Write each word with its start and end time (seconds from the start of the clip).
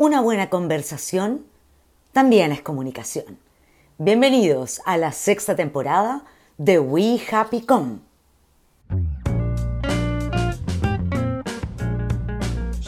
Una 0.00 0.22
buena 0.22 0.48
conversación 0.48 1.44
también 2.12 2.52
es 2.52 2.62
comunicación. 2.62 3.38
Bienvenidos 3.98 4.80
a 4.86 4.96
la 4.96 5.12
sexta 5.12 5.56
temporada 5.56 6.24
de 6.56 6.78
We 6.78 7.20
Happy 7.30 7.60
Com. 7.66 8.00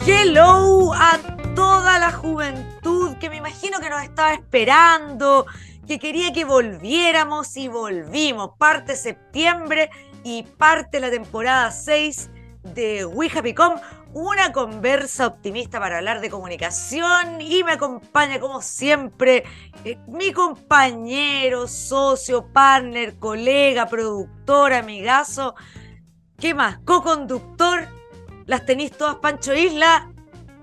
Hello 0.07 0.91
a 0.95 1.19
toda 1.53 1.99
la 1.99 2.11
juventud 2.13 3.15
que 3.19 3.29
me 3.29 3.35
imagino 3.35 3.79
que 3.79 3.91
nos 3.91 4.01
estaba 4.01 4.33
esperando, 4.33 5.45
que 5.87 5.99
quería 5.99 6.33
que 6.33 6.45
volviéramos 6.45 7.55
y 7.57 7.67
volvimos. 7.67 8.57
Parte 8.57 8.95
septiembre 8.95 9.91
y 10.23 10.41
parte 10.41 10.99
la 10.99 11.11
temporada 11.11 11.69
6 11.69 12.31
de 12.73 13.05
We 13.05 13.29
Happy 13.29 13.53
Com 13.53 13.75
una 14.13 14.51
conversa 14.51 15.27
optimista 15.27 15.79
para 15.79 15.97
hablar 15.97 16.21
de 16.21 16.29
comunicación 16.29 17.41
y 17.41 17.63
me 17.63 17.73
acompaña 17.73 18.39
como 18.39 18.61
siempre 18.61 19.43
eh, 19.83 19.97
mi 20.07 20.31
compañero, 20.31 21.67
socio, 21.67 22.47
partner, 22.53 23.17
colega, 23.17 23.87
productor, 23.87 24.73
amigazo, 24.73 25.55
¿qué 26.37 26.53
más? 26.53 26.79
Co-conductor, 26.85 27.87
las 28.45 28.65
tenéis 28.65 28.91
todas 28.91 29.15
Pancho 29.15 29.53
Isla. 29.53 30.11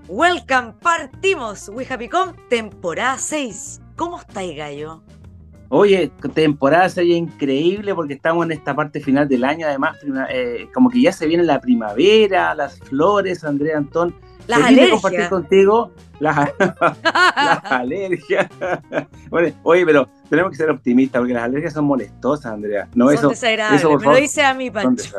Welcome, 0.07 0.73
partimos, 0.81 1.69
We 1.69 1.85
Happy 1.89 2.09
Com, 2.09 2.33
temporada 2.49 3.17
6. 3.17 3.81
¿Cómo 3.95 4.19
estáis, 4.19 4.57
gallo? 4.57 5.03
Oye, 5.73 6.11
temporada 6.33 6.89
sería 6.89 7.15
increíble 7.15 7.95
porque 7.95 8.15
estamos 8.15 8.45
en 8.45 8.51
esta 8.51 8.75
parte 8.75 8.99
final 8.99 9.29
del 9.29 9.45
año, 9.45 9.65
además, 9.65 9.97
eh, 10.29 10.67
como 10.73 10.89
que 10.89 10.99
ya 10.99 11.13
se 11.13 11.25
viene 11.27 11.43
la 11.43 11.61
primavera, 11.61 12.53
las 12.53 12.77
flores, 12.77 13.45
Andrea 13.45 13.77
Antón. 13.77 14.13
Las 14.47 14.63
alergias. 14.63 15.01
compartir 15.01 15.29
contigo 15.29 15.91
las, 16.19 16.49
alergias. 17.63 18.49
bueno, 19.29 19.55
oye, 19.63 19.85
pero 19.85 20.09
tenemos 20.29 20.51
que 20.51 20.57
ser 20.57 20.69
optimistas 20.69 21.21
porque 21.21 21.33
las 21.33 21.43
alergias 21.43 21.71
son 21.71 21.85
molestosas, 21.85 22.51
Andrea. 22.51 22.89
No, 22.93 23.05
son 23.05 23.13
eso, 23.13 23.29
desagradables, 23.29 23.85
me 23.85 24.05
lo 24.07 24.15
dice 24.15 24.43
a 24.43 24.53
mí, 24.53 24.69
Pancho. 24.69 25.13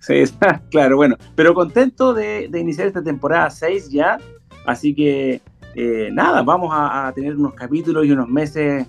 Sí, 0.00 0.22
claro, 0.70 0.96
bueno, 0.96 1.16
pero 1.34 1.54
contento 1.54 2.12
de, 2.12 2.50
iniciar 2.52 2.88
esta 2.88 3.02
temporada 3.02 3.48
6 3.48 3.88
ya, 3.88 4.18
así 4.66 4.94
que 4.94 5.40
eh, 5.74 6.10
nada, 6.12 6.42
vamos 6.42 6.68
a 6.74 7.10
tener 7.14 7.36
unos 7.36 7.54
capítulos 7.54 8.04
y 8.04 8.12
unos 8.12 8.28
meses 8.28 8.86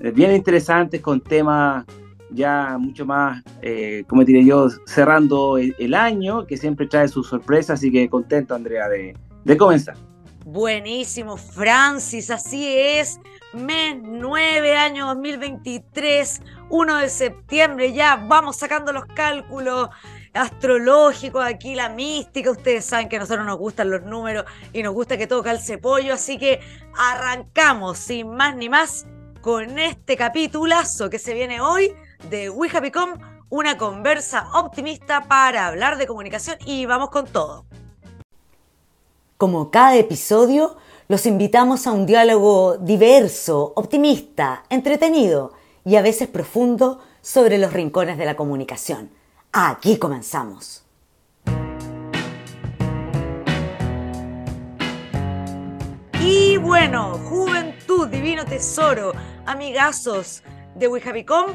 bien 0.00 0.34
interesantes 0.34 1.00
con 1.00 1.20
temas 1.20 1.84
ya 2.30 2.76
mucho 2.78 3.06
más, 3.06 3.42
eh, 3.62 4.04
como 4.08 4.24
diré 4.24 4.44
yo, 4.44 4.68
cerrando 4.86 5.58
el, 5.58 5.94
año, 5.94 6.46
que 6.46 6.56
siempre 6.56 6.86
trae 6.86 7.08
sus 7.08 7.28
sorpresas, 7.28 7.78
así 7.78 7.90
que 7.90 8.08
contento, 8.08 8.54
Andrea, 8.54 8.88
de, 8.88 9.16
de 9.44 9.56
comenzar. 9.56 9.96
Buenísimo, 10.44 11.36
Francis, 11.36 12.30
así 12.30 12.76
es. 12.76 13.20
Mes 13.52 13.96
9, 14.02 14.76
año 14.76 15.06
2023, 15.06 16.42
1 16.68 16.96
de 16.98 17.08
septiembre, 17.08 17.92
ya 17.92 18.16
vamos 18.16 18.56
sacando 18.56 18.92
los 18.92 19.06
cálculos 19.06 19.88
astrológicos, 20.34 21.42
aquí 21.42 21.74
la 21.74 21.88
mística, 21.88 22.50
ustedes 22.50 22.84
saben 22.84 23.08
que 23.08 23.16
a 23.16 23.20
nosotros 23.20 23.46
nos 23.46 23.56
gustan 23.56 23.90
los 23.90 24.02
números 24.02 24.44
y 24.72 24.82
nos 24.82 24.92
gusta 24.92 25.16
que 25.16 25.26
todo 25.26 25.42
calce 25.42 25.78
pollo, 25.78 26.14
así 26.14 26.38
que 26.38 26.60
arrancamos 26.98 27.98
sin 27.98 28.28
más 28.36 28.54
ni 28.54 28.68
más 28.68 29.06
con 29.46 29.78
este 29.78 30.16
capitulazo 30.16 31.08
que 31.08 31.20
se 31.20 31.32
viene 31.32 31.60
hoy 31.60 31.94
de 32.30 32.50
We 32.50 32.68
Happy 32.68 32.90
Com, 32.90 33.10
una 33.48 33.78
conversa 33.78 34.48
optimista 34.54 35.28
para 35.28 35.68
hablar 35.68 35.98
de 35.98 36.08
comunicación 36.08 36.58
y 36.66 36.84
vamos 36.84 37.10
con 37.10 37.28
todo. 37.28 37.64
Como 39.38 39.70
cada 39.70 39.94
episodio, 39.94 40.76
los 41.06 41.26
invitamos 41.26 41.86
a 41.86 41.92
un 41.92 42.06
diálogo 42.06 42.76
diverso, 42.78 43.72
optimista, 43.76 44.64
entretenido 44.68 45.52
y 45.84 45.94
a 45.94 46.02
veces 46.02 46.26
profundo 46.26 47.00
sobre 47.20 47.58
los 47.58 47.72
rincones 47.72 48.18
de 48.18 48.26
la 48.26 48.34
comunicación. 48.34 49.12
Aquí 49.52 49.96
comenzamos. 49.96 50.82
Y 56.20 56.56
bueno, 56.56 57.16
juventud, 57.28 58.08
divino 58.08 58.44
tesoro, 58.44 59.12
amigazos 59.46 60.42
de 60.74 60.88
Wijabicom, 60.88 61.46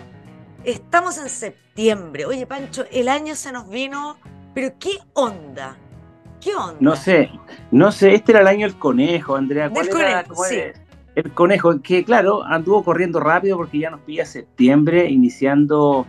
estamos 0.64 1.18
en 1.18 1.30
septiembre. 1.30 2.26
Oye, 2.26 2.46
Pancho, 2.46 2.86
el 2.92 3.10
año 3.10 3.36
se 3.36 3.52
nos 3.52 3.70
vino, 3.70 4.18
pero 4.54 4.74
¿qué 4.80 4.98
onda? 5.14 5.78
¿Qué 6.40 6.56
onda? 6.56 6.78
No 6.80 6.96
sé, 6.96 7.30
no 7.70 7.92
sé, 7.92 8.16
este 8.16 8.32
era 8.32 8.42
el 8.42 8.48
año 8.48 8.68
del 8.68 8.78
conejo, 8.78 9.36
Andrea. 9.36 9.70
¿Cuál 9.70 9.90
era, 9.90 10.24
conejo, 10.24 10.44
sí. 10.46 10.60
El 11.14 11.32
conejo, 11.34 11.82
que 11.82 12.04
claro, 12.04 12.44
anduvo 12.44 12.84
corriendo 12.84 13.20
rápido 13.20 13.58
porque 13.58 13.80
ya 13.80 13.90
nos 13.90 14.00
pilla 14.02 14.26
septiembre, 14.26 15.10
iniciando 15.10 16.06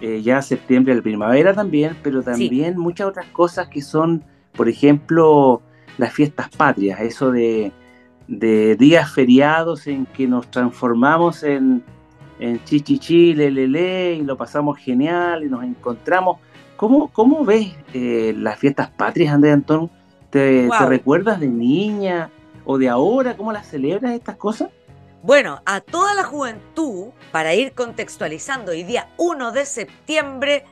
eh, 0.00 0.22
ya 0.22 0.40
septiembre, 0.40 0.94
la 0.94 1.02
primavera 1.02 1.54
también, 1.54 1.96
pero 2.02 2.22
también 2.22 2.78
muchas 2.78 3.06
otras 3.06 3.26
cosas 3.26 3.68
que 3.68 3.82
son, 3.82 4.24
por 4.52 4.68
ejemplo, 4.68 5.60
las 5.98 6.14
fiestas 6.14 6.48
patrias, 6.48 7.00
eso 7.00 7.30
de 7.30 7.70
de 8.30 8.76
días 8.76 9.12
feriados 9.12 9.88
en 9.88 10.06
que 10.06 10.28
nos 10.28 10.48
transformamos 10.50 11.42
en, 11.42 11.82
en 12.38 12.62
chichichi, 12.64 13.34
lelele, 13.34 14.14
y 14.14 14.22
lo 14.22 14.36
pasamos 14.36 14.78
genial 14.78 15.42
y 15.42 15.48
nos 15.48 15.64
encontramos. 15.64 16.38
¿Cómo, 16.76 17.08
cómo 17.08 17.44
ves 17.44 17.74
eh, 17.92 18.32
las 18.38 18.58
fiestas 18.58 18.88
patrias, 18.88 19.34
Andrés 19.34 19.54
Antón? 19.54 19.90
¿Te, 20.30 20.68
¿Te, 20.68 20.86
recuerdas 20.86 21.40
de 21.40 21.48
niña 21.48 22.30
o 22.64 22.78
de 22.78 22.88
ahora? 22.88 23.36
¿Cómo 23.36 23.52
las 23.52 23.66
celebras 23.66 24.12
estas 24.12 24.36
cosas? 24.36 24.70
Bueno, 25.22 25.60
a 25.66 25.80
toda 25.80 26.14
la 26.14 26.22
juventud, 26.22 27.08
para 27.32 27.54
ir 27.54 27.72
contextualizando, 27.72 28.70
hoy 28.70 28.84
día 28.84 29.08
1 29.18 29.50
de 29.50 29.66
septiembre 29.66 30.64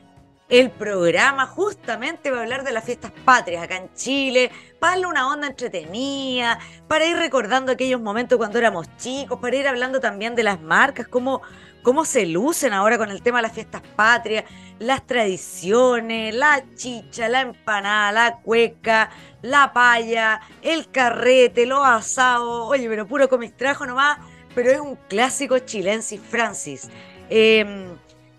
el 0.49 0.71
programa 0.71 1.45
justamente 1.45 2.31
va 2.31 2.39
a 2.39 2.41
hablar 2.41 2.63
de 2.63 2.71
las 2.71 2.83
fiestas 2.83 3.11
patrias 3.23 3.63
acá 3.63 3.77
en 3.77 3.93
Chile, 3.93 4.51
para 4.79 4.93
darle 4.93 5.05
una 5.05 5.27
onda 5.31 5.47
entretenida, 5.47 6.57
para 6.87 7.05
ir 7.05 7.15
recordando 7.17 7.71
aquellos 7.71 8.01
momentos 8.01 8.37
cuando 8.39 8.57
éramos 8.57 8.87
chicos, 8.97 9.39
para 9.39 9.55
ir 9.55 9.67
hablando 9.67 9.99
también 9.99 10.33
de 10.33 10.41
las 10.41 10.59
marcas, 10.59 11.07
cómo, 11.07 11.43
cómo 11.83 12.03
se 12.03 12.25
lucen 12.25 12.73
ahora 12.73 12.97
con 12.97 13.11
el 13.11 13.21
tema 13.21 13.37
de 13.37 13.43
las 13.43 13.53
fiestas 13.53 13.83
patrias, 13.95 14.45
las 14.79 15.05
tradiciones, 15.05 16.33
la 16.33 16.63
chicha, 16.73 17.29
la 17.29 17.41
empanada, 17.41 18.11
la 18.11 18.37
cueca, 18.37 19.11
la 19.43 19.71
paya, 19.71 20.41
el 20.63 20.89
carrete, 20.89 21.67
los 21.67 21.85
asados, 21.85 22.67
oye, 22.67 22.89
pero 22.89 23.05
puro 23.05 23.29
comistrajo 23.29 23.85
nomás, 23.85 24.17
pero 24.55 24.71
es 24.71 24.79
un 24.79 24.95
clásico 25.07 25.59
chilensis 25.59 26.19
Francis. 26.19 26.89
Em, 27.29 27.95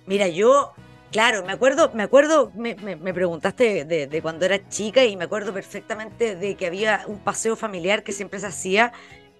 mira, 0.07 0.27
yo 0.27 0.73
Claro, 1.11 1.45
me 1.45 1.53
acuerdo, 1.53 1.91
me 1.93 2.05
acuerdo, 2.05 2.53
me, 2.55 2.77
preguntaste 3.13 3.85
de, 3.85 4.23
cuando 4.23 4.45
era 4.45 4.69
chica 4.69 5.05
y 5.05 5.17
me 5.17 5.25
acuerdo 5.25 5.53
perfectamente 5.53 6.37
de 6.37 6.55
que 6.55 6.67
había 6.67 7.03
un 7.09 7.19
paseo 7.19 7.57
familiar 7.57 8.05
que 8.05 8.13
siempre 8.13 8.39
se 8.39 8.47
hacía 8.47 8.93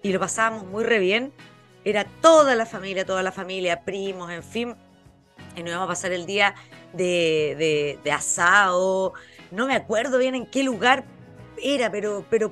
y 0.03 0.11
lo 0.11 0.19
pasábamos 0.19 0.65
muy 0.65 0.83
re 0.83 0.99
bien. 0.99 1.31
Era 1.85 2.03
toda 2.21 2.55
la 2.55 2.65
familia, 2.65 3.05
toda 3.05 3.23
la 3.23 3.31
familia, 3.31 3.85
primos, 3.85 4.31
en 4.31 4.43
fin. 4.43 4.75
Y 5.55 5.61
nos 5.61 5.69
íbamos 5.69 5.85
a 5.85 5.87
pasar 5.87 6.11
el 6.11 6.25
día 6.25 6.55
de, 6.91 7.97
de, 8.03 8.11
asado. 8.11 9.13
No 9.49 9.65
me 9.65 9.75
acuerdo 9.75 10.17
bien 10.17 10.35
en 10.35 10.45
qué 10.47 10.63
lugar 10.63 11.05
era, 11.63 11.89
pero, 11.89 12.25
pero 12.29 12.51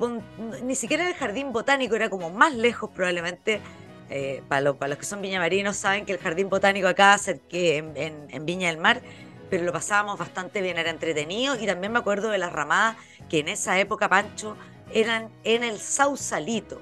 ni 0.63 0.75
siquiera 0.75 1.03
en 1.03 1.09
el 1.09 1.15
jardín 1.15 1.51
botánico, 1.51 1.95
era 1.95 2.09
como 2.09 2.29
más 2.29 2.53
lejos 2.53 2.89
probablemente 2.95 3.59
eh, 4.09 4.41
para, 4.47 4.61
los 4.61 4.77
que 4.97 5.05
son 5.05 5.21
viñamarinos 5.21 5.77
saben 5.77 6.05
que 6.05 6.13
el 6.13 6.19
jardín 6.19 6.49
botánico 6.49 6.87
acá 6.87 7.19
que 7.47 7.77
en, 7.77 8.27
en, 8.29 8.45
Viña 8.45 8.69
del 8.69 8.77
Mar, 8.77 9.01
pero 9.49 9.63
lo 9.63 9.71
pasábamos 9.71 10.17
bastante 10.17 10.61
bien, 10.61 10.77
era 10.77 10.89
entretenido. 10.89 11.55
Y 11.59 11.65
también 11.65 11.93
me 11.93 11.99
acuerdo 11.99 12.29
de 12.29 12.37
las 12.37 12.51
ramadas 12.51 12.97
que 13.29 13.39
en 13.39 13.49
esa 13.49 13.79
época, 13.79 14.09
Pancho, 14.09 14.57
eran 14.91 15.29
en 15.43 15.63
el 15.63 15.79
Sausalito, 15.79 16.81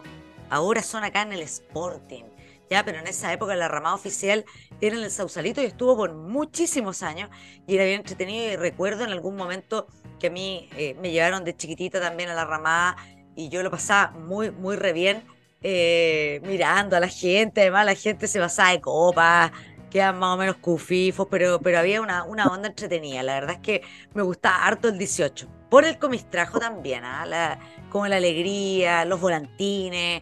ahora 0.50 0.82
son 0.82 1.04
acá 1.04 1.22
en 1.22 1.34
el 1.34 1.42
Sporting. 1.42 2.24
Ya, 2.70 2.84
pero 2.84 3.00
en 3.00 3.08
esa 3.08 3.32
época 3.32 3.56
la 3.56 3.70
ramada 3.70 3.96
oficial 3.96 4.44
era 4.82 4.98
en 4.98 5.04
el 5.04 5.12
Sausalito 5.12 5.62
y 5.62 5.66
estuvo 5.66 5.96
por 5.96 6.14
muchísimos 6.14 7.02
años 7.02 7.30
y 7.66 7.76
era 7.76 7.86
bien 7.86 8.00
entretenido. 8.00 8.52
Y 8.52 8.56
recuerdo 8.58 9.06
en 9.06 9.12
algún 9.12 9.38
momento 9.38 9.88
que 10.20 10.28
a 10.28 10.30
mí 10.30 10.70
eh, 10.76 10.96
me 11.02 11.12
llevaron 11.12 11.46
de 11.46 11.56
chiquitita 11.56 12.02
también 12.02 12.30
a 12.30 12.34
la 12.34 12.44
ramada 12.44 12.98
y 13.36 13.48
yo 13.48 13.64
lo 13.64 13.72
pasaba 13.72 14.12
muy, 14.12 14.52
muy 14.52 14.76
re 14.76 14.92
bien 14.92 15.24
eh, 15.62 16.42
mirando 16.46 16.96
a 16.96 17.00
la 17.00 17.08
gente, 17.08 17.62
además 17.62 17.86
la 17.86 17.96
gente 17.96 18.28
se 18.28 18.40
basaba 18.40 18.72
de 18.72 18.82
copas, 18.82 19.52
quedan 19.90 20.20
más 20.20 20.36
o 20.36 20.38
menos 20.38 20.58
cufifos, 20.58 21.28
pero, 21.30 21.60
pero 21.60 21.80
había 21.80 22.02
una, 22.02 22.24
una 22.24 22.48
onda 22.48 22.68
entretenida. 22.68 23.24
La 23.24 23.36
verdad 23.36 23.56
es 23.56 23.62
que 23.62 23.82
me 24.14 24.22
gustaba 24.22 24.66
harto 24.66 24.88
el 24.90 24.98
18. 24.98 25.48
Por 25.70 25.86
el 25.86 25.98
comistrajo 25.98 26.60
también, 26.60 27.04
¿ah? 27.04 27.26
la, 27.26 27.60
como 27.90 28.08
la 28.08 28.18
alegría, 28.18 29.06
los 29.06 29.20
volantines, 29.20 30.22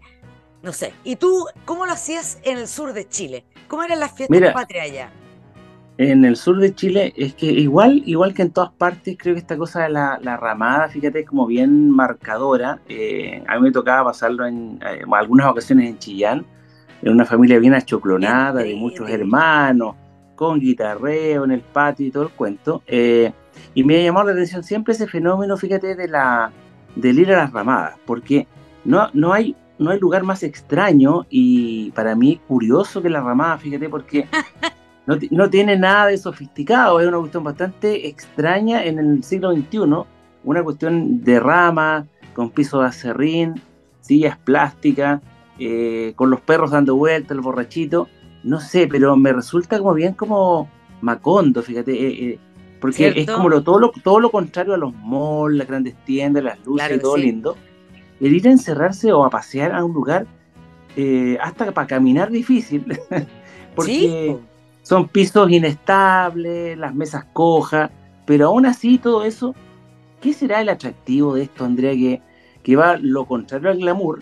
no 0.63 0.73
sé. 0.73 0.93
¿Y 1.03 1.17
tú 1.17 1.45
cómo 1.65 1.85
lo 1.85 1.93
hacías 1.93 2.39
en 2.43 2.57
el 2.57 2.67
sur 2.67 2.93
de 2.93 3.07
Chile? 3.07 3.45
¿Cómo 3.67 3.83
eran 3.83 3.99
las 3.99 4.13
fiestas 4.13 4.53
patrias 4.53 4.85
allá? 4.85 5.11
En 5.97 6.25
el 6.25 6.35
sur 6.35 6.59
de 6.59 6.75
Chile 6.75 7.13
es 7.15 7.35
que 7.35 7.45
igual, 7.45 8.03
igual 8.05 8.33
que 8.33 8.41
en 8.41 8.51
todas 8.51 8.71
partes, 8.71 9.15
creo 9.17 9.33
que 9.33 9.39
esta 9.39 9.57
cosa 9.57 9.83
de 9.83 9.89
la, 9.89 10.37
ramada, 10.37 10.89
fíjate, 10.89 11.21
es 11.21 11.25
como 11.25 11.47
bien 11.47 11.89
marcadora. 11.89 12.79
Eh, 12.89 13.41
a 13.47 13.55
mí 13.55 13.61
me 13.61 13.71
tocaba 13.71 14.11
pasarlo 14.11 14.45
en 14.45 14.77
eh, 14.85 15.03
algunas 15.13 15.47
ocasiones 15.47 15.89
en 15.89 15.97
Chillán, 15.97 16.45
en 17.01 17.13
una 17.13 17.25
familia 17.25 17.59
bien 17.59 17.73
achoclonada, 17.73 18.61
de 18.61 18.75
muchos 18.75 19.09
hermanos, 19.09 19.95
con 20.35 20.59
guitarreo 20.59 21.45
en 21.45 21.51
el 21.51 21.61
patio 21.61 22.07
y 22.07 22.11
todo 22.11 22.23
el 22.23 22.29
cuento. 22.29 22.83
Eh, 22.87 23.31
y 23.73 23.83
me 23.85 23.97
ha 23.97 24.03
llamado 24.03 24.27
la 24.27 24.33
atención 24.33 24.63
siempre 24.63 24.93
ese 24.93 25.07
fenómeno, 25.07 25.55
fíjate, 25.55 25.95
de 25.95 26.09
la 26.09 26.51
del 26.97 27.19
ir 27.19 27.31
a 27.33 27.37
las 27.37 27.53
ramadas, 27.53 27.95
porque 28.05 28.47
no, 28.83 29.09
no, 29.13 29.33
hay, 29.33 29.55
no 29.79 29.91
hay 29.91 29.99
lugar 29.99 30.23
más 30.23 30.43
extraño 30.43 31.25
y 31.29 31.91
para 31.91 32.15
mí 32.15 32.39
curioso 32.47 33.01
que 33.01 33.09
la 33.09 33.21
ramada, 33.21 33.57
fíjate, 33.57 33.89
porque 33.89 34.27
no, 35.05 35.17
no, 35.31 35.49
tiene 35.49 35.77
nada 35.77 36.07
de 36.07 36.17
sofisticado, 36.17 36.99
es 36.99 37.07
una 37.07 37.19
cuestión 37.19 37.43
bastante 37.43 38.07
extraña 38.07 38.83
en 38.83 38.99
el 38.99 39.23
siglo 39.23 39.53
XXI, 39.53 39.79
una 40.43 40.63
cuestión 40.63 41.23
de 41.23 41.39
rama, 41.39 42.07
con 42.33 42.51
piso 42.51 42.81
de 42.81 42.87
acerrín, 42.87 43.61
sillas 44.01 44.37
plásticas, 44.37 45.21
eh, 45.57 46.13
con 46.15 46.29
los 46.29 46.41
perros 46.41 46.71
dando 46.71 46.95
vueltas, 46.95 47.31
el 47.31 47.41
borrachito, 47.41 48.07
no 48.43 48.59
sé, 48.59 48.87
pero 48.87 49.15
me 49.15 49.31
resulta 49.31 49.77
como 49.79 49.93
bien 49.93 50.13
como 50.13 50.69
Macondo, 51.01 51.63
fíjate, 51.63 51.93
eh, 51.93 52.29
eh, 52.29 52.39
porque 52.81 53.13
es 53.15 53.29
como 53.29 53.49
lo, 53.49 53.63
todo, 53.63 53.79
lo, 53.79 53.91
todo 54.03 54.19
lo 54.19 54.29
contrario 54.29 54.73
a 54.73 54.77
los 54.77 54.93
malls, 54.93 55.57
las 55.57 55.67
grandes 55.67 55.95
tiendas, 56.05 56.43
las 56.43 56.63
luces 56.65 57.01
todo 57.01 57.17
lindo. 57.17 57.57
El 58.19 58.35
ir 58.35 58.47
a 58.47 58.51
encerrarse 58.51 59.11
o 59.11 59.25
a 59.25 59.29
pasear 59.29 59.73
a 59.73 59.83
un 59.83 59.93
lugar, 59.93 60.27
hasta 61.41 61.71
para 61.71 61.87
caminar 61.87 62.29
difícil, 62.29 62.85
porque 63.75 64.37
son 64.85 65.07
pisos 65.07 65.49
inestables, 65.49 66.77
las 66.77 66.93
mesas 66.93 67.25
cojas, 67.33 67.89
pero 68.23 68.47
aún 68.47 68.67
así 68.67 68.99
todo 68.99 69.25
eso, 69.25 69.55
¿qué 70.21 70.31
será 70.31 70.61
el 70.61 70.69
atractivo 70.69 71.33
de 71.33 71.43
esto, 71.43 71.65
Andrea? 71.65 71.93
Que, 71.93 72.21
que 72.61 72.75
va 72.75 72.95
lo 72.95 73.25
contrario 73.25 73.71
al 73.71 73.79
glamour, 73.79 74.21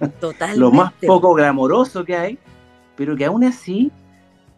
lo 0.56 0.72
más 0.72 0.92
poco 1.06 1.32
glamoroso 1.32 2.04
que 2.04 2.16
hay, 2.16 2.38
pero 2.96 3.16
que 3.16 3.24
aún 3.24 3.44
así 3.44 3.92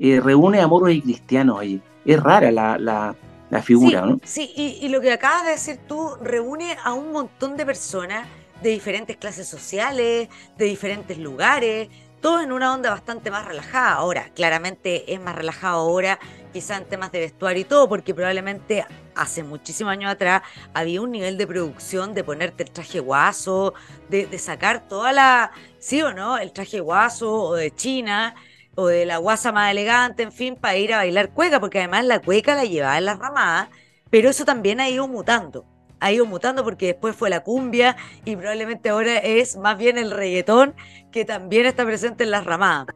eh, 0.00 0.20
reúne 0.20 0.58
a 0.58 0.66
moros 0.66 0.90
y 0.90 1.02
cristianos 1.02 1.60
ahí. 1.60 1.82
Es 2.06 2.20
rara 2.20 2.50
la, 2.50 2.78
la, 2.78 3.62
figura, 3.62 4.06
¿no? 4.06 4.20
Sí, 4.24 4.50
y, 4.56 4.78
y, 4.80 4.88
lo 4.88 5.02
que 5.02 5.12
acabas 5.12 5.44
de 5.44 5.50
decir 5.50 5.80
tú 5.86 6.16
reúne 6.22 6.78
a 6.82 6.94
un 6.94 7.12
montón 7.12 7.58
de 7.58 7.66
personas 7.66 8.26
de 8.62 8.70
diferentes 8.70 9.18
clases 9.18 9.46
sociales, 9.46 10.30
de 10.56 10.64
diferentes 10.64 11.18
lugares, 11.18 11.90
todo 12.22 12.40
en 12.40 12.52
una 12.52 12.72
onda 12.72 12.88
bastante 12.88 13.30
más 13.30 13.44
relajada. 13.44 13.94
Ahora, 13.94 14.30
claramente 14.32 15.12
es 15.12 15.20
más 15.20 15.34
relajado 15.34 15.80
ahora, 15.80 16.18
quizá 16.52 16.76
en 16.76 16.84
temas 16.84 17.10
de 17.12 17.18
vestuario 17.18 17.62
y 17.62 17.64
todo, 17.64 17.88
porque 17.88 18.14
probablemente 18.14 18.86
hace 19.14 19.42
muchísimos 19.42 19.92
años 19.92 20.12
atrás 20.12 20.42
había 20.72 21.02
un 21.02 21.10
nivel 21.10 21.36
de 21.36 21.46
producción 21.46 22.14
de 22.14 22.22
ponerte 22.22 22.62
el 22.62 22.70
traje 22.70 23.00
guaso, 23.00 23.74
de, 24.08 24.38
sacar 24.38 24.88
toda 24.88 25.12
la, 25.12 25.50
sí 25.78 26.00
o 26.00 26.14
no, 26.14 26.38
el 26.38 26.52
traje 26.52 26.80
guaso 26.80 27.30
o 27.30 27.54
de 27.56 27.74
China 27.74 28.34
o 28.76 28.86
de 28.86 29.04
la 29.04 29.18
guasa 29.18 29.52
más 29.52 29.70
elegante, 29.70 30.22
en 30.22 30.32
fin, 30.32 30.56
para 30.56 30.76
ir 30.76 30.94
a 30.94 30.98
bailar 30.98 31.30
cueca, 31.30 31.60
porque 31.60 31.78
además 31.78 32.04
la 32.06 32.20
cueca 32.20 32.54
la 32.54 32.64
llevaba 32.64 32.98
en 32.98 33.04
las 33.04 33.18
ramadas, 33.18 33.68
pero 34.10 34.30
eso 34.30 34.44
también 34.44 34.80
ha 34.80 34.88
ido 34.88 35.08
mutando 35.08 35.66
ha 36.02 36.10
ido 36.10 36.26
mutando 36.26 36.64
porque 36.64 36.86
después 36.86 37.14
fue 37.14 37.30
la 37.30 37.44
cumbia 37.44 37.96
y 38.24 38.34
probablemente 38.34 38.90
ahora 38.90 39.18
es 39.18 39.56
más 39.56 39.78
bien 39.78 39.98
el 39.98 40.10
reggaetón 40.10 40.74
que 41.12 41.24
también 41.24 41.64
está 41.66 41.84
presente 41.84 42.24
en 42.24 42.32
las 42.32 42.44
ramadas. 42.44 42.86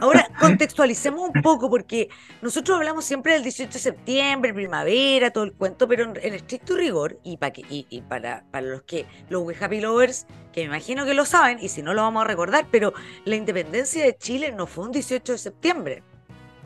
Ahora 0.00 0.28
contextualicemos 0.40 1.28
un 1.28 1.42
poco 1.42 1.68
porque 1.68 2.08
nosotros 2.40 2.78
hablamos 2.78 3.04
siempre 3.04 3.34
del 3.34 3.42
18 3.42 3.72
de 3.72 3.78
septiembre, 3.78 4.54
primavera, 4.54 5.30
todo 5.30 5.44
el 5.44 5.52
cuento, 5.52 5.86
pero 5.86 6.04
en, 6.04 6.34
estricto 6.34 6.74
rigor 6.74 7.18
y, 7.22 7.36
para, 7.36 7.52
y, 7.56 8.02
para, 8.08 8.44
para 8.50 8.66
los 8.66 8.82
que 8.82 9.04
los 9.28 9.42
We 9.42 9.54
Happy 9.60 9.80
Lovers, 9.80 10.26
que 10.52 10.60
me 10.62 10.66
imagino 10.66 11.04
que 11.04 11.12
lo 11.12 11.26
saben 11.26 11.58
y 11.60 11.68
si 11.68 11.82
no 11.82 11.92
lo 11.92 12.02
vamos 12.02 12.22
a 12.22 12.26
recordar, 12.26 12.66
pero 12.70 12.94
la 13.26 13.36
independencia 13.36 14.02
de 14.02 14.16
Chile 14.16 14.52
no 14.52 14.66
fue 14.66 14.86
un 14.86 14.92
18 14.92 15.32
de 15.32 15.38
septiembre. 15.38 16.02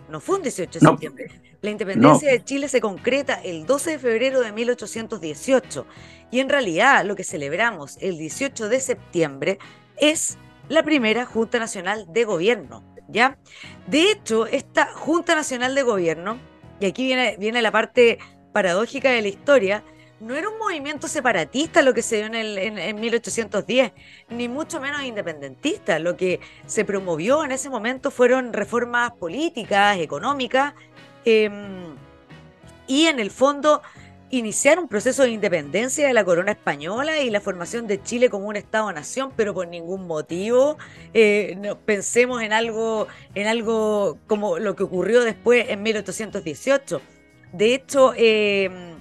No 0.08 0.20
fue 0.20 0.36
un 0.36 0.42
18 0.42 0.78
de 0.78 0.86
septiembre. 0.86 1.30
La 1.60 1.70
independencia 1.70 2.30
de 2.30 2.44
Chile 2.44 2.68
se 2.68 2.80
concreta 2.80 3.34
el 3.34 3.66
12 3.66 3.92
de 3.92 3.98
febrero 3.98 4.40
de 4.40 4.52
1818 4.52 5.86
y 6.30 6.40
en 6.40 6.48
realidad 6.48 7.04
lo 7.04 7.16
que 7.16 7.24
celebramos 7.24 7.98
el 8.00 8.16
18 8.16 8.68
de 8.68 8.80
septiembre 8.80 9.58
es 9.96 10.38
la 10.68 10.82
primera 10.82 11.24
Junta 11.24 11.58
Nacional 11.58 12.06
de 12.12 12.24
Gobierno, 12.24 12.84
¿ya? 13.08 13.38
De 13.86 14.10
hecho, 14.10 14.46
esta 14.46 14.86
Junta 14.92 15.34
Nacional 15.34 15.74
de 15.74 15.82
Gobierno, 15.82 16.38
y 16.80 16.86
aquí 16.86 17.04
viene, 17.04 17.36
viene 17.38 17.62
la 17.62 17.72
parte 17.72 18.18
paradójica 18.52 19.10
de 19.10 19.22
la 19.22 19.28
historia, 19.28 19.84
no 20.20 20.34
era 20.34 20.48
un 20.48 20.58
movimiento 20.58 21.08
separatista 21.08 21.82
lo 21.82 21.94
que 21.94 22.02
se 22.02 22.16
dio 22.16 22.26
en, 22.26 22.34
el, 22.34 22.58
en, 22.58 23.00
1810, 23.00 23.92
ni 24.30 24.48
mucho 24.48 24.80
menos 24.80 25.02
independentista. 25.02 25.98
Lo 25.98 26.16
que 26.16 26.40
se 26.66 26.84
promovió 26.84 27.44
en 27.44 27.52
ese 27.52 27.70
momento 27.70 28.10
fueron 28.10 28.52
reformas 28.52 29.12
políticas, 29.12 29.98
económicas 29.98 30.74
Em, 31.24 31.94
y 32.86 33.06
en 33.06 33.20
el 33.20 33.30
fondo 33.30 33.82
iniciar 34.30 34.78
un 34.78 34.88
proceso 34.88 35.24
de 35.24 35.30
independencia 35.30 36.06
de 36.06 36.14
la 36.14 36.24
corona 36.24 36.52
española 36.52 37.18
y 37.20 37.28
la 37.28 37.40
formación 37.40 37.86
de 37.86 38.02
Chile 38.02 38.30
como 38.30 38.46
un 38.46 38.56
Estado-nación, 38.56 39.32
pero 39.36 39.52
por 39.52 39.68
ningún 39.68 40.06
motivo 40.06 40.78
eh, 41.12 41.74
pensemos 41.84 42.42
en 42.42 42.54
algo, 42.54 43.08
en 43.34 43.46
algo 43.46 44.18
como 44.26 44.58
lo 44.58 44.74
que 44.74 44.84
ocurrió 44.84 45.22
después 45.22 45.68
en 45.68 45.82
1818. 45.82 47.00
De 47.52 47.74
hecho, 47.74 48.14
em, 48.16 48.97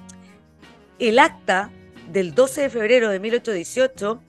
el 1.00 1.20
acta 1.20 1.70
del 2.12 2.34
12 2.34 2.62
de 2.62 2.70
febrero 2.70 3.10
de 3.10 3.20
1818 3.20 4.22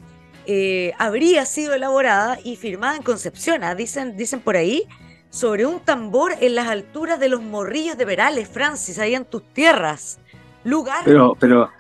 eh, 0.47 0.93
habría 0.99 1.45
sido 1.45 1.75
elaborada 1.75 2.39
y 2.43 2.57
firmada 2.57 2.97
en 2.97 3.03
Concepción, 3.03 3.65
¿ah? 3.65 3.75
dicen, 3.75 4.17
dicen 4.17 4.41
por 4.41 4.57
ahí, 4.57 4.89
sobre 5.31 5.67
un 5.67 5.81
tambor 5.81 6.35
en 6.41 6.55
las 6.55 6.69
alturas 6.69 7.21
de 7.21 7.29
los 7.29 7.43
morrillos 7.43 7.99
de 7.99 8.05
Verales, 8.05 8.49
Francis, 8.49 8.99
ahí 8.99 9.15
en 9.15 9.25
tus 9.25 9.43
tierras. 9.53 10.19
Lugar. 10.65 11.03
Pero, 11.05 11.37
pero. 11.39 11.71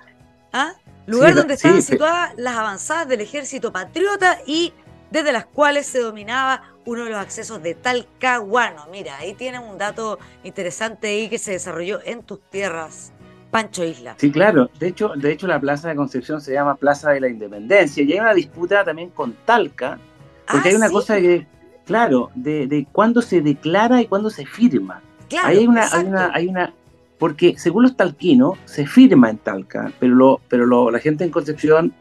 ¿Ah? 0.52 0.75
Lugar 1.06 1.35
donde 1.35 1.55
estaban 1.55 1.82
situadas 1.82 2.35
las 2.37 2.56
avanzadas 2.56 3.08
del 3.08 3.23
ejército 3.23 3.73
patriota 3.73 4.38
y 4.46 4.75
desde 5.11 5.32
las 5.32 5.46
cuales 5.46 5.87
se 5.87 6.00
dominaba 6.00 6.62
uno 6.85 7.05
de 7.05 7.11
los 7.11 7.19
accesos 7.19 7.62
de 7.62 7.75
Talcahuano. 7.75 8.87
Mira, 8.90 9.17
ahí 9.17 9.32
tienen 9.32 9.62
un 9.62 9.79
dato 9.79 10.19
interesante 10.44 11.08
ahí 11.08 11.31
que 11.31 11.38
se 11.38 11.52
desarrolló 11.52 12.00
en 12.05 12.23
tus 12.23 12.43
tierras. 12.50 13.12
Pancho 13.50 13.85
Isla. 13.85 14.15
Sí, 14.19 14.31
claro. 14.31 14.71
De 14.79 14.89
hecho, 14.89 15.12
de 15.17 15.33
hecho, 15.33 15.47
la 15.47 15.61
Plaza 15.61 15.89
de 15.89 15.97
Concepción 15.97 16.41
se 16.41 16.53
llama 16.53 16.77
Plaza 16.77 17.11
de 17.11 17.21
la 17.21 17.29
Independencia 17.29 18.03
y 18.03 18.12
hay 18.12 18.21
una 18.21 18.35
disputa 18.35 18.85
también 18.85 19.11
con 19.11 19.35
Talca, 19.45 19.99
porque 20.47 20.69
ah, 20.69 20.71
hay 20.71 20.77
una 20.77 20.91
cosa 20.91 21.17
que, 21.17 21.47
Claro, 21.88 22.31
de, 22.35 22.67
de 22.67 22.87
cuándo 22.93 23.23
se 23.23 23.40
declara 23.40 24.02
y 24.02 24.07
cuándo 24.07 24.28
se 24.28 24.45
firma. 24.45 25.00
Claro, 25.31 25.49
hay 25.49 25.67
una, 25.67 25.88
hay 25.90 26.05
una, 26.05 26.31
hay 26.35 26.47
una, 26.47 26.75
porque 27.19 27.55
según 27.57 27.85
los 27.85 27.97
talquinos 27.97 28.59
se 28.67 28.87
firma 28.87 29.31
en 29.31 29.38
Talca, 29.38 29.90
pero 29.99 30.14
lo, 30.14 30.40
pero 30.49 30.67
lo, 30.67 30.90
la 30.90 30.99
gente 30.99 31.25
en 31.25 31.31
Concepción 31.31 31.95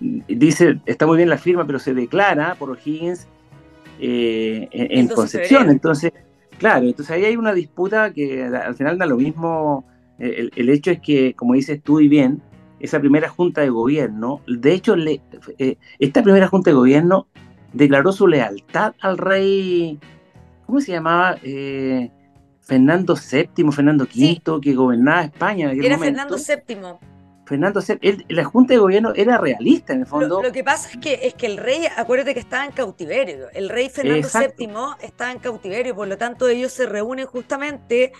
dice 0.00 0.80
está 0.86 1.06
muy 1.06 1.18
bien 1.18 1.28
la 1.28 1.36
firma, 1.36 1.66
pero 1.66 1.78
se 1.78 1.92
declara 1.92 2.54
por 2.54 2.70
O'Higgins 2.70 3.26
eh, 3.98 4.68
en, 4.72 5.08
Concepción. 5.08 5.68
Entonces, 5.68 6.12
claro, 6.58 6.86
entonces 6.86 7.14
ahí 7.14 7.26
hay 7.26 7.36
una 7.36 7.52
disputa 7.52 8.14
que 8.14 8.44
al 8.44 8.74
final 8.74 8.96
da 8.96 9.04
lo 9.04 9.18
mismo. 9.18 9.84
El, 10.20 10.52
el, 10.54 10.68
hecho 10.68 10.90
es 10.90 11.00
que, 11.00 11.34
como 11.34 11.54
dices 11.54 11.82
tú 11.82 11.98
y 12.00 12.08
bien, 12.08 12.42
esa 12.78 13.00
primera 13.00 13.28
junta 13.28 13.60
de 13.60 13.70
gobierno, 13.70 14.40
de 14.46 14.72
hecho, 14.72 14.96
le, 14.96 15.20
eh, 15.58 15.76
esta 15.98 16.22
primera 16.22 16.46
junta 16.48 16.70
de 16.70 16.74
gobierno 16.76 17.26
declaró 17.72 18.12
su 18.12 18.26
lealtad 18.26 18.94
al 19.00 19.18
rey, 19.18 19.98
¿cómo 20.66 20.80
se 20.80 20.92
llamaba? 20.92 21.36
Eh, 21.42 22.10
Fernando 22.60 23.16
VII, 23.16 23.72
Fernando 23.72 24.04
V, 24.04 24.60
que 24.62 24.74
gobernaba 24.74 25.22
España. 25.22 25.72
En 25.72 25.82
era 25.82 25.98
Fernando 25.98 26.36
VII. 26.36 26.76
Fernando 27.44 27.80
VII, 27.80 28.26
la 28.28 28.44
Junta 28.44 28.74
de 28.74 28.78
Gobierno 28.78 29.12
era 29.16 29.36
realista 29.38 29.92
en 29.92 30.00
el 30.02 30.06
fondo. 30.06 30.40
Lo, 30.40 30.52
que 30.52 30.62
pasa 30.62 30.88
es 30.88 30.98
que, 30.98 31.18
es 31.24 31.34
que 31.34 31.46
el 31.46 31.56
rey, 31.56 31.80
acuérdate 31.96 32.32
que 32.32 32.38
estaba 32.38 32.64
en 32.64 32.70
cautiverio, 32.70 33.50
el 33.52 33.68
rey 33.68 33.88
Fernando 33.88 34.28
VII 34.32 34.68
estaba 35.02 35.32
en 35.32 35.40
cautiverio, 35.40 35.96
por 35.96 36.06
lo 36.06 36.16
tanto 36.16 36.46
ellos 36.46 36.72
se 36.72 36.86
reúnen 36.86 37.26
justamente 37.26 38.12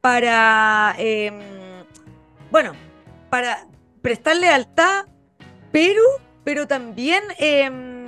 para, 0.00 0.94
em, 0.98 1.34
bueno, 2.50 2.72
para 3.30 3.66
prestar 4.02 4.36
lealtad, 4.36 5.06
pero, 5.72 6.02
pero 6.44 6.66
también... 6.66 7.22
Em, 7.38 7.98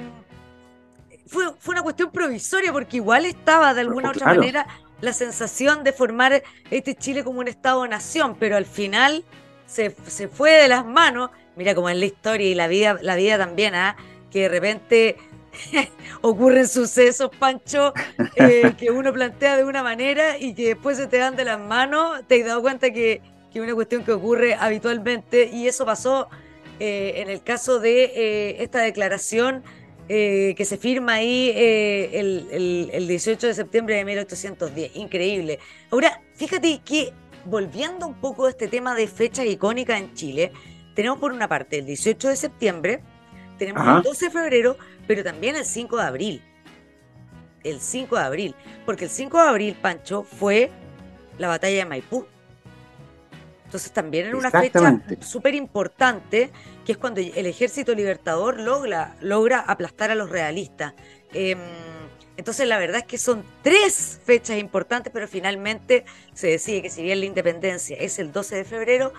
fue, 1.30 1.44
una 1.68 1.82
cuestión 1.82 2.10
provisoria 2.10 2.72
porque 2.72 2.96
igual 2.96 3.24
estaba 3.24 3.72
de 3.72 3.82
alguna 3.82 4.08
u 4.08 4.10
otra 4.10 4.34
manera 4.34 4.66
la 5.00 5.12
sensación 5.12 5.84
de 5.84 5.92
formar 5.92 6.42
este 6.70 6.94
Chile 6.94 7.24
como 7.24 7.40
un 7.40 7.48
Estado-nación, 7.48 8.36
pero 8.38 8.56
al 8.56 8.66
final 8.66 9.24
se, 9.66 9.90
fue 10.28 10.50
de 10.52 10.68
las 10.68 10.84
manos, 10.84 11.30
mira 11.56 11.74
como 11.74 11.88
es 11.88 11.96
la 11.96 12.04
historia 12.04 12.48
y 12.48 12.54
la 12.54 12.66
vida, 12.66 12.98
la 13.00 13.14
vida 13.14 13.38
también, 13.38 13.74
¿ah? 13.74 13.96
que 14.30 14.40
de 14.40 14.48
repente 14.48 15.16
ocurren 16.22 16.68
sucesos, 16.68 17.30
Pancho, 17.38 17.92
eh, 18.36 18.72
que 18.78 18.90
uno 18.90 19.12
plantea 19.12 19.56
de 19.56 19.64
una 19.64 19.82
manera 19.82 20.38
y 20.38 20.54
que 20.54 20.68
después 20.68 20.96
se 20.96 21.06
te 21.06 21.18
dan 21.18 21.36
de 21.36 21.44
las 21.44 21.60
manos. 21.60 22.22
Te 22.26 22.40
has 22.40 22.46
dado 22.46 22.62
cuenta 22.62 22.90
que 22.92 23.20
es 23.52 23.60
una 23.60 23.74
cuestión 23.74 24.04
que 24.04 24.12
ocurre 24.12 24.54
habitualmente 24.54 25.50
y 25.52 25.66
eso 25.66 25.84
pasó 25.84 26.28
eh, 26.78 27.14
en 27.16 27.28
el 27.28 27.42
caso 27.42 27.80
de 27.80 28.04
eh, 28.04 28.62
esta 28.62 28.80
declaración 28.80 29.62
que 30.08 30.64
se 30.64 30.76
firma 30.76 31.12
ahí 31.12 31.52
el, 31.54 32.88
el 32.92 33.06
18 33.06 33.46
de 33.46 33.54
septiembre 33.54 33.94
de 33.94 34.04
1810. 34.04 34.96
Increíble. 34.96 35.60
Ahora, 35.88 36.20
fíjate 36.34 36.80
que 36.84 37.12
volviendo 37.44 38.08
un 38.08 38.14
poco 38.14 38.46
a 38.46 38.50
este 38.50 38.66
tema 38.66 38.96
de 38.96 39.06
fechas 39.06 39.46
icónicas 39.46 40.00
en 40.00 40.12
Chile, 40.14 40.50
tenemos 40.94 41.20
por 41.20 41.32
una 41.32 41.46
parte 41.46 41.78
el 41.78 41.86
18 41.86 42.28
de 42.28 42.36
septiembre, 42.36 43.02
tenemos 43.60 43.86
el 43.86 44.02
12 44.02 44.24
de 44.24 44.30
febrero, 44.30 44.76
pero 45.06 45.22
también 45.22 45.54
el 45.54 45.66
5 45.66 45.96
de 45.98 46.02
abril. 46.02 46.42
El 47.62 47.78
5 47.78 48.16
de 48.16 48.22
abril, 48.22 48.54
porque 48.86 49.04
el 49.04 49.10
5 49.10 49.36
de 49.36 49.48
abril, 49.48 49.76
Pancho, 49.80 50.22
fue 50.22 50.70
la 51.36 51.48
batalla 51.48 51.76
de 51.76 51.84
Maipú. 51.84 52.26
Entonces 53.66 53.92
también 53.92 54.26
era 54.26 54.36
una 54.36 54.50
fecha 54.50 55.00
súper 55.20 55.54
importante, 55.54 56.50
que 56.86 56.92
es 56.92 56.98
cuando 56.98 57.20
el 57.20 57.46
ejército 57.46 57.94
libertador 57.94 58.58
logra, 58.58 59.14
logra 59.20 59.60
aplastar 59.60 60.10
a 60.10 60.14
los 60.14 60.30
realistas. 60.30 60.94
Em, 61.34 61.58
entonces 62.38 62.66
la 62.66 62.78
verdad 62.78 63.02
es 63.02 63.04
que 63.06 63.18
son 63.18 63.44
tres 63.62 64.20
fechas 64.24 64.56
importantes, 64.58 65.12
pero 65.12 65.28
finalmente 65.28 66.06
se 66.32 66.48
decide 66.48 66.80
que 66.80 66.88
si 66.88 67.02
bien 67.02 67.20
la 67.20 67.26
independencia 67.26 67.96
es 68.00 68.18
el 68.18 68.32
12 68.32 68.56
de 68.56 68.64
febrero, 68.64 69.12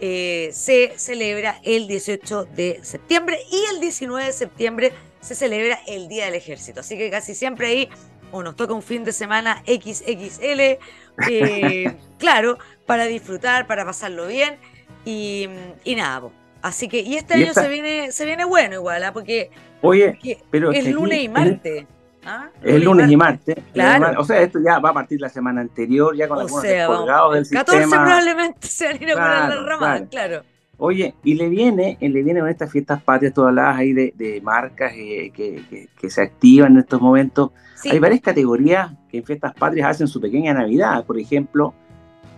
eh, 0.00 0.50
se 0.52 0.92
celebra 0.96 1.60
el 1.62 1.86
18 1.86 2.46
de 2.46 2.80
septiembre 2.82 3.38
y 3.50 3.74
el 3.74 3.80
19 3.80 4.26
de 4.26 4.32
septiembre 4.32 4.92
se 5.20 5.34
celebra 5.34 5.78
el 5.86 6.08
Día 6.08 6.26
del 6.26 6.34
Ejército. 6.34 6.80
Así 6.80 6.98
que 6.98 7.10
casi 7.10 7.34
siempre 7.34 7.66
ahí 7.68 7.88
o 8.32 8.42
nos 8.42 8.56
toca 8.56 8.74
un 8.74 8.82
fin 8.82 9.04
de 9.04 9.12
semana 9.12 9.62
XXL, 9.66 10.78
eh, 11.30 11.96
claro, 12.18 12.58
para 12.84 13.06
disfrutar, 13.06 13.66
para 13.66 13.84
pasarlo 13.84 14.26
bien 14.26 14.56
y, 15.04 15.48
nada. 15.96 16.30
Así 16.60 16.88
que, 16.88 17.00
y 17.00 17.16
este 17.16 17.34
año 17.34 17.52
se 17.54 17.68
viene, 17.68 18.10
se 18.10 18.24
viene 18.24 18.44
bueno 18.44 18.74
igual, 18.74 19.04
¿ah? 19.04 19.12
porque, 19.12 19.50
Oye, 19.82 20.18
pero 20.50 20.72
es 20.72 20.86
lunes 20.88 21.22
y 21.22 21.28
martes. 21.28 21.86
¿Ah? 22.26 22.48
Es 22.62 22.82
lunes 22.82 23.10
y 23.10 23.16
martes. 23.16 23.56
Claro. 23.72 24.20
O 24.20 24.24
sea, 24.24 24.40
esto 24.40 24.58
ya 24.64 24.78
va 24.78 24.90
a 24.90 24.94
partir 24.94 25.20
la 25.20 25.28
semana 25.28 25.60
anterior, 25.60 26.16
ya 26.16 26.28
con 26.28 26.40
algunos 26.40 26.62
descolgados 26.62 27.34
del 27.34 27.48
14 27.48 27.88
probablemente 27.88 28.66
se 28.66 28.86
van 28.86 28.94
a 28.94 29.02
inaugurar 29.02 29.46
claro, 29.46 29.60
la 29.62 29.68
rama, 29.68 30.06
claro. 30.06 30.42
Oye, 30.76 31.14
y 31.22 31.34
le 31.34 31.48
viene, 31.48 31.96
le 32.00 32.22
viene 32.22 32.40
con 32.40 32.48
estas 32.48 32.70
fiestas 32.70 33.02
patrias, 33.02 33.32
todas 33.32 33.50
habladas 33.50 33.76
ahí 33.76 33.92
de, 33.92 34.40
marcas 34.42 34.92
eh, 34.96 35.30
que, 35.34 35.88
que, 35.96 36.10
se 36.10 36.22
activan 36.22 36.72
en 36.72 36.78
estos 36.80 37.00
momentos. 37.00 37.50
Hay 37.88 37.98
varias 37.98 38.20
categorías 38.20 38.90
que 39.08 39.18
en 39.18 39.24
fiestas 39.24 39.54
patrias 39.54 39.90
hacen 39.90 40.08
su 40.08 40.20
pequeña 40.20 40.52
Navidad. 40.54 41.04
Por 41.04 41.18
ejemplo, 41.18 41.74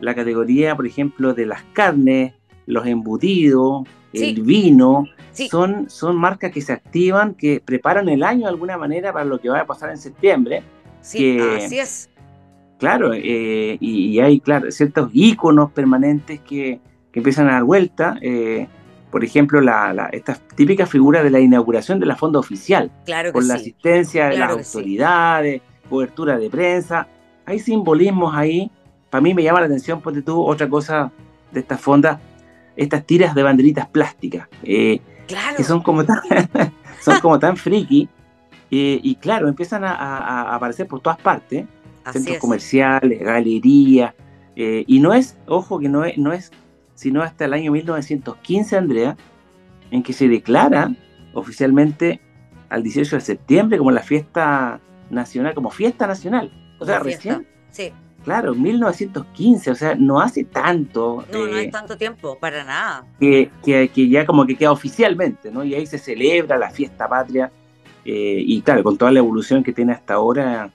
la 0.01 0.15
categoría, 0.15 0.77
por 0.77 0.87
ejemplo, 0.87 1.33
de 1.33 1.47
las 1.47 1.63
carnes, 1.73 2.35
los 2.67 2.87
embutidos, 2.87 3.87
el 4.13 4.43
vino, 4.43 5.05
son, 5.51 5.89
son 5.91 6.17
marcas 6.17 6.53
que 6.53 6.61
se 6.61 6.73
activan, 6.73 7.35
que 7.35 7.61
preparan 7.65 8.09
el 8.09 8.23
año 8.23 8.43
de 8.43 8.49
alguna 8.49 8.77
manera 8.77 9.13
para 9.13 9.25
lo 9.25 9.39
que 9.39 9.49
va 9.49 9.61
a 9.61 9.67
pasar 9.67 9.91
en 9.91 9.99
septiembre. 9.99 10.63
Sí, 11.01 11.39
así 11.39 11.79
es. 11.79 12.11
Claro, 12.79 13.13
eh, 13.15 13.79
y, 13.81 14.21
hay 14.21 14.41
claro, 14.41 14.71
ciertos 14.71 15.11
íconos 15.13 15.73
permanentes 15.73 16.41
que, 16.41 16.81
empiezan 17.13 17.49
a 17.49 17.53
dar 17.53 17.65
vuelta. 17.65 18.19
Eh, 18.21 18.67
por 19.11 19.25
ejemplo, 19.25 19.63
la, 19.63 20.11
esta 20.13 20.35
típica 20.35 20.85
figura 20.85 21.23
de 21.23 21.31
la 21.31 21.41
inauguración 21.41 21.99
de 21.99 22.05
la 22.05 22.17
fonda 22.17 22.39
oficial, 22.39 22.91
claro 23.07 23.33
con 23.33 23.49
la 23.49 23.55
asistencia 23.55 24.29
de 24.29 24.37
las 24.37 24.51
autoridades, 24.51 25.63
cobertura 25.89 26.37
de 26.37 26.51
prensa. 26.51 27.09
Hay 27.47 27.59
simbolismos 27.59 28.35
ahí. 28.35 28.71
Para 29.09 29.23
mí 29.23 29.33
me 29.33 29.43
llama 29.43 29.61
la 29.61 29.67
atención, 29.67 30.03
porque 30.03 30.21
tú, 30.21 30.43
otra 30.43 30.69
cosa 30.69 31.11
de 31.53 31.61
esta 31.61 31.79
fonda, 31.79 32.21
estas 32.77 33.07
tiras 33.07 33.35
de 33.35 33.43
banderitas 33.43 33.89
plásticas, 33.89 34.49
eh, 34.63 35.01
que 35.57 35.65
son 35.65 35.83
como 35.83 36.05
tan, 36.05 36.21
son 37.01 37.21
como 37.21 37.39
tan 37.39 37.57
friki, 37.57 38.09
eh, 38.71 39.01
y 39.03 39.15
claro, 39.17 39.49
empiezan 39.49 39.85
a, 39.85 40.55
aparecer 40.55 40.87
por 40.87 41.01
todas 41.01 41.19
partes, 41.19 41.65
centros 42.13 42.39
comerciales, 42.39 43.21
galerías, 43.21 44.15
eh, 44.55 44.85
y 44.87 45.01
no 45.01 45.13
es, 45.13 45.37
ojo 45.47 45.79
que 45.79 45.89
no 45.89 46.05
es, 46.05 46.17
no 46.19 46.33
es 46.33 46.51
sino 46.97 47.23
hasta 47.23 47.45
el 47.45 47.53
año 47.53 47.71
1915, 47.73 48.77
Andrea, 48.77 49.17
en 49.91 50.03
que 50.03 50.13
se 50.13 50.29
declara 50.29 50.91
oficialmente 51.35 52.21
al 52.69 52.83
18 52.83 53.17
de 53.17 53.21
septiembre 53.21 53.79
como 53.79 53.91
la 53.93 54.03
fiesta 54.03 54.81
nacional, 55.11 55.55
como 55.55 55.71
fiesta 55.71 56.07
nacional. 56.07 56.51
O 56.81 56.87
sea, 56.87 56.99
recién. 56.99 57.47
Sí. 57.71 57.93
Claro, 58.27 58.57
1915, 58.57 59.71
o 59.71 59.75
sea, 59.77 59.95
no 59.95 60.21
hace 60.21 60.43
tanto. 60.43 61.25
No, 61.33 61.47
no 61.47 61.57
es 61.57 61.67
eh, 61.67 61.71
tanto 61.71 61.97
tiempo, 61.97 62.37
para 62.41 62.65
nada. 62.65 63.05
Que, 63.21 63.53
que, 63.65 64.09
ya 64.09 64.27
como 64.27 64.45
que 64.45 64.57
queda 64.57 64.73
oficialmente, 64.73 65.49
¿no? 65.53 65.63
Y 65.63 65.77
ahí 65.77 65.87
se 65.87 65.97
celebra 65.97 66.59
la 66.59 66.71
fiesta 66.71 67.09
patria, 67.09 67.53
eh, 68.05 68.43
y 68.45 68.61
claro, 68.63 68.83
con 68.83 68.99
toda 68.99 69.13
la 69.13 69.21
evolución 69.21 69.63
que 69.63 69.73
tiene 69.73 69.93
hasta 69.93 70.15
ahora, 70.15 70.71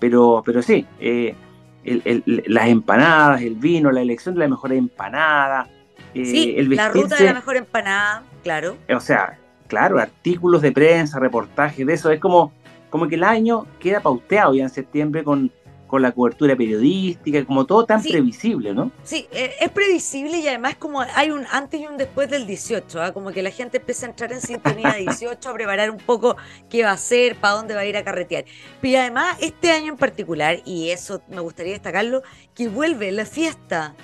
pero, 0.00 0.42
pero 0.44 0.62
sí, 0.62 0.84
eh, 0.98 1.36
las 1.84 2.66
empanadas, 2.66 3.40
el 3.40 3.54
vino, 3.54 3.92
la 3.92 4.02
elección 4.02 4.34
de 4.34 4.40
la 4.40 4.48
mejor 4.48 4.72
empanada. 4.72 5.68
sí, 6.12 6.56
la 6.60 6.88
ruta 6.88 7.14
de 7.18 7.24
la 7.26 7.34
mejor 7.34 7.56
empanada, 7.56 8.24
claro. 8.42 8.78
O 8.92 8.98
sea, 8.98 9.38
claro, 9.68 10.00
artículos 10.00 10.60
de 10.60 10.72
prensa, 10.72 11.20
reportajes 11.20 11.86
de 11.86 11.92
eso, 11.92 12.10
es 12.10 12.18
como, 12.18 12.52
como 12.90 13.06
que 13.06 13.14
el 13.14 13.22
año 13.22 13.64
queda 13.78 14.00
pauteado 14.00 14.54
ya 14.54 14.64
en 14.64 14.70
septiembre 14.70 15.22
con 15.22 15.52
con 15.86 16.02
la 16.02 16.12
cobertura 16.12 16.56
periodística, 16.56 17.44
como 17.44 17.64
todo 17.64 17.84
tan 17.84 18.02
previsible, 18.02 18.74
¿no? 18.74 18.90
Sí, 19.04 19.26
eh, 19.32 19.54
es 19.60 19.70
previsible 19.70 20.38
y 20.38 20.48
además 20.48 20.76
como 20.76 21.00
hay 21.00 21.30
un 21.30 21.46
antes 21.50 21.80
y 21.80 21.86
un 21.86 21.96
después 21.96 22.28
del 22.30 22.46
18, 22.46 23.02
¿ah? 23.02 23.12
como 23.12 23.30
que 23.30 23.42
la 23.42 23.50
gente 23.50 23.78
empieza 23.78 24.06
a 24.06 24.10
entrar 24.10 24.32
en 24.32 24.40
sintonía 24.40 24.94
18, 24.94 25.48
a 25.48 25.54
preparar 25.54 25.90
un 25.90 25.98
poco 25.98 26.36
qué 26.68 26.82
va 26.82 26.90
a 26.90 26.94
hacer, 26.94 27.36
para 27.36 27.54
dónde 27.54 27.74
va 27.74 27.80
a 27.80 27.86
ir 27.86 27.96
a 27.96 28.04
carretear. 28.04 28.44
Pero 28.80 29.00
además 29.00 29.36
este 29.40 29.70
año 29.70 29.92
en 29.92 29.98
particular, 29.98 30.60
y 30.64 30.90
eso 30.90 31.22
me 31.28 31.40
gustaría 31.40 31.72
destacarlo, 31.72 32.22
que 32.54 32.68
vuelve 32.68 33.12
la 33.12 33.26
fiesta 33.26 33.94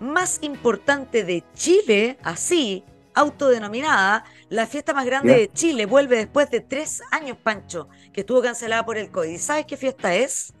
más 0.00 0.38
importante 0.42 1.24
de 1.24 1.44
Chile, 1.54 2.18
así, 2.22 2.84
autodenominada, 3.14 4.24
la 4.48 4.66
fiesta 4.66 4.94
más 4.94 5.04
grande 5.04 5.34
de 5.34 5.52
Chile, 5.52 5.86
vuelve 5.86 6.16
después 6.16 6.50
de 6.50 6.60
tres 6.60 7.02
años, 7.10 7.36
Pancho, 7.42 7.88
que 8.12 8.20
estuvo 8.20 8.40
cancelada 8.40 8.84
por 8.84 8.96
el 8.96 9.10
COVID. 9.10 9.38
¿Sabes 9.38 9.66
qué 9.66 9.76
fiesta 9.76 10.14
es? 10.14 10.52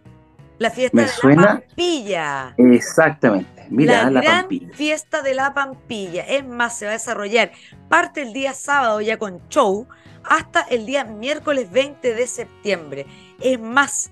La 0.58 0.70
fiesta 0.70 1.02
de 1.02 1.36
la 1.36 1.42
Pampilla. 1.44 2.54
Exactamente. 2.56 3.66
Mira, 3.70 4.10
la, 4.10 4.20
gran 4.20 4.48
fiesta 4.72 5.22
de 5.22 5.34
la 5.34 5.54
Pampilla. 5.54 6.22
Es 6.22 6.46
más, 6.46 6.78
se 6.78 6.86
va 6.86 6.92
a 6.92 6.94
desarrollar 6.94 7.52
parte 7.88 8.22
el 8.22 8.32
día 8.32 8.52
sábado 8.54 9.00
ya 9.00 9.18
con 9.18 9.40
show 9.48 9.86
hasta 10.24 10.62
el 10.62 10.86
día 10.86 11.04
miércoles 11.04 11.70
20 11.70 12.14
de 12.14 12.26
septiembre. 12.26 13.06
Es 13.40 13.60
más, 13.60 14.10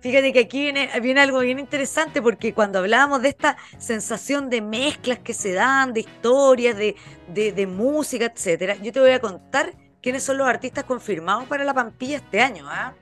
fíjate 0.00 0.32
que 0.32 0.40
aquí 0.40 0.60
viene, 0.62 0.88
viene 1.00 1.20
algo 1.20 1.40
bien 1.40 1.58
interesante 1.58 2.22
porque 2.22 2.54
cuando 2.54 2.78
hablábamos 2.78 3.22
de 3.22 3.28
esta 3.28 3.56
sensación 3.78 4.50
de 4.50 4.60
mezclas 4.60 5.18
que 5.18 5.34
se 5.34 5.52
dan, 5.52 5.92
de 5.92 6.00
historias, 6.00 6.76
de, 6.76 6.96
de, 7.28 7.66
música, 7.66 8.26
etcétera, 8.26 8.76
yo 8.76 8.92
te 8.92 9.00
voy 9.00 9.10
a 9.10 9.20
contar 9.20 9.74
quiénes 10.00 10.22
son 10.22 10.38
los 10.38 10.46
artistas 10.46 10.84
confirmados 10.84 11.44
para 11.44 11.64
la 11.64 11.74
Pampilla 11.74 12.16
este 12.16 12.40
año. 12.40 12.66
¿ah? 12.68 12.94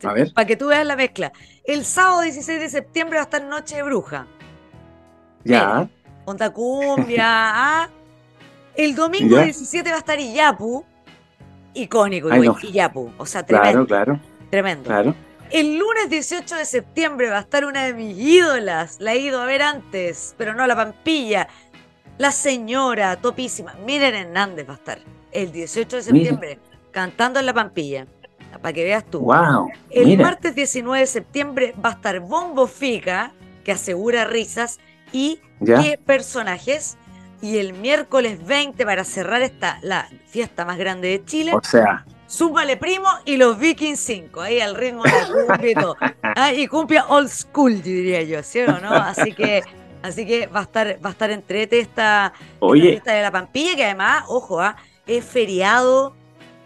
Para 0.00 0.46
que 0.46 0.56
tú 0.56 0.68
veas 0.68 0.86
la 0.86 0.96
mezcla. 0.96 1.32
El 1.64 1.84
sábado 1.84 2.22
16 2.22 2.60
de 2.60 2.68
septiembre 2.68 3.16
va 3.16 3.22
a 3.22 3.24
estar 3.24 3.42
Noche 3.42 3.76
de 3.76 3.82
Bruja. 3.82 4.26
Ya. 5.44 5.88
Onda 6.24 6.50
Cumbia. 6.50 7.24
¿ah? 7.24 7.88
El 8.74 8.94
domingo 8.94 9.38
17 9.38 9.88
va 9.88 9.96
a 9.96 9.98
estar 10.00 10.20
Iyapu. 10.20 10.84
Icónico, 11.74 12.28
Iyapu. 12.62 13.12
O 13.16 13.26
sea, 13.26 13.44
tremendo. 13.44 13.86
Claro, 13.86 14.14
claro. 14.14 14.20
Tremendo. 14.50 14.84
Claro. 14.84 15.14
El 15.50 15.78
lunes 15.78 16.10
18 16.10 16.56
de 16.56 16.64
septiembre 16.64 17.30
va 17.30 17.38
a 17.38 17.40
estar 17.40 17.64
una 17.64 17.84
de 17.84 17.94
mis 17.94 18.18
ídolas. 18.18 19.00
La 19.00 19.14
he 19.14 19.18
ido 19.18 19.40
a 19.40 19.46
ver 19.46 19.62
antes, 19.62 20.34
pero 20.36 20.54
no 20.54 20.66
la 20.66 20.74
Pampilla. 20.74 21.48
La 22.18 22.32
señora, 22.32 23.16
topísima. 23.16 23.74
Miren 23.84 24.14
Hernández 24.14 24.68
va 24.68 24.72
a 24.72 24.76
estar 24.76 24.98
el 25.32 25.52
18 25.52 25.96
de 25.96 26.02
septiembre 26.02 26.58
cantando 26.90 27.38
en 27.38 27.46
la 27.46 27.52
Pampilla 27.54 28.06
para 28.58 28.72
que 28.72 28.84
veas 28.84 29.04
tú. 29.04 29.20
Wow, 29.20 29.70
el 29.90 30.18
martes 30.18 30.54
19 30.54 31.00
de 31.00 31.06
septiembre 31.06 31.74
va 31.84 31.90
a 31.90 31.92
estar 31.92 32.20
Bombo 32.20 32.66
Fica, 32.66 33.32
que 33.64 33.72
asegura 33.72 34.24
risas, 34.24 34.78
y 35.12 35.40
qué 35.64 35.98
personajes. 36.04 36.96
Y 37.42 37.58
el 37.58 37.74
miércoles 37.74 38.44
20, 38.46 38.84
para 38.86 39.04
cerrar 39.04 39.42
esta, 39.42 39.78
la 39.82 40.08
fiesta 40.26 40.64
más 40.64 40.78
grande 40.78 41.08
de 41.08 41.24
Chile. 41.24 41.52
O 41.54 41.60
sea. 41.62 42.04
Súmale 42.26 42.76
primo 42.76 43.08
y 43.24 43.36
los 43.36 43.56
Vikings 43.56 44.00
5, 44.00 44.40
ahí 44.40 44.60
al 44.60 44.74
ritmo 44.74 45.04
de. 45.04 45.76
Ah, 46.22 46.52
y 46.52 46.66
cumbia 46.66 47.06
old 47.06 47.28
school, 47.28 47.80
diría 47.82 48.22
yo, 48.22 48.42
¿sí 48.42 48.60
o 48.60 48.80
no? 48.80 48.92
Así 48.92 49.32
que, 49.32 49.62
así 50.02 50.26
que 50.26 50.48
va 50.48 50.60
a 50.60 50.62
estar, 50.64 50.98
va 51.04 51.10
a 51.10 51.12
estar 51.12 51.30
entrete 51.30 51.78
esta, 51.78 52.32
fiesta 52.72 53.12
de 53.12 53.22
la 53.22 53.30
Pampilla, 53.30 53.76
que 53.76 53.84
además, 53.84 54.24
ojo, 54.28 54.60
¿ah? 54.60 54.76
es 55.06 55.24
feriado 55.24 56.14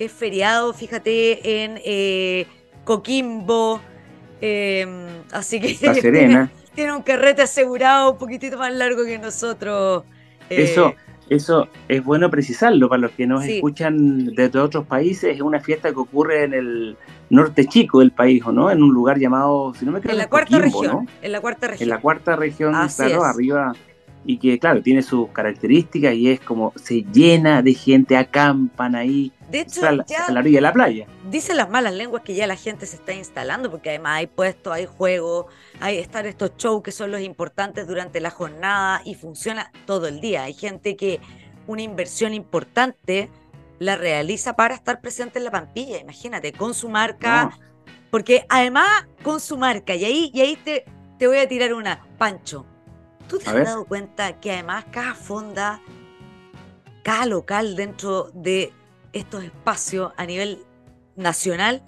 es 0.01 0.11
feriado, 0.11 0.73
fíjate, 0.73 1.63
en 1.63 1.79
eh, 1.85 2.47
Coquimbo. 2.85 3.81
Em, 4.41 5.07
así 5.31 5.61
que 5.61 5.75
Tiene, 6.75 6.95
un 6.95 7.03
carrete 7.03 7.43
asegurado 7.43 8.13
un 8.13 8.19
poquitito 8.19 8.57
más 8.57 8.73
largo 8.73 9.05
que 9.05 9.19
nosotros. 9.19 10.05
Eso, 10.49 10.95
eso 11.29 11.69
es 11.89 12.03
bueno 12.03 12.31
precisarlo 12.31 12.89
para 12.89 13.03
los 13.03 13.11
que 13.11 13.27
nos 13.27 13.45
escuchan 13.45 14.35
desde 14.35 14.59
otros 14.59 14.87
países. 14.87 15.35
Es 15.35 15.43
una 15.43 15.61
fiesta 15.61 15.91
que 15.91 15.99
ocurre 15.99 16.45
en 16.45 16.55
el 16.55 16.97
norte 17.29 17.67
chico 17.67 17.99
del 17.99 18.13
país, 18.13 18.43
¿o 18.47 18.53
no? 18.53 18.71
En 18.71 18.83
un 18.83 18.95
lugar 18.95 19.19
llamado, 19.19 19.75
si 19.75 19.85
no 19.85 19.93
me 19.93 19.99
equivoco, 19.99 20.13
en 20.13 20.19
la 20.19 20.29
cuarta 20.29 20.59
región. 20.59 21.09
En 21.21 21.33
la 21.33 21.41
cuarta 21.41 21.67
región. 21.67 21.87
En 21.87 21.91
la 21.91 22.01
cuarta 22.01 22.37
región, 22.37 22.75
claro, 22.97 23.25
arriba. 23.25 23.73
Y 24.25 24.39
que, 24.39 24.59
claro, 24.59 24.83
tiene 24.83 25.03
sus 25.03 25.31
características 25.31 26.15
y 26.15 26.31
es 26.31 26.41
como 26.41 26.73
se 26.77 27.03
llena 27.13 27.63
de 27.63 27.73
gente, 27.73 28.17
acampan 28.17 28.95
ahí. 28.95 29.33
De 29.51 29.61
hecho, 29.61 29.87
a 29.87 29.93
la, 29.93 30.05
a 30.29 30.31
la 30.31 30.41
orilla 30.41 30.59
de 30.59 30.63
la 30.63 30.73
playa. 30.73 31.07
Dicen 31.31 31.57
las 31.57 31.71
malas 31.71 31.95
lenguas 31.95 32.23
que 32.23 32.35
ya 32.35 32.47
la 32.47 32.57
gente 32.57 32.87
se 32.87 32.97
está 32.97 33.15
instalando, 33.15 33.71
porque 33.71 33.89
además 33.89 34.19
hay 34.19 34.27
puestos, 34.27 34.73
hay 34.73 34.87
juegos, 34.87 35.47
hay 35.81 35.99
estar 35.99 36.27
estos 36.27 36.53
shows 36.57 36.83
que 36.83 36.93
son 36.93 37.11
los 37.11 37.23
importantes 37.23 37.87
durante 37.87 38.21
la 38.21 38.31
jornada 38.31 39.03
y 39.05 39.15
funciona 39.15 39.73
todo 39.87 40.07
el 40.07 40.21
día. 40.21 40.45
Hay 40.45 40.53
gente 40.53 40.97
que 40.97 41.21
una 41.67 41.83
inversión 41.83 42.35
importante 42.35 43.31
la 43.79 43.97
realiza 43.97 44.55
para 44.55 44.75
estar 44.75 45.01
presente 45.01 45.39
en 45.39 45.47
la 45.47 45.51
Pampilla, 45.51 45.99
imagínate, 45.99 46.53
con 46.53 46.75
su 46.75 46.89
marca, 46.89 47.59
porque 48.11 48.45
además 48.49 49.07
con 49.23 49.41
su 49.41 49.57
marca, 49.57 49.95
y 49.95 50.05
ahí, 50.05 50.31
y 50.35 50.41
ahí 50.43 50.57
te, 50.57 50.85
te 51.19 51.27
voy 51.27 51.39
a 51.39 51.49
tirar 51.49 51.73
una, 51.73 52.07
Pancho, 52.19 52.67
¿tú 53.31 53.39
te 53.39 53.49
has 53.49 53.65
dado 53.65 53.85
cuenta 53.85 54.41
que 54.41 54.53
además 54.53 54.87
cada 54.91 55.15
fonda, 55.15 55.81
cada 57.05 57.27
local 57.27 57.77
dentro 57.77 58.31
de 58.35 58.73
estos 59.13 59.45
espacios 59.45 60.13
a 60.17 60.27
nivel 60.27 60.59
nacional, 61.15 61.83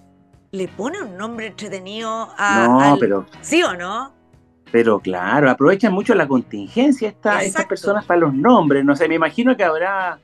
le 0.51 0.67
pone 0.69 1.01
un 1.01 1.17
nombre 1.17 1.47
entretenido 1.47 2.29
a... 2.37 2.67
No, 2.67 2.97
pero... 2.97 3.25
¿Sí 3.41 3.61
o 3.61 3.75
no? 3.75 4.13
Pero 4.71 4.99
claro, 4.99 5.51
aprovechan 5.51 5.93
mucho 5.93 6.15
la 6.15 6.27
contingencia 6.27 7.09
esta, 7.09 7.43
estas 7.43 7.65
personas 7.65 8.05
para 8.05 8.21
los 8.21 8.33
nombres. 8.33 8.83
No 8.85 8.95
sé, 8.95 9.07
me 9.07 9.15
imagino 9.15 9.55
que 9.55 9.63
habrá 9.63 10.19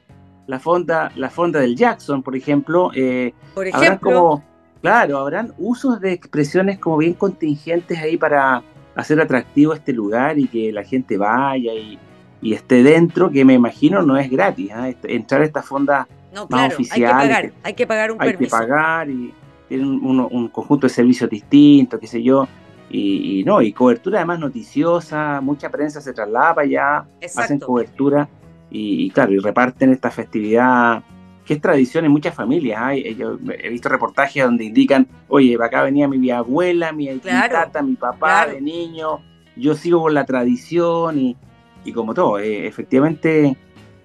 la 0.48 0.60
fonda, 0.60 1.12
la 1.16 1.30
fonda 1.30 1.60
del 1.60 1.76
Jackson, 1.76 2.24
por 2.24 2.36
ejemplo. 2.36 2.92
Eh, 2.96 3.34
por 3.54 3.68
ejemplo. 3.68 4.42
claro, 4.82 5.20
habrán 5.20 5.54
usos 5.60 6.00
de 6.00 6.14
expresiones 6.14 6.80
como 6.80 6.98
bien 6.98 7.14
contingentes 7.14 8.00
ahí 8.00 8.18
para 8.18 8.64
hacer 9.00 9.20
atractivo 9.22 9.74
este 9.74 9.94
lugar 9.94 10.38
y 10.38 10.48
que 10.48 10.72
la 10.72 10.84
gente 10.84 11.18
vaya 11.18 11.74
y, 11.74 12.00
esté 12.42 12.84
dentro, 12.84 13.30
que 13.30 13.44
me 13.44 13.54
imagino 13.54 14.02
no 14.02 14.18
es 14.18 14.30
gratis. 14.30 14.72
¿ah? 14.74 14.90
Entrar 15.04 15.42
a 15.42 15.46
esta 15.46 15.62
fonda 15.62 16.08
no, 16.34 16.48
más 16.50 16.74
oficial. 16.74 17.04
Hay 17.04 17.28
que 17.28 17.28
pagar, 17.28 17.52
hay 17.64 17.74
que 17.74 17.88
pagar 17.88 18.12
un 18.12 18.18
permiso. 18.18 18.56
Hay 18.56 18.62
que 18.62 18.68
pagar 18.68 19.10
y 19.10 19.34
tienen 19.68 19.88
un, 19.88 20.28
un 20.32 20.48
conjunto 20.48 20.88
de 20.88 20.94
servicios 20.94 21.30
distintos, 21.30 22.00
qué 22.00 22.08
sé 22.08 22.24
yo. 22.24 22.48
Y, 22.92 23.44
no, 23.46 23.62
y 23.62 23.72
cobertura 23.72 24.18
además 24.18 24.40
noticiosa, 24.40 25.42
mucha 25.42 25.70
prensa 25.70 26.02
se 26.02 26.12
traslada 26.12 26.56
para 26.56 26.66
allá, 26.66 27.06
hacen 27.36 27.60
cobertura 27.60 28.28
y, 28.72 29.12
claro, 29.12 29.32
y 29.32 29.38
reparten 29.38 29.92
esta 29.92 30.10
festividad 30.10 31.04
que 31.50 31.56
es 31.56 31.62
tradición 31.62 32.06
en 32.06 32.12
muchas 32.12 32.36
familias. 32.36 32.80
¿eh? 32.94 33.16
Yo 33.16 33.40
he 33.58 33.70
visto 33.70 33.90
reportajes 33.90 34.44
donde 34.44 34.66
indican, 34.66 35.08
oye, 35.28 35.58
acá 35.60 35.82
venía 35.82 36.08
mi 36.08 36.30
abuela, 36.30 36.92
mi, 36.92 37.08
tata, 37.18 37.82
mi 37.82 37.96
papá 37.96 38.46
de 38.46 38.62
niño, 38.62 39.20
yo 39.56 39.74
sigo 39.74 40.00
con 40.04 40.14
la 40.14 40.26
tradición 40.26 41.18
y, 41.18 41.36
y 41.84 41.92
como 41.92 42.14
todo, 42.14 42.38
eh, 42.38 42.68
efectivamente 42.68 43.58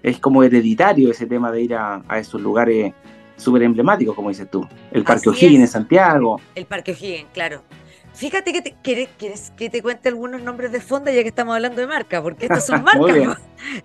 es 0.02 0.18
como 0.20 0.42
hereditario 0.42 1.10
ese 1.10 1.26
tema 1.26 1.52
de 1.52 1.60
ir 1.60 1.74
a, 1.74 2.02
a 2.08 2.18
esos 2.18 2.40
lugares 2.40 2.94
súper 3.36 3.64
emblemáticos, 3.64 4.14
como 4.14 4.30
dices 4.30 4.50
tú. 4.50 4.66
El 4.90 5.04
Parque 5.04 5.28
O'Higgins 5.28 5.60
en 5.60 5.68
Santiago. 5.68 6.40
El 6.54 6.64
Parque 6.64 6.92
O'Higgins, 6.92 7.28
claro. 7.34 7.60
Fíjate 8.14 8.52
que 8.52 8.62
te, 8.62 8.76
¿quieres, 8.80 9.52
que 9.56 9.68
te 9.68 9.83
cuente 9.83 10.09
algunos 10.09 10.40
nombres 10.40 10.71
de 10.71 10.80
fonda 10.80 11.11
ya 11.11 11.23
que 11.23 11.28
estamos 11.28 11.54
hablando 11.54 11.80
de 11.80 11.87
marca, 11.88 12.23
porque 12.23 12.47
estos 12.47 12.64
son 12.64 12.85
marcas. 12.85 13.38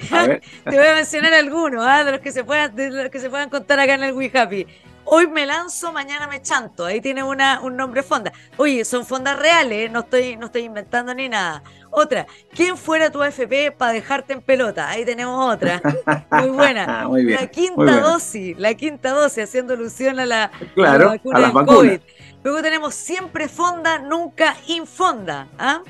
te 0.64 0.78
voy 0.78 0.88
a 0.88 0.96
mencionar 0.96 1.34
algunos, 1.34 1.84
¿ah? 1.86 2.04
de 2.04 2.12
los 2.12 2.22
que 2.22 2.32
se 2.32 2.44
puedan, 2.44 2.76
de 2.76 2.92
los 2.92 3.10
que 3.10 3.20
se 3.20 3.30
puedan 3.30 3.50
contar 3.50 3.80
acá 3.80 3.96
en 3.96 4.04
el 4.04 4.14
We 4.14 4.32
Happy. 4.34 4.68
Hoy 5.12 5.26
me 5.26 5.48
lanzo, 5.48 5.92
mañana 5.92 6.28
me 6.28 6.40
chanto. 6.40 6.86
Ahí 6.86 7.02
tiene 7.02 7.24
una, 7.24 7.62
un 7.62 7.76
nombre 7.76 8.04
fonda. 8.04 8.32
Oye, 8.58 8.86
son 8.86 9.08
fondas 9.08 9.40
reales, 9.40 9.90
no 9.90 10.02
estoy, 10.02 10.38
no 10.38 10.46
estoy 10.46 10.62
inventando 10.62 11.16
ni 11.16 11.28
nada. 11.28 11.64
Otra, 11.90 12.28
¿quién 12.54 12.78
fuera 12.78 13.10
tu 13.10 13.24
AFP 13.24 13.72
para 13.76 13.94
dejarte 13.94 14.34
en 14.34 14.42
pelota? 14.42 14.88
Ahí 14.88 15.06
tenemos 15.06 15.52
otra. 15.52 15.82
Muy 16.30 16.50
buena. 16.50 17.10
la 17.12 17.48
quinta 17.48 18.02
dosis, 18.02 18.56
la 18.60 18.76
quinta 18.76 19.10
dosis, 19.10 19.46
haciendo 19.46 19.74
alusión 19.74 20.20
a 20.20 20.28
la, 20.28 20.52
vacuna 20.76 21.40
del 21.40 21.54
COVID. 21.66 22.00
Luego 22.44 22.62
tenemos 22.62 22.96
siempre 22.96 23.50
fonda, 23.50 24.00
nunca 24.00 24.56
infonda. 24.68 25.48
¿ah? 25.58 25.82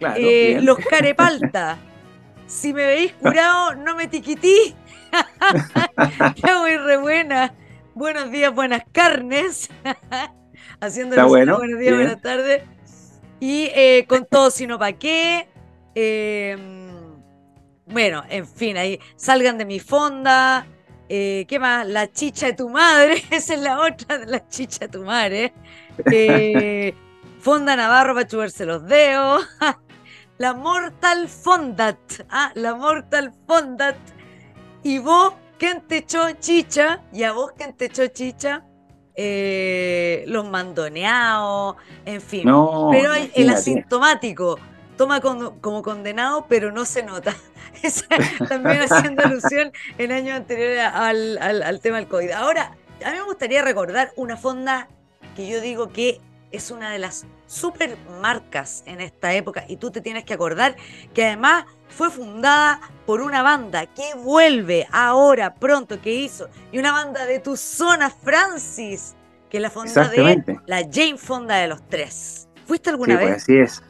Eh, 0.00 0.58
los 0.62 0.78
carepalta. 0.78 1.78
si 2.46 2.72
me 2.72 2.86
veis 2.86 3.12
curado, 3.14 3.74
no 3.74 3.96
me 3.96 4.06
tiquití. 4.06 4.74
ya 6.36 6.58
voy 6.58 6.76
re 6.76 6.96
buena. 6.98 7.54
Buenos 7.94 8.30
días, 8.30 8.54
buenas 8.54 8.82
carnes. 8.92 9.70
Haciendo 10.80 11.26
bueno, 11.28 11.56
buenos 11.56 11.80
días, 11.80 11.94
buenas 11.94 12.20
tardes. 12.20 12.62
Y 13.40 13.70
eh, 13.74 14.04
con 14.06 14.26
todo, 14.26 14.50
sino 14.50 14.78
para 14.78 14.92
qué. 14.92 15.48
Em, 15.94 16.90
bueno, 17.86 18.22
en 18.28 18.46
fin, 18.46 18.76
ahí 18.76 19.00
salgan 19.16 19.56
de 19.56 19.64
mi 19.64 19.80
fonda. 19.80 20.66
Eh, 21.08 21.44
¿Qué 21.48 21.58
más? 21.58 21.86
La 21.86 22.10
chicha 22.10 22.46
de 22.46 22.52
tu 22.54 22.68
madre. 22.68 23.22
Esa 23.30 23.54
es 23.54 23.60
la 23.60 23.80
otra 23.80 24.18
de 24.18 24.26
la 24.26 24.48
chicha 24.48 24.80
de 24.80 24.88
tu 24.88 25.02
madre. 25.04 25.52
Eh, 26.10 26.94
Fonda 27.40 27.76
Navarro 27.76 28.14
para 28.14 28.26
chuparse 28.26 28.66
los 28.66 28.86
dedos. 28.86 29.46
la 30.38 30.54
Mortal 30.54 31.28
Fondat. 31.28 31.98
Ah, 32.28 32.50
la 32.54 32.74
Mortal 32.74 33.32
Fondat. 33.46 33.96
Y 34.82 34.98
vos, 34.98 35.34
¿quién 35.58 35.80
te 35.82 35.98
echó 35.98 36.30
chicha? 36.32 37.02
Y 37.12 37.22
a 37.22 37.32
vos, 37.32 37.52
¿quién 37.56 37.72
te 37.74 37.86
echó 37.86 38.06
chicha? 38.08 38.64
Eh, 39.18 40.24
los 40.26 40.48
mandoneados, 40.48 41.76
en 42.04 42.20
fin. 42.20 42.42
pero 42.42 43.14
el 43.34 43.48
asintomático 43.48 44.58
toma 44.96 45.20
como 45.20 45.82
condenado, 45.82 46.46
pero 46.48 46.72
no 46.72 46.84
se 46.84 47.02
nota. 47.02 47.34
también 48.48 48.80
haciendo 48.80 49.22
alusión 49.22 49.72
en 49.98 50.12
años 50.12 50.36
anteriores 50.36 50.82
al, 50.92 51.38
al, 51.38 51.80
tema 51.80 51.98
del 51.98 52.08
COVID. 52.08 52.30
Ahora, 52.30 52.72
a 53.04 53.10
mí 53.10 53.18
me 53.18 53.24
gustaría 53.24 53.62
recordar 53.62 54.12
una 54.16 54.36
fonda 54.36 54.88
que 55.34 55.46
yo 55.48 55.60
digo 55.60 55.88
que 55.88 56.20
es 56.50 56.70
una 56.70 56.90
de 56.90 56.98
las 56.98 57.26
super 57.46 57.96
marcas 58.20 58.82
en 58.86 59.00
esta 59.00 59.34
época 59.34 59.64
y 59.68 59.76
tú 59.76 59.90
te 59.90 60.00
tienes 60.00 60.24
que 60.24 60.34
acordar 60.34 60.76
que 61.12 61.26
además 61.26 61.66
fue 61.88 62.10
fundada 62.10 62.80
por 63.04 63.20
una 63.20 63.42
banda 63.42 63.86
que 63.86 64.14
vuelve 64.16 64.86
ahora 64.90 65.54
pronto 65.54 66.00
que 66.00 66.14
hizo 66.14 66.48
y 66.72 66.78
una 66.78 66.92
banda 66.92 67.26
de 67.26 67.38
tu 67.38 67.56
zona 67.56 68.10
Francis 68.10 69.14
que 69.50 69.60
la 69.60 69.70
fonda 69.70 70.08
de 70.08 70.60
la 70.66 70.78
Jane 70.90 71.18
Fonda 71.18 71.56
de 71.56 71.68
los 71.68 71.86
tres. 71.88 72.48
¿Fuiste 72.66 72.90
alguna 72.90 73.16
pues 73.16 73.30
vez? 73.30 73.42
así 73.42 73.56
es. 73.58 73.82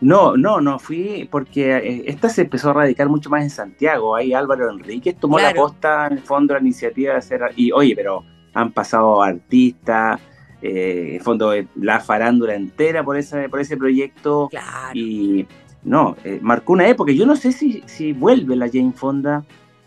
No, 0.00 0.36
no, 0.36 0.60
no 0.60 0.78
fui 0.78 1.26
porque 1.30 1.76
eh, 1.76 2.04
esta 2.06 2.28
se 2.28 2.42
empezó 2.42 2.70
a 2.70 2.74
radicar 2.74 3.08
mucho 3.08 3.30
más 3.30 3.42
en 3.42 3.50
Santiago. 3.50 4.14
Ahí 4.14 4.34
Álvaro 4.34 4.70
Enríquez 4.70 5.16
tomó 5.16 5.38
la 5.38 5.54
posta 5.54 6.06
en 6.08 6.14
el 6.14 6.22
fondo 6.22 6.54
la 6.54 6.60
iniciativa 6.60 7.12
de 7.12 7.18
hacer. 7.18 7.40
Y 7.56 7.72
oye, 7.72 7.94
pero 7.96 8.22
han 8.52 8.72
pasado 8.72 9.22
artistas, 9.22 10.20
eh, 10.60 11.16
en 11.16 11.20
fondo 11.22 11.54
eh, 11.54 11.66
la 11.76 12.00
farándula 12.00 12.54
entera 12.54 13.02
por 13.02 13.16
ese, 13.16 13.48
por 13.48 13.60
ese 13.60 13.76
proyecto. 13.76 14.50
Y 14.92 15.46
no, 15.82 16.16
marcó 16.42 16.74
una 16.74 16.88
época. 16.88 17.12
Yo 17.12 17.24
no 17.24 17.36
sé 17.36 17.52
si, 17.52 17.82
si 17.86 18.12
vuelve 18.12 18.54
la 18.56 18.68
Jane 18.68 18.92
Fonda, 18.92 19.44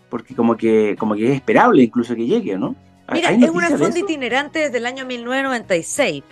porque 0.08 0.34
como 0.34 0.56
que, 0.56 0.96
como 0.98 1.14
que 1.14 1.30
es 1.30 1.36
esperable 1.36 1.82
incluso 1.82 2.16
que 2.16 2.26
llegue, 2.26 2.58
¿no? 2.58 2.74
Mira, 3.12 3.30
es 3.32 3.50
una 3.50 3.70
fonda 3.70 3.98
itinerante 3.98 4.60
desde 4.60 4.78
el 4.78 4.86
año 4.86 5.04
1996. 5.04 6.22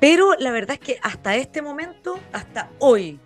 Pero 0.00 0.34
la 0.38 0.50
verdad 0.52 0.72
es 0.74 0.80
que 0.80 0.98
hasta 1.02 1.34
este 1.36 1.60
momento, 1.60 2.18
hasta 2.32 2.70
hoy, 2.78 3.18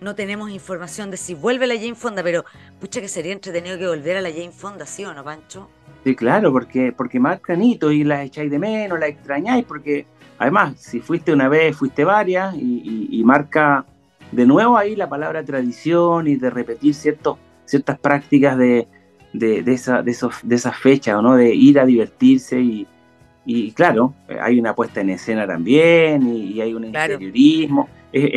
no 0.00 0.14
tenemos 0.14 0.50
información 0.50 1.10
de 1.10 1.16
si 1.16 1.34
vuelve 1.34 1.66
la 1.66 1.76
Jane 1.76 1.94
Fonda, 1.94 2.22
pero 2.22 2.44
pucha 2.78 3.00
que 3.00 3.08
sería 3.08 3.32
entretenido 3.32 3.78
que 3.78 3.86
volviera 3.86 4.20
la 4.20 4.30
Jane 4.30 4.52
Fonda, 4.52 4.84
¿sí 4.84 5.04
o 5.04 5.14
no, 5.14 5.24
Pancho? 5.24 5.70
Sí, 6.04 6.14
claro, 6.14 6.52
porque, 6.52 6.92
porque 6.92 7.18
más 7.18 7.40
canito 7.40 7.90
y 7.90 8.04
la 8.04 8.22
echáis 8.22 8.50
de 8.50 8.58
menos, 8.58 9.00
la 9.00 9.06
extrañáis, 9.06 9.64
porque 9.64 10.06
además, 10.38 10.78
si 10.78 11.00
fuiste 11.00 11.32
una 11.32 11.48
vez, 11.48 11.74
fuiste 11.74 12.04
varias 12.04 12.54
y, 12.54 13.22
marca 13.24 13.86
de 14.30 14.44
nuevo 14.44 14.76
ahí 14.76 14.96
la 14.96 15.08
palabra 15.08 15.42
tradición 15.42 16.26
y 16.26 16.36
de 16.36 16.50
repetir 16.50 16.94
ciertos, 16.94 17.38
ciertas 17.64 17.98
prácticas 17.98 18.58
de, 18.58 18.86
de, 19.32 19.64
esa, 19.72 20.02
de, 20.02 20.10
esos, 20.10 20.34
de 20.42 20.56
esa 20.56 20.72
fecha, 20.72 21.22
¿no? 21.22 21.36
De 21.36 21.54
ir 21.54 21.80
a 21.80 21.86
divertirse 21.86 22.60
y, 22.60 22.86
y 23.46 23.72
claro, 23.72 24.14
hay 24.40 24.58
una 24.58 24.74
puesta 24.74 25.00
en 25.00 25.10
escena 25.10 25.46
también 25.46 26.26
y, 26.26 26.60
hay 26.60 26.72
un 26.72 26.84
interiorismo. 26.84 27.88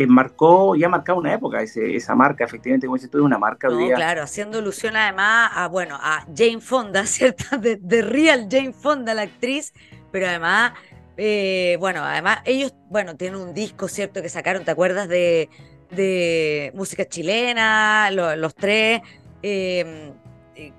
marcó, 0.06 0.76
ya 0.76 0.86
ha 0.86 0.90
marcado 0.90 1.18
una 1.18 1.32
época 1.32 1.62
ese, 1.62 1.96
esa 1.96 2.14
marca, 2.14 2.44
efectivamente, 2.44 2.86
como 2.86 2.96
dices 2.96 3.10
tú, 3.10 3.18
es 3.18 3.24
una 3.24 3.38
marca 3.38 3.68
no, 3.68 3.88
Claro, 3.88 4.22
haciendo 4.22 4.58
alusión 4.58 4.96
además 4.96 5.50
a, 5.54 5.68
bueno, 5.68 5.96
a 6.00 6.26
Jane 6.36 6.60
Fonda, 6.60 7.06
¿cierto? 7.06 7.56
De, 7.58 8.02
Real 8.02 8.48
Jane 8.50 8.72
Fonda, 8.72 9.14
la 9.14 9.22
actriz, 9.22 9.72
pero 10.12 10.26
además, 10.26 10.72
eh, 11.16 11.76
bueno, 11.80 12.02
además 12.04 12.40
ellos, 12.44 12.74
bueno, 12.90 13.16
tienen 13.16 13.40
un 13.40 13.54
disco, 13.54 13.88
¿cierto? 13.88 14.20
Que 14.20 14.28
sacaron, 14.28 14.64
¿te 14.64 14.72
acuerdas 14.72 15.08
de, 15.08 15.48
de 15.90 16.70
música 16.74 17.06
chilena, 17.06 18.10
los 18.10 18.54
tres? 18.54 19.00
Eh, 19.42 20.12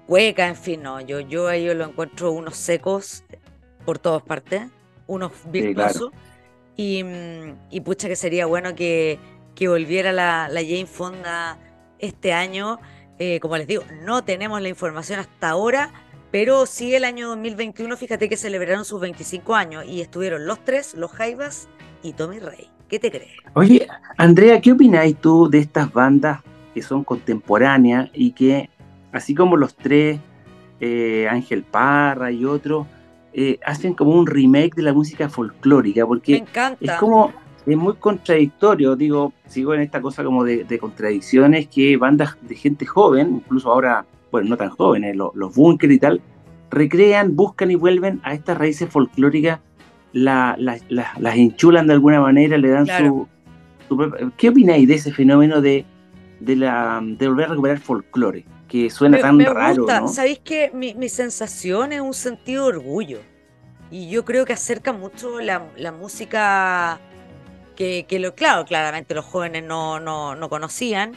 cueca, 0.06 0.48
en 0.48 0.56
fin, 0.56 0.84
no, 0.84 1.00
yo, 1.00 1.20
yo 1.22 1.48
a 1.48 1.56
ellos 1.56 1.76
lo 1.76 1.86
encuentro 1.86 2.32
unos 2.32 2.58
secos 2.58 3.24
por 3.86 4.00
todas 4.00 4.24
partes, 4.24 4.64
unos 5.08 5.32
virtuosos. 5.52 6.12
y, 6.76 7.04
mm, 7.04 7.56
y, 7.72 7.82
pucha 7.82 8.08
que 8.08 8.16
sería 8.16 8.46
bueno 8.46 8.76
que, 8.76 9.20
que 9.56 9.68
volviera 9.68 10.12
la, 10.12 10.48
la, 10.50 10.62
Jane 10.62 10.86
Fonda 10.86 11.58
este 12.00 12.34
año. 12.34 12.80
Eh, 13.18 13.40
como 13.42 13.58
les 13.58 13.68
digo, 13.68 13.84
no 14.04 14.24
tenemos 14.24 14.62
la 14.62 14.70
información 14.70 15.20
hasta 15.20 15.50
ahora, 15.50 15.92
pero 16.32 16.66
sí 16.66 16.96
el 16.96 17.04
año 17.04 17.28
2021, 17.30 17.98
fíjate 17.98 18.30
que 18.30 18.38
celebraron 18.38 18.86
sus 18.86 19.02
25 19.02 19.56
años 19.56 19.84
y 19.86 20.00
estuvieron 20.00 20.46
los 20.46 20.64
tres, 20.64 20.94
los 20.94 21.12
Jaivas 21.12 21.68
y 22.04 22.14
Tommy 22.14 22.40
Rey. 22.40 22.70
¿Qué 22.88 23.00
te 23.00 23.12
crees? 23.12 23.34
Oye, 23.54 23.88
Andrea, 24.18 24.62
¿qué 24.62 24.72
opináis 24.72 25.16
tú 25.18 25.50
de 25.50 25.60
estas 25.60 25.92
bandas 25.92 26.42
que 26.74 26.82
son 26.82 27.04
contemporáneas 27.04 28.10
y 28.14 28.32
que, 28.32 28.70
así 29.12 29.36
como 29.36 29.58
los 29.58 29.76
tres, 29.76 30.20
eh, 30.80 31.28
Ángel 31.30 31.64
Parra 31.64 32.32
y 32.32 32.46
otros, 32.46 32.88
eh, 33.42 33.58
hacen 33.66 33.94
como 33.94 34.12
un 34.12 34.28
remake 34.28 34.76
de 34.76 34.82
la 34.82 34.92
música 34.92 35.30
folclórica, 35.30 36.06
porque 36.06 36.44
es 36.82 36.92
como, 37.00 37.32
es 37.66 37.78
muy 37.78 37.94
contradictorio, 37.94 38.98
digo, 38.98 39.32
sigo 39.48 39.74
en 39.74 39.80
esta 39.80 40.02
cosa 40.02 40.26
como 40.26 40.44
de, 40.44 40.78
contradicciones 40.78 41.70
que 41.70 41.96
bandas 41.96 42.36
de 42.42 42.56
gente 42.56 42.86
joven, 42.86 43.36
incluso 43.36 43.72
ahora, 43.72 44.06
bueno, 44.30 44.50
no 44.50 44.58
tan 44.58 44.72
jóvenes, 44.72 45.16
los, 45.16 45.34
los 45.36 45.56
bunkers 45.56 45.94
y 45.94 46.00
tal, 46.00 46.22
recrean, 46.70 47.38
buscan 47.38 47.72
y 47.72 47.76
vuelven 47.76 48.20
a 48.24 48.34
estas 48.34 48.58
raíces 48.58 48.90
folclóricas, 48.90 49.62
la, 50.12 50.58
las 50.58 51.38
enchulan 51.38 51.88
de 51.88 51.94
alguna 51.94 52.20
manera, 52.20 52.58
le 52.58 52.68
dan 52.68 52.88
su, 52.88 53.26
¿Qué 54.36 54.50
opináis 54.50 54.86
de 54.86 54.96
ese 54.96 55.14
fenómeno 55.14 55.62
de, 55.62 55.86
de, 56.42 56.58
la, 56.58 57.02
de 57.02 57.26
volver 57.30 57.46
a 57.46 57.50
recuperar 57.52 57.80
folclore? 57.80 58.44
Que 58.70 58.90
suena 58.90 59.20
tan 59.20 59.40
raro. 59.40 59.86
¿no? 59.86 60.08
¿Sabéis 60.08 60.40
que 60.40 60.72
mi, 60.74 60.94
mi, 60.94 61.10
sensación 61.10 61.92
es 61.92 62.00
un 62.00 62.14
sentido 62.14 62.64
de 62.64 62.78
orgullo? 62.78 63.20
Y 63.92 64.10
yo 64.10 64.24
creo 64.24 64.46
que 64.46 64.54
acerca 64.54 64.94
mucho 64.94 65.42
la, 65.42 65.68
la 65.76 65.92
música 65.92 67.02
que, 67.76 68.06
que, 68.08 68.20
lo, 68.20 68.36
claro, 68.36 68.64
claramente 68.66 69.16
los 69.16 69.26
jóvenes 69.26 69.64
no, 69.64 70.00
no, 70.00 70.36
no, 70.36 70.50
conocían. 70.50 71.14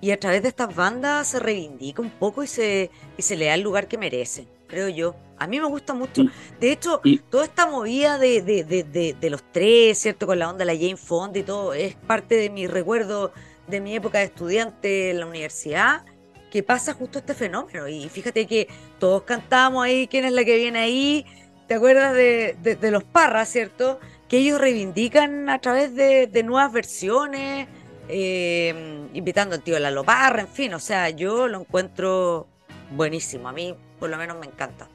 Y 0.00 0.10
a 0.10 0.20
través 0.20 0.42
de 0.42 0.48
estas 0.48 0.74
bandas 0.74 1.28
se 1.28 1.40
reivindica 1.40 2.02
un 2.02 2.10
poco 2.10 2.42
y 2.42 2.46
se, 2.46 2.90
y 3.16 3.22
se 3.22 3.36
le 3.36 3.46
da 3.46 3.54
el 3.54 3.62
lugar 3.62 3.88
que 3.88 3.96
merecen, 3.96 4.46
creo 4.66 4.88
yo. 4.88 5.14
A 5.38 5.46
mí 5.46 5.58
me 5.58 5.66
gusta 5.66 5.94
mucho. 5.94 6.24
De 6.60 6.72
hecho, 6.72 7.00
toda 7.30 7.44
esta 7.44 7.66
movida 7.66 8.18
de, 8.18 8.42
de, 8.42 8.64
de, 8.64 9.16
de, 9.18 9.30
los 9.30 9.42
tres, 9.50 9.98
¿cierto? 9.98 10.26
Con 10.26 10.38
la 10.38 10.48
onda 10.48 10.64
de 10.64 10.72
la 10.72 10.74
Jane 10.74 10.96
Fonda 10.96 11.38
y 11.38 11.42
todo, 11.42 11.72
es 11.72 11.94
parte 11.94 12.34
de 12.36 12.50
mi 12.50 12.66
recuerdo 12.66 13.32
de 13.66 13.80
mi 13.80 13.94
época 13.94 14.18
de 14.18 14.24
estudiante 14.24 15.10
en 15.10 15.20
la 15.20 15.26
universidad 15.26 16.04
que 16.52 16.62
pasa 16.62 16.92
justo 16.92 17.18
este 17.18 17.32
fenómeno. 17.32 17.88
Y 17.88 18.10
fíjate 18.10 18.46
que 18.46 18.68
todos 18.98 19.22
cantamos 19.22 19.84
ahí, 19.84 20.06
¿quién 20.06 20.26
es 20.26 20.32
la 20.32 20.44
que 20.44 20.56
viene 20.56 20.80
ahí? 20.80 21.24
¿Te 21.66 21.74
acuerdas 21.74 22.14
de, 22.14 22.56
de, 22.78 22.90
los 22.90 23.02
Parras, 23.04 23.48
cierto? 23.48 23.98
Que 24.28 24.36
ellos 24.36 24.60
reivindican 24.60 25.48
a 25.48 25.58
través 25.60 25.94
de, 25.94 26.42
nuevas 26.44 26.70
versiones, 26.70 27.68
eh, 28.10 29.00
invitando 29.14 29.54
al 29.54 29.62
tío 29.62 29.78
Lalo 29.78 30.04
Parra, 30.04 30.42
en 30.42 30.48
fin, 30.48 30.74
o 30.74 30.78
sea, 30.78 31.08
yo 31.08 31.48
lo 31.48 31.60
encuentro 31.60 32.46
buenísimo. 32.94 33.48
A 33.48 33.52
mí, 33.52 33.74
por 33.98 34.10
lo 34.10 34.18
menos, 34.18 34.38
me 34.38 34.44
encanta. 34.44 34.88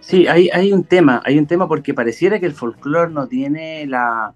Sí, 0.00 0.26
hay, 0.26 0.50
hay 0.52 0.74
un 0.74 0.84
tema, 0.84 1.22
hay 1.24 1.38
un 1.38 1.46
tema 1.46 1.68
porque 1.68 1.94
pareciera 1.94 2.38
que 2.38 2.44
el 2.46 2.52
folclore 2.52 3.10
no 3.10 3.28
tiene 3.28 3.86
la, 3.86 4.34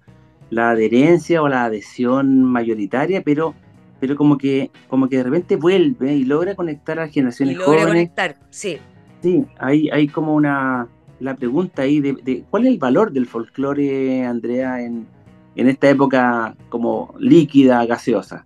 la 0.49 0.71
adherencia 0.71 1.43
o 1.43 1.49
la 1.49 1.65
adhesión 1.65 2.43
mayoritaria, 2.43 3.21
pero 3.21 3.53
pero 3.99 4.15
como 4.15 4.37
que, 4.37 4.71
como 4.87 5.09
que 5.09 5.17
de 5.17 5.23
repente 5.23 5.55
vuelve 5.55 6.15
y 6.15 6.23
logra 6.23 6.55
conectar 6.55 6.99
a 6.99 7.07
generaciones 7.07 7.55
y 7.55 7.57
logra 7.57 7.85
conectar, 7.85 8.35
sí. 8.49 8.77
Sí, 9.21 9.45
hay, 9.57 9.89
hay 9.89 10.07
como 10.07 10.35
una 10.35 10.87
la 11.19 11.35
pregunta 11.35 11.81
ahí 11.81 11.99
de, 11.99 12.43
cuál 12.49 12.65
es 12.65 12.73
el 12.73 12.77
valor 12.77 13.11
del 13.11 13.25
folclore, 13.25 14.25
Andrea, 14.25 14.81
en, 14.81 15.07
en 15.55 15.69
esta 15.69 15.89
época 15.89 16.55
como 16.69 17.15
líquida, 17.19 17.85
gaseosa. 17.85 18.45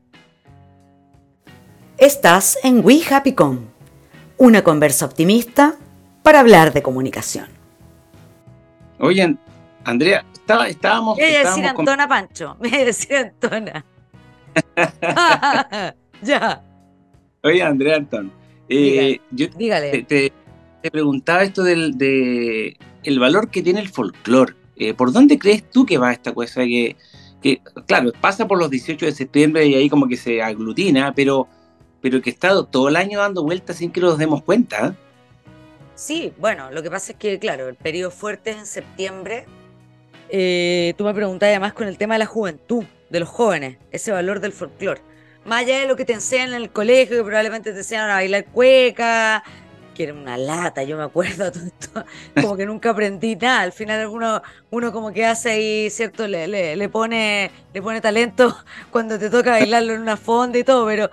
Estás 1.97 2.57
en 2.63 2.83
We 2.83 3.01
Happy 3.09 3.33
Con, 3.33 3.67
una 4.37 4.63
conversa 4.63 5.05
optimista 5.05 5.75
para 6.23 6.39
hablar 6.39 6.73
de 6.73 6.81
comunicación. 6.81 7.47
Oye, 8.99 9.37
Andrea, 9.83 10.23
estaba, 10.33 10.67
estábamos. 10.67 11.17
Me 11.17 11.25
voy 11.25 11.35
a 11.35 11.39
decir 11.43 11.65
Antona 11.65 12.07
Pancho, 12.07 12.55
me 12.59 12.69
voy 12.69 12.79
a 12.79 12.85
decir 12.85 13.15
Antona. 13.15 13.85
ya. 16.21 16.63
Oye, 17.43 17.63
Andrea 17.63 17.97
Anton, 17.97 18.31
eh, 18.69 19.19
yo 19.31 19.49
Te, 19.49 20.31
preguntaba 20.91 21.43
esto 21.43 21.63
del 21.63 21.97
de 21.97 22.77
el 23.03 23.19
valor 23.19 23.49
que 23.49 23.61
tiene 23.61 23.79
el 23.79 23.89
folclore. 23.89 24.53
Eh, 24.75 24.93
¿Por 24.93 25.11
dónde 25.11 25.37
crees 25.37 25.69
tú 25.69 25.85
que 25.85 25.97
va 25.97 26.11
esta 26.11 26.33
cosa? 26.33 26.61
Que, 26.61 26.95
que, 27.41 27.61
claro, 27.87 28.11
pasa 28.19 28.47
por 28.47 28.57
los 28.57 28.69
18 28.69 29.05
de 29.05 29.11
septiembre 29.11 29.65
y 29.65 29.75
ahí 29.75 29.89
como 29.89 30.07
que 30.07 30.17
se 30.17 30.41
aglutina, 30.41 31.13
pero, 31.13 31.47
pero 32.01 32.21
que 32.21 32.29
está 32.29 32.63
todo 32.65 32.89
el 32.89 32.95
año 32.95 33.19
dando 33.19 33.43
vueltas 33.43 33.77
sin 33.77 33.91
que 33.91 34.01
nos 34.01 34.17
demos 34.17 34.43
cuenta. 34.43 34.95
Sí, 35.95 36.33
bueno, 36.39 36.71
lo 36.71 36.81
que 36.81 36.89
pasa 36.89 37.11
es 37.11 37.17
que, 37.17 37.37
claro, 37.37 37.67
el 37.67 37.75
periodo 37.75 38.09
fuerte 38.09 38.51
es 38.51 38.57
en 38.57 38.65
septiembre. 38.65 39.45
Eh, 40.29 40.93
tú 40.97 41.03
me 41.03 41.13
preguntas 41.13 41.47
además 41.47 41.73
con 41.73 41.87
el 41.87 41.97
tema 41.97 42.15
de 42.15 42.19
la 42.19 42.25
juventud 42.25 42.85
de 43.11 43.19
los 43.19 43.29
jóvenes, 43.29 43.77
ese 43.91 44.11
valor 44.11 44.39
del 44.39 44.53
folclore. 44.53 45.01
Más 45.45 45.63
allá 45.63 45.79
de 45.79 45.87
lo 45.87 45.95
que 45.95 46.05
te 46.05 46.13
enseñan 46.13 46.49
en 46.49 46.55
el 46.55 46.71
colegio, 46.71 47.17
que 47.17 47.23
probablemente 47.23 47.73
te 47.73 47.79
enseñan 47.79 48.09
a 48.09 48.13
bailar 48.13 48.45
cueca, 48.45 49.43
que 49.93 50.03
era 50.03 50.13
una 50.13 50.37
lata, 50.37 50.83
yo 50.83 50.97
me 50.97 51.03
acuerdo, 51.03 51.51
como 52.41 52.55
que 52.55 52.65
nunca 52.65 52.91
aprendí 52.91 53.35
nada. 53.35 53.61
Al 53.61 53.73
final 53.73 54.07
uno, 54.07 54.41
uno 54.69 54.91
como 54.93 55.11
que 55.11 55.25
hace 55.25 55.51
ahí, 55.51 55.89
¿cierto? 55.89 56.25
Le, 56.25 56.47
le, 56.47 56.89
pone, 56.89 57.51
le 57.73 57.81
pone 57.81 57.99
talento 57.99 58.55
cuando 58.91 59.19
te 59.19 59.29
toca 59.29 59.51
bailarlo 59.51 59.93
en 59.93 60.01
una 60.01 60.15
fonda 60.15 60.57
y 60.57 60.63
todo, 60.63 60.85
pero, 60.85 61.09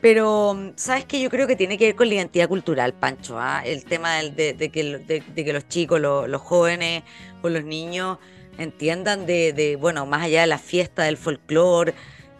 pero 0.00 0.72
¿sabes 0.76 1.04
qué? 1.04 1.20
Yo 1.20 1.30
creo 1.30 1.48
que 1.48 1.56
tiene 1.56 1.76
que 1.76 1.86
ver 1.86 1.96
con 1.96 2.08
la 2.08 2.14
identidad 2.14 2.48
cultural, 2.48 2.94
Pancho, 2.94 3.40
¿ah? 3.40 3.62
el 3.64 3.84
tema 3.84 4.22
de, 4.22 4.54
que, 4.72 5.22
de, 5.34 5.44
que 5.44 5.52
los 5.52 5.66
chicos, 5.66 6.00
los 6.00 6.40
jóvenes 6.42 7.02
o 7.42 7.48
los 7.48 7.64
niños 7.64 8.18
entiendan 8.62 9.26
de, 9.26 9.76
bueno, 9.80 10.06
más 10.06 10.22
allá 10.22 10.42
de 10.42 10.46
la 10.46 10.58
fiesta 10.58 11.04
del 11.04 11.16
folclore, 11.16 11.94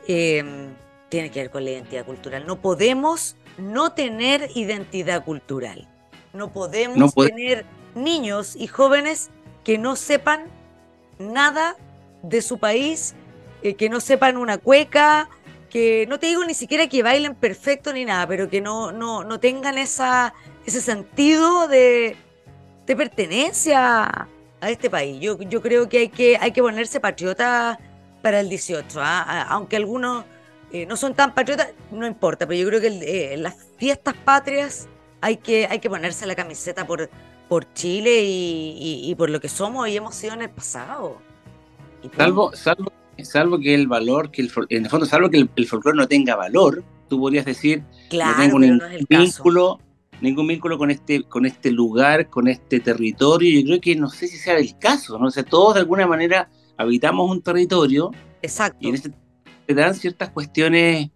em, 0.06 0.74
tiene 1.08 1.30
que 1.30 1.40
ver 1.40 1.50
con 1.50 1.64
la 1.64 1.70
identidad 1.70 2.04
cultural. 2.04 2.46
No 2.46 2.60
podemos 2.60 3.36
no 3.58 3.92
tener 3.92 4.50
identidad 4.54 5.24
cultural. 5.24 5.88
No 6.32 6.52
podemos 6.52 7.14
tener 7.14 7.64
niños 7.94 8.54
y 8.54 8.66
jóvenes 8.66 9.30
que 9.64 9.78
no 9.78 9.96
sepan 9.96 10.44
nada 11.18 11.76
de 12.22 12.42
su 12.42 12.58
país, 12.58 13.14
eh, 13.62 13.74
que 13.74 13.88
no 13.88 14.00
sepan 14.00 14.36
una 14.36 14.58
cueca, 14.58 15.28
que 15.68 16.06
no 16.08 16.18
te 16.18 16.26
digo 16.26 16.44
ni 16.44 16.54
siquiera 16.54 16.88
que 16.88 17.02
bailen 17.02 17.34
perfecto 17.34 17.92
ni 17.92 18.04
nada, 18.04 18.26
pero 18.26 18.48
que 18.48 18.60
no, 18.60 18.92
no, 18.92 19.24
no 19.24 19.40
tengan 19.40 19.78
esa, 19.78 20.34
ese 20.66 20.80
sentido 20.80 21.66
de, 21.68 22.16
de 22.86 22.96
pertenencia 22.96 24.28
a 24.60 24.70
este 24.70 24.90
país. 24.90 25.20
Yo, 25.20 25.40
yo 25.40 25.60
creo 25.60 25.88
que 25.88 25.98
hay, 25.98 26.08
que 26.08 26.36
hay 26.40 26.52
que 26.52 26.62
ponerse 26.62 27.00
patriota 27.00 27.78
para 28.22 28.40
el 28.40 28.48
18, 28.48 29.00
¿ah? 29.00 29.42
aunque 29.48 29.76
algunos 29.76 30.24
eh, 30.72 30.86
no 30.86 30.96
son 30.96 31.14
tan 31.14 31.34
patriotas, 31.34 31.68
no 31.90 32.06
importa, 32.06 32.46
pero 32.46 32.60
yo 32.60 32.66
creo 32.68 32.80
que 32.80 33.32
eh, 33.32 33.36
las 33.36 33.56
fiestas 33.76 34.14
patrias 34.14 34.88
hay 35.20 35.36
que, 35.36 35.66
hay 35.66 35.80
que 35.80 35.90
ponerse 35.90 36.26
la 36.26 36.34
camiseta 36.34 36.86
por, 36.86 37.10
por 37.48 37.72
Chile 37.74 38.22
y, 38.22 39.14
por 39.16 39.30
lo 39.30 39.40
que 39.40 39.48
somos 39.48 39.88
y 39.88 39.96
hemos 39.96 40.14
sido 40.14 40.34
en 40.34 40.42
el 40.42 40.50
pasado. 40.50 41.18
salvo, 42.16 42.54
salvo, 42.54 42.92
salvo 43.22 43.58
que 43.58 43.74
el 43.74 43.88
valor, 43.88 44.30
que 44.30 44.42
el, 44.42 44.52
en 44.68 44.84
el 44.84 44.90
fondo, 44.90 45.06
salvo 45.06 45.30
que 45.30 45.48
el, 45.54 45.66
folclore 45.66 45.96
no 45.96 46.06
tenga 46.06 46.36
valor, 46.36 46.84
tú 47.08 47.18
podrías 47.18 47.44
decir, 47.44 47.82
claro, 48.08 48.36
no 48.36 48.42
tengo 48.42 48.56
un 48.56 49.06
vínculo 49.08 49.80
ningún 50.20 50.46
vínculo 50.46 50.78
con 50.78 50.90
este, 50.90 51.22
con 51.24 51.46
este 51.46 51.70
lugar, 51.70 52.28
con 52.28 52.48
este 52.48 52.80
territorio. 52.80 53.60
Yo 53.60 53.66
creo 53.66 53.80
que 53.80 53.96
no 53.96 54.08
sé 54.10 54.26
si 54.26 54.36
sea 54.36 54.58
el 54.58 54.78
caso, 54.78 55.18
¿no? 55.18 55.30
sé 55.30 55.42
todos 55.42 55.74
de 55.74 55.80
alguna 55.80 56.06
manera 56.06 56.48
habitamos 56.76 57.30
un 57.30 57.42
territorio. 57.42 58.10
Exacto. 58.42 58.78
Y 58.80 58.88
en 58.88 58.94
este 58.96 59.12
se 59.66 59.74
dan 59.74 59.94
ciertas 59.94 60.30
cuestiones 60.30 61.10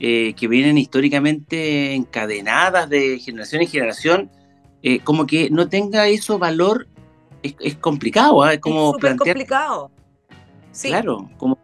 eh, 0.00 0.32
que 0.34 0.48
vienen 0.48 0.78
históricamente 0.78 1.92
encadenadas 1.92 2.88
de 2.88 3.18
generación 3.18 3.60
en 3.60 3.68
generación, 3.68 4.30
eh, 4.82 5.00
como 5.00 5.26
que 5.26 5.50
no 5.50 5.68
tenga 5.68 6.08
eso 6.08 6.38
valor 6.38 6.88
es, 7.42 7.76
complicado, 7.76 8.42
¿ah? 8.42 8.54
es 8.54 8.60
como 8.60 8.94
es 8.94 9.00
plantear, 9.00 9.34
complicado. 9.34 9.90
Claro, 10.80 11.28
como 11.36 11.58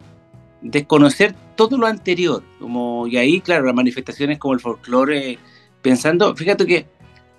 desconocer 0.61 1.35
todo 1.57 1.79
lo 1.79 1.87
anterior, 1.87 2.43
como 2.59 3.07
y 3.07 3.17
ahí, 3.17 3.41
claro, 3.41 3.65
las 3.65 3.75
manifestaciones 3.75 4.39
como 4.39 4.55
el 4.55 4.61
folclore, 4.61 5.39
pensando, 5.85 6.35
fíjate 6.35 6.67
que 6.67 6.87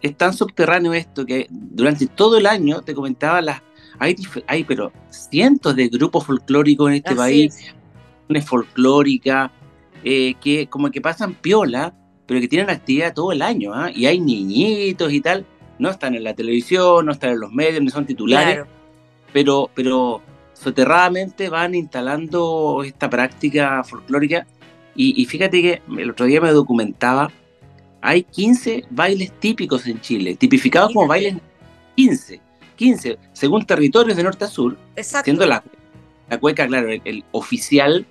es 0.03 0.15
tan 0.15 0.31
subterráneo 0.31 0.93
esto 0.93 1.25
que 1.25 1.47
durante 1.49 2.05
todo 2.05 2.37
el 2.37 2.45
año 2.45 2.81
te 2.81 2.93
comentaba 2.93 3.41
las 3.41 3.61
hay, 3.97 4.15
hay 4.45 4.63
pero 4.63 4.91
cientos 5.09 5.75
de 5.75 5.87
grupos 5.87 6.25
folclóricos 6.25 6.89
en 6.89 6.95
este 6.97 7.15
país, 7.15 7.73
una 8.29 8.41
folclórica, 8.41 9.51
eh, 10.03 10.35
que 10.41 10.67
como 10.67 10.91
que 10.91 11.01
pasan 11.01 11.33
piola, 11.33 11.93
pero 12.27 12.39
que 12.39 12.47
tienen 12.47 12.69
actividad 12.69 13.13
todo 13.13 13.31
el 13.31 13.41
año, 13.41 13.73
¿ah? 13.73 13.89
y 13.93 14.05
hay 14.05 14.19
niñitos 14.19 15.11
y 15.11 15.21
tal, 15.21 15.45
no 15.79 15.89
están 15.89 16.13
en 16.13 16.23
la 16.23 16.35
televisión, 16.35 17.05
no 17.05 17.13
están 17.13 17.31
en 17.31 17.39
los 17.39 17.51
medios, 17.51 17.81
no 17.81 17.89
son 17.89 18.05
titulares, 18.05 18.65
pero, 19.33 19.71
pero 19.73 20.21
soterradamente 20.53 21.49
van 21.49 21.73
instalando 21.73 22.83
esta 22.85 23.09
práctica 23.09 23.83
folclórica. 23.83 24.45
Y, 24.97 25.25
fíjate 25.25 25.61
que 25.61 25.81
el 25.97 26.11
otro 26.11 26.25
día 26.25 26.39
me 26.39 26.51
documentaba, 26.51 27.29
hay 28.05 28.21
15 28.21 28.85
bailes 28.91 29.31
típicos 29.39 29.87
en 29.87 29.99
Chile, 29.99 30.35
tipificados 30.35 30.93
como 30.93 31.07
bailes 31.07 31.37
15, 31.95 32.39
15, 32.75 33.17
según 33.33 33.65
territorios 33.65 34.15
de 34.15 34.21
norte 34.21 34.45
a 34.45 34.47
sur, 34.47 34.77
siendo 35.23 35.43
la, 35.47 35.63
la 36.29 36.39
cueca, 36.39 36.67
claro, 36.67 36.89
el, 36.89 37.25
oficial, 37.31 38.05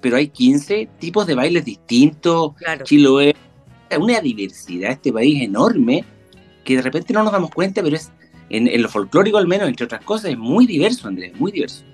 pero 0.00 0.16
hay 0.16 0.28
15 0.28 0.88
tipos 0.98 1.26
de 1.26 1.34
bailes 1.34 1.66
distintos, 1.66 2.54
claro. 2.54 2.84
Chiloé, 2.86 3.36
una 3.98 4.18
diversidad 4.22 4.92
este 4.92 5.12
país 5.12 5.42
enorme 5.42 6.06
que 6.64 6.76
de 6.76 6.82
repente 6.82 7.12
no 7.12 7.22
nos 7.22 7.32
damos 7.32 7.50
cuenta, 7.50 7.82
pero 7.82 7.96
es 7.96 8.10
en, 8.48 8.80
lo 8.80 8.88
folclórico 8.88 9.36
al 9.36 9.46
menos, 9.46 9.68
entre 9.68 9.84
otras 9.84 10.02
cosas, 10.04 10.30
es 10.30 10.38
muy 10.38 10.66
diverso, 10.66 11.06
Andrés, 11.06 11.38
muy 11.38 11.52
diverso. 11.52 11.84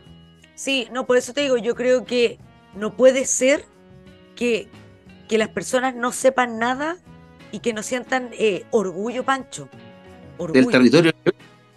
Sí, 0.54 0.86
no, 0.92 1.04
por 1.04 1.16
eso 1.16 1.32
te 1.32 1.40
digo, 1.40 1.56
yo 1.56 1.74
creo 1.74 2.04
que 2.04 2.38
no 2.76 2.96
puede 2.96 3.24
ser 3.24 3.64
que, 4.36 4.68
que 5.28 5.36
las 5.36 5.48
personas 5.48 5.96
no 5.96 6.12
sepan 6.12 6.60
nada 6.60 6.98
y 7.52 7.60
que 7.60 7.72
no 7.72 7.82
sientan 7.82 8.30
eh, 8.32 8.64
orgullo, 8.70 9.24
Pancho. 9.24 9.68
Del 10.52 10.68
territorio. 10.68 11.12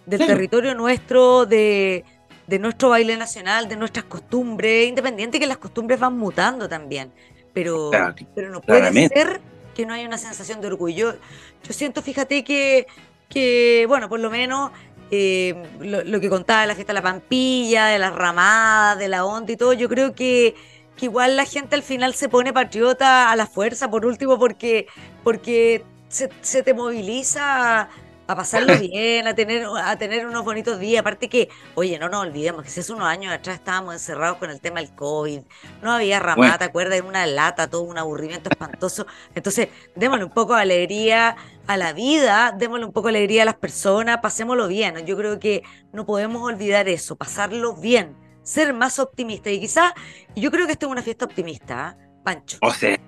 Del 0.06 0.26
territorio 0.26 0.74
nuestro, 0.74 1.46
de, 1.46 2.04
de 2.46 2.58
nuestro 2.58 2.90
baile 2.90 3.16
nacional, 3.16 3.68
de 3.68 3.76
nuestras 3.76 4.04
costumbres, 4.04 4.88
independiente 4.88 5.38
que 5.38 5.46
las 5.46 5.58
costumbres 5.58 5.98
van 5.98 6.16
mutando 6.18 6.68
también. 6.68 7.10
Pero, 7.52 7.90
pero 8.34 8.50
no 8.50 8.60
puede 8.60 9.08
ser 9.08 9.40
que 9.74 9.86
no 9.86 9.94
haya 9.94 10.06
una 10.06 10.18
sensación 10.18 10.60
de 10.60 10.68
orgullo. 10.68 11.16
Yo 11.62 11.72
siento, 11.72 12.02
fíjate 12.02 12.44
que, 12.44 12.86
que 13.28 13.84
bueno, 13.88 14.08
por 14.08 14.20
lo 14.20 14.30
menos 14.30 14.70
eh, 15.10 15.54
lo, 15.80 16.20
que 16.20 16.28
contaba 16.28 16.62
de 16.62 16.66
la 16.66 16.74
fiesta 16.74 16.92
de 16.92 17.00
la 17.00 17.02
Pampilla, 17.02 17.86
de 17.86 17.98
las 17.98 18.14
ramadas, 18.14 18.98
de 18.98 19.08
la 19.08 19.24
onda 19.24 19.52
y 19.52 19.56
todo, 19.56 19.72
yo 19.72 19.88
creo 19.88 20.14
que, 20.14 20.54
que 20.96 21.06
igual 21.06 21.36
la 21.36 21.44
gente 21.44 21.74
al 21.74 21.82
final 21.82 22.14
se 22.14 22.28
pone 22.28 22.52
patriota 22.52 23.30
a 23.30 23.36
la 23.36 23.46
fuerza, 23.46 23.90
por 23.90 24.06
último, 24.06 24.38
porque, 24.38 24.86
porque 25.22 25.84
se, 26.08 26.30
se 26.40 26.62
te 26.62 26.74
moviliza 26.74 27.88
a 28.26 28.36
pasarlo 28.36 28.78
bien, 28.78 29.26
a 29.26 29.34
tener, 29.34 29.66
a 29.66 29.96
tener 29.96 30.26
unos 30.26 30.44
bonitos 30.44 30.78
días. 30.78 31.00
Aparte 31.00 31.28
que, 31.28 31.48
oye, 31.74 31.98
no 31.98 32.08
nos 32.08 32.22
olvidemos 32.22 32.62
que 32.64 32.70
si 32.70 32.80
hace 32.80 32.92
unos 32.92 33.06
años 33.06 33.32
atrás 33.32 33.56
estábamos 33.56 33.94
encerrados 33.94 34.38
con 34.38 34.50
el 34.50 34.60
tema 34.60 34.80
del 34.80 34.94
COVID, 34.94 35.40
no 35.82 35.92
había 35.92 36.20
ramada, 36.20 36.58
¿te 36.58 36.64
acuerdas? 36.64 36.98
En 36.98 37.06
una 37.06 37.26
lata, 37.26 37.68
todo 37.68 37.82
un 37.82 37.98
aburrimiento 37.98 38.50
espantoso. 38.50 39.06
Entonces, 39.34 39.68
démosle 39.94 40.24
un 40.24 40.32
poco 40.32 40.54
de 40.54 40.62
alegría 40.62 41.36
a 41.66 41.76
la 41.76 41.92
vida, 41.92 42.54
démosle 42.56 42.86
un 42.86 42.92
poco 42.92 43.08
de 43.08 43.18
alegría 43.18 43.42
a 43.42 43.46
las 43.46 43.56
personas, 43.56 44.18
pasémoslo 44.18 44.68
bien. 44.68 45.04
Yo 45.06 45.16
creo 45.16 45.38
que 45.38 45.62
no 45.92 46.06
podemos 46.06 46.42
olvidar 46.42 46.88
eso, 46.88 47.16
pasarlo 47.16 47.74
bien, 47.76 48.16
ser 48.44 48.72
más 48.72 49.00
optimistas. 49.00 49.52
Y 49.52 49.60
quizás, 49.60 49.92
yo 50.36 50.52
creo 50.52 50.66
que 50.66 50.72
esta 50.72 50.86
es 50.86 50.92
una 50.92 51.02
fiesta 51.02 51.24
optimista, 51.24 51.96
¿eh? 51.98 52.04
Pancho. 52.22 52.58
O 52.62 52.70
sea, 52.70 52.98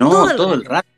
no, 0.00 0.34
todo 0.34 0.54
el 0.54 0.64
rato. 0.64 0.88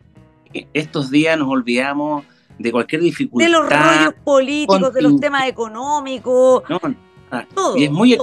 Estos 0.73 1.11
días 1.11 1.39
nos 1.39 1.49
olvidamos 1.49 2.25
de 2.59 2.73
cualquier 2.73 3.03
dificultad. 3.03 3.47
De 3.47 3.53
los 3.53 3.69
rollos 3.69 4.15
políticos, 4.25 4.95
de 4.95 5.03
los 5.03 5.21
temas 5.21 5.47
económicos. 5.47 6.65
No, 6.69 6.81
todo. 7.55 7.77
Y 7.77 7.85
es 7.85 7.91
muy 7.91 8.19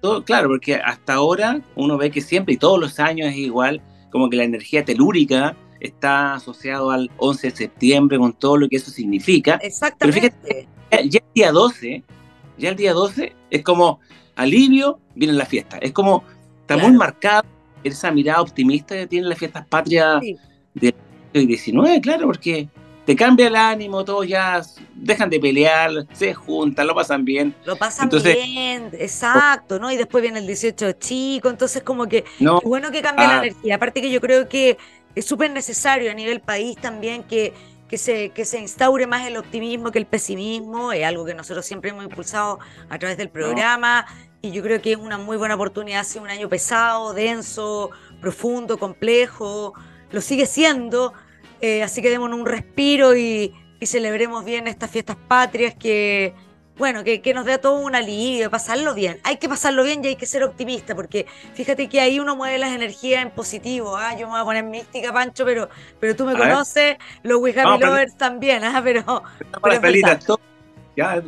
todo. 0.00 0.24
claro, 0.24 0.48
porque 0.48 0.76
hasta 0.76 1.14
ahora 1.14 1.60
uno 1.74 1.96
ve 1.96 2.10
que 2.10 2.20
siempre 2.20 2.54
y 2.54 2.56
todos 2.58 2.78
los 2.78 3.00
años 3.00 3.28
es 3.30 3.36
igual, 3.36 3.80
como 4.10 4.28
que 4.30 4.36
la 4.36 4.44
energía 4.44 4.84
telúrica 4.84 5.56
está 5.80 6.34
asociado 6.34 6.90
al 6.90 7.10
11 7.18 7.50
de 7.50 7.56
septiembre 7.56 8.18
con 8.18 8.32
todo 8.32 8.56
lo 8.56 8.68
que 8.68 8.76
eso 8.76 8.90
significa. 8.90 9.58
Exactamente. 9.62 10.32
Pero 10.42 10.56
fíjate, 10.92 11.08
ya 11.08 11.18
el 11.18 11.34
día 11.34 11.52
12, 11.52 12.04
ya 12.58 12.68
el 12.68 12.76
día 12.76 12.92
12 12.92 13.32
es 13.50 13.62
como 13.62 14.00
alivio, 14.38 15.00
viene 15.14 15.34
la 15.34 15.44
fiesta. 15.44 15.78
Es 15.78 15.92
como, 15.92 16.24
está 16.60 16.76
muy 16.76 16.92
marcado 16.92 17.44
esa 17.84 18.10
mirada 18.10 18.40
optimista 18.40 18.94
que 18.94 19.06
tienen 19.06 19.28
las 19.28 19.38
fiestas 19.38 19.66
patrias 19.66 20.22
del 20.74 20.94
19, 21.46 22.00
claro, 22.00 22.26
porque 22.26 22.68
te 23.04 23.16
cambia 23.16 23.48
el 23.48 23.56
ánimo, 23.56 24.04
todos 24.04 24.28
ya 24.28 24.60
dejan 24.94 25.30
de 25.30 25.40
pelear, 25.40 25.90
se 26.12 26.34
juntan, 26.34 26.86
lo 26.86 26.94
pasan 26.94 27.24
bien. 27.24 27.54
Lo 27.64 27.76
pasan 27.76 28.10
bien, 28.10 28.90
exacto, 28.92 29.78
¿no? 29.78 29.90
Y 29.90 29.96
después 29.96 30.22
viene 30.22 30.38
el 30.38 30.46
18 30.46 30.92
chico, 30.92 31.48
entonces 31.48 31.82
como 31.82 32.06
que 32.06 32.24
no, 32.38 32.60
bueno 32.60 32.90
que 32.90 33.02
cambie 33.02 33.26
la 33.26 33.40
ah. 33.40 33.46
energía. 33.46 33.76
Aparte 33.76 34.02
que 34.02 34.10
yo 34.10 34.20
creo 34.20 34.48
que 34.48 34.76
es 35.14 35.24
súper 35.24 35.50
necesario 35.50 36.10
a 36.10 36.14
nivel 36.14 36.40
país 36.40 36.76
también 36.76 37.22
que, 37.22 37.54
que, 37.88 37.96
se, 37.96 38.28
que 38.28 38.44
se 38.44 38.60
instaure 38.60 39.06
más 39.06 39.26
el 39.26 39.36
optimismo 39.36 39.90
que 39.90 39.98
el 39.98 40.06
pesimismo, 40.06 40.92
es 40.92 41.04
algo 41.04 41.24
que 41.24 41.34
nosotros 41.34 41.64
siempre 41.64 41.90
hemos 41.90 42.04
impulsado 42.04 42.58
a 42.90 42.98
través 42.98 43.16
del 43.16 43.30
programa. 43.30 44.06
Y 44.40 44.52
yo 44.52 44.62
creo 44.62 44.80
que 44.80 44.92
es 44.92 44.98
una 44.98 45.18
muy 45.18 45.36
buena 45.36 45.56
oportunidad. 45.56 46.00
Ha 46.00 46.04
sido 46.04 46.24
un 46.24 46.30
año 46.30 46.48
pesado, 46.48 47.12
denso, 47.12 47.90
profundo, 48.20 48.78
complejo. 48.78 49.74
Lo 50.12 50.20
sigue 50.20 50.46
siendo, 50.46 51.12
eh, 51.60 51.82
así 51.82 52.02
que 52.02 52.10
démonos 52.10 52.38
un 52.38 52.46
respiro 52.46 53.16
y, 53.16 53.54
celebremos 53.80 54.44
bien 54.44 54.66
estas 54.66 54.90
fiestas 54.90 55.16
patrias 55.28 55.72
que, 55.72 56.34
bueno, 56.76 57.04
que, 57.04 57.32
nos 57.32 57.44
da 57.44 57.58
todo 57.58 57.78
un 57.78 57.94
alivio, 57.94 58.50
pasarlo 58.50 58.92
bien. 58.92 59.20
Hay 59.22 59.36
que 59.36 59.48
pasarlo 59.48 59.84
bien 59.84 60.04
y 60.04 60.08
hay 60.08 60.16
que 60.16 60.26
ser 60.26 60.42
optimista, 60.42 60.96
porque 60.96 61.26
fíjate 61.54 61.88
que 61.88 62.00
ahí 62.00 62.18
uno 62.18 62.34
mueve 62.34 62.58
las 62.58 62.72
energías 62.72 63.22
en 63.22 63.30
positivo. 63.30 63.96
¿ah? 63.96 64.16
Yo 64.16 64.26
me 64.26 64.32
voy 64.32 64.40
a 64.40 64.44
poner 64.44 64.64
mística, 64.64 65.12
Pancho, 65.12 65.44
pero, 65.44 65.68
pero 66.00 66.16
tú 66.16 66.24
me 66.24 66.36
conoces, 66.36 66.96
los 67.22 67.40
We 67.40 67.52
Lovers 67.52 68.16
también, 68.16 68.64
¿ah? 68.64 68.80
pero... 68.82 69.22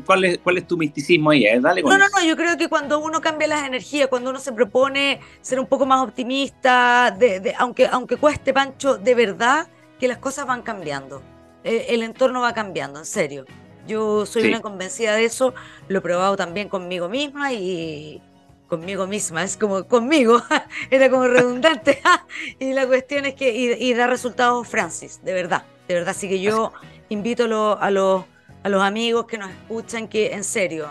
¿Cuál, 0.04 0.24
es, 0.24 0.38
¿Cuál 0.38 0.59
es 0.59 0.66
tu 0.66 0.76
misticismo 0.76 1.30
ahí? 1.30 1.44
Eh? 1.44 1.61
Dale 1.61 1.83
no, 1.83 1.96
no, 1.96 2.09
no, 2.09 2.24
yo 2.24 2.37
creo 2.37 2.56
que 2.56 2.68
cuando 2.68 2.98
uno 2.98 3.20
cambia 3.20 3.46
las 3.46 3.66
energías, 3.66 4.09
cuando 4.09 4.30
uno 4.30 4.38
se 4.40 4.52
propone 4.52 5.20
ser 5.40 5.61
un 5.61 5.66
poco 5.66 5.87
más 5.87 6.02
optimista, 6.02 7.14
de, 7.16 7.54
aunque, 7.59 7.87
aunque 7.87 8.16
cueste, 8.16 8.52
Pancho, 8.52 8.98
de 8.98 9.14
verdad 9.14 9.68
que 9.98 10.09
las 10.09 10.18
cosas 10.18 10.46
van 10.46 10.62
cambiando. 10.62 11.22
Eh, 11.62 11.87
el 11.90 12.02
entorno 12.02 12.40
va 12.40 12.52
cambiando, 12.52 12.98
en 12.98 13.04
serio. 13.04 13.44
Yo 13.87 14.26
soy 14.26 14.48
una 14.48 14.61
convencida 14.61 15.14
de 15.14 15.24
eso, 15.24 15.54
lo 15.88 15.98
he 15.98 16.02
probado 16.02 16.37
también 16.37 16.68
conmigo 16.68 17.09
misma 17.09 17.52
y 17.52 18.20
conmigo 18.66 19.06
misma, 19.06 19.42
es 19.42 19.56
como 19.56 19.85
conmigo, 19.87 20.42
era 20.90 21.11
como 21.11 21.26
redundante. 21.26 22.00
y 22.59 22.72
la 22.72 22.87
cuestión 22.87 23.26
es 23.26 23.35
que, 23.35 23.52
y, 23.52 23.94
da 23.94 24.06
resultados 24.06 24.66
Francis, 24.66 25.20
de 25.22 25.33
verdad, 25.33 25.64
de 25.87 25.94
verdad. 25.94 26.11
Así 26.11 26.28
que 26.28 26.40
yo 26.40 26.72
invito 27.09 27.44
a, 27.44 27.48
los, 27.48 27.76
a 27.80 27.90
los 27.90 28.24
amigos 28.64 29.26
que 29.26 29.38
nos 29.38 29.50
escuchan 29.50 30.08
que, 30.08 30.32
en 30.32 30.44
serio, 30.44 30.88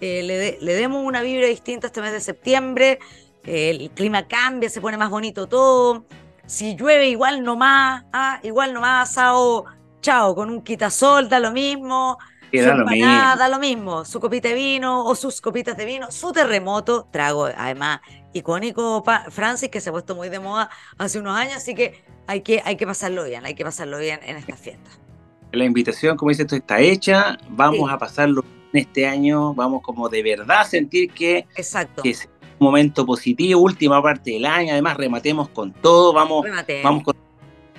eh, 0.00 0.58
le, 0.60 0.74
demos 0.74 1.04
una 1.04 1.22
vibra 1.22 1.46
distinta 1.46 1.88
este 1.88 2.00
mes 2.00 2.12
de 2.12 2.20
septiembre. 2.20 2.98
el 3.44 3.90
clima 3.90 4.26
cambia, 4.28 4.68
se 4.68 4.80
pone 4.80 4.96
más 4.96 5.10
bonito 5.10 5.48
todo 5.48 6.04
si 6.46 6.76
llueve 6.76 7.08
igual 7.08 7.42
nomás, 7.42 8.04
ah, 8.12 8.40
igual 8.42 8.74
nomás 8.74 9.10
asado, 9.10 9.64
chao, 10.00 10.34
con 10.34 10.50
un 10.50 10.62
quitasol 10.62 11.28
da 11.28 11.38
lo 11.38 11.52
mismo, 11.52 12.18
su 12.52 12.58
da, 12.58 12.74
lo 12.74 12.86
mismo. 12.86 13.06
da 13.06 13.48
lo 13.48 13.58
mismo, 13.58 14.04
su 14.04 14.20
copita 14.20 14.48
de 14.48 14.54
vino 14.54 15.04
o 15.04 15.14
sus 15.14 15.40
copitas 15.40 15.76
de 15.76 15.86
vino, 15.86 16.10
su 16.10 16.32
terremoto, 16.32 17.08
trago 17.10 17.46
además 17.46 18.00
icónico 18.34 19.02
Francis 19.30 19.70
que 19.70 19.80
se 19.80 19.90
ha 19.90 19.92
puesto 19.92 20.14
muy 20.14 20.28
de 20.28 20.40
moda 20.40 20.68
hace 20.98 21.18
unos 21.18 21.36
años, 21.36 21.56
así 21.56 21.74
que 21.74 22.04
hay 22.26 22.42
que, 22.42 22.60
hay 22.64 22.76
que 22.76 22.86
pasarlo 22.86 23.24
bien, 23.24 23.46
hay 23.46 23.54
que 23.54 23.64
pasarlo 23.64 23.98
bien 23.98 24.20
en 24.22 24.36
esta 24.36 24.56
fiesta. 24.56 24.90
La 25.52 25.64
invitación, 25.64 26.16
como 26.16 26.30
dices 26.30 26.46
tú, 26.46 26.56
está 26.56 26.80
hecha, 26.80 27.38
vamos 27.50 27.90
a 27.90 27.98
pasarlo 27.98 28.44
en 28.72 28.80
este 28.80 29.06
año, 29.06 29.54
vamos 29.54 29.82
como 29.82 30.08
de 30.08 30.22
verdad 30.22 30.66
sentir 30.66 31.10
que, 31.10 31.46
Exacto 31.56 32.02
momento 32.62 33.04
positivo, 33.04 33.60
última 33.60 34.02
parte 34.02 34.30
del 34.30 34.46
año, 34.46 34.72
además 34.72 34.96
rematemos 34.96 35.48
con 35.50 35.72
todo, 35.72 36.12
vamos, 36.12 36.46
vamos 36.82 37.02
con... 37.02 37.16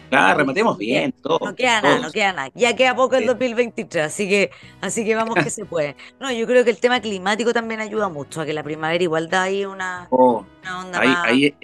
Claro, 0.10 0.38
rematemos 0.38 0.78
bien, 0.78 1.12
todo. 1.12 1.40
No 1.44 1.56
queda 1.56 1.82
nada, 1.82 1.98
no 1.98 2.12
queda 2.12 2.34
nada. 2.34 2.52
Ya 2.54 2.76
queda 2.76 2.96
poco 2.96 3.16
el 3.16 3.26
2023, 3.26 4.06
así 4.06 4.30
que, 4.30 4.52
así 4.80 5.04
que 5.04 5.16
vamos 5.16 5.34
que 5.36 5.50
se 5.50 5.66
puede. 5.66 5.96
No, 6.20 6.32
yo 6.32 6.46
creo 6.46 6.64
que 6.64 6.70
el 6.70 6.78
tema 6.78 7.00
climático 7.00 7.52
también 7.52 7.80
ayuda 7.80 8.10
mucho 8.10 8.42
a 8.42 8.46
que 8.46 8.54
la 8.54 8.62
primavera 8.62 9.04
igual 9.04 9.28
da 9.28 9.44
ahí 9.44 9.66
una, 9.66 10.08
oh, 10.12 10.46
onda 10.64 11.00
ahí, 11.00 11.56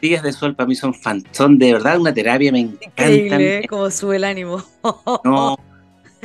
días 0.00 0.22
de 0.22 0.32
sol 0.32 0.54
para 0.54 0.66
mí 0.66 0.74
son, 0.74 0.94
fan, 0.94 1.24
son 1.32 1.58
de 1.58 1.72
verdad 1.72 1.98
una 1.98 2.12
terapia, 2.12 2.52
me 2.52 2.60
encanta. 2.60 2.86
Increíble, 2.86 3.58
¿eh? 3.58 3.68
como 3.68 3.90
sube 3.90 4.16
el 4.16 4.24
ánimo. 4.24 4.62
no, 5.24 5.58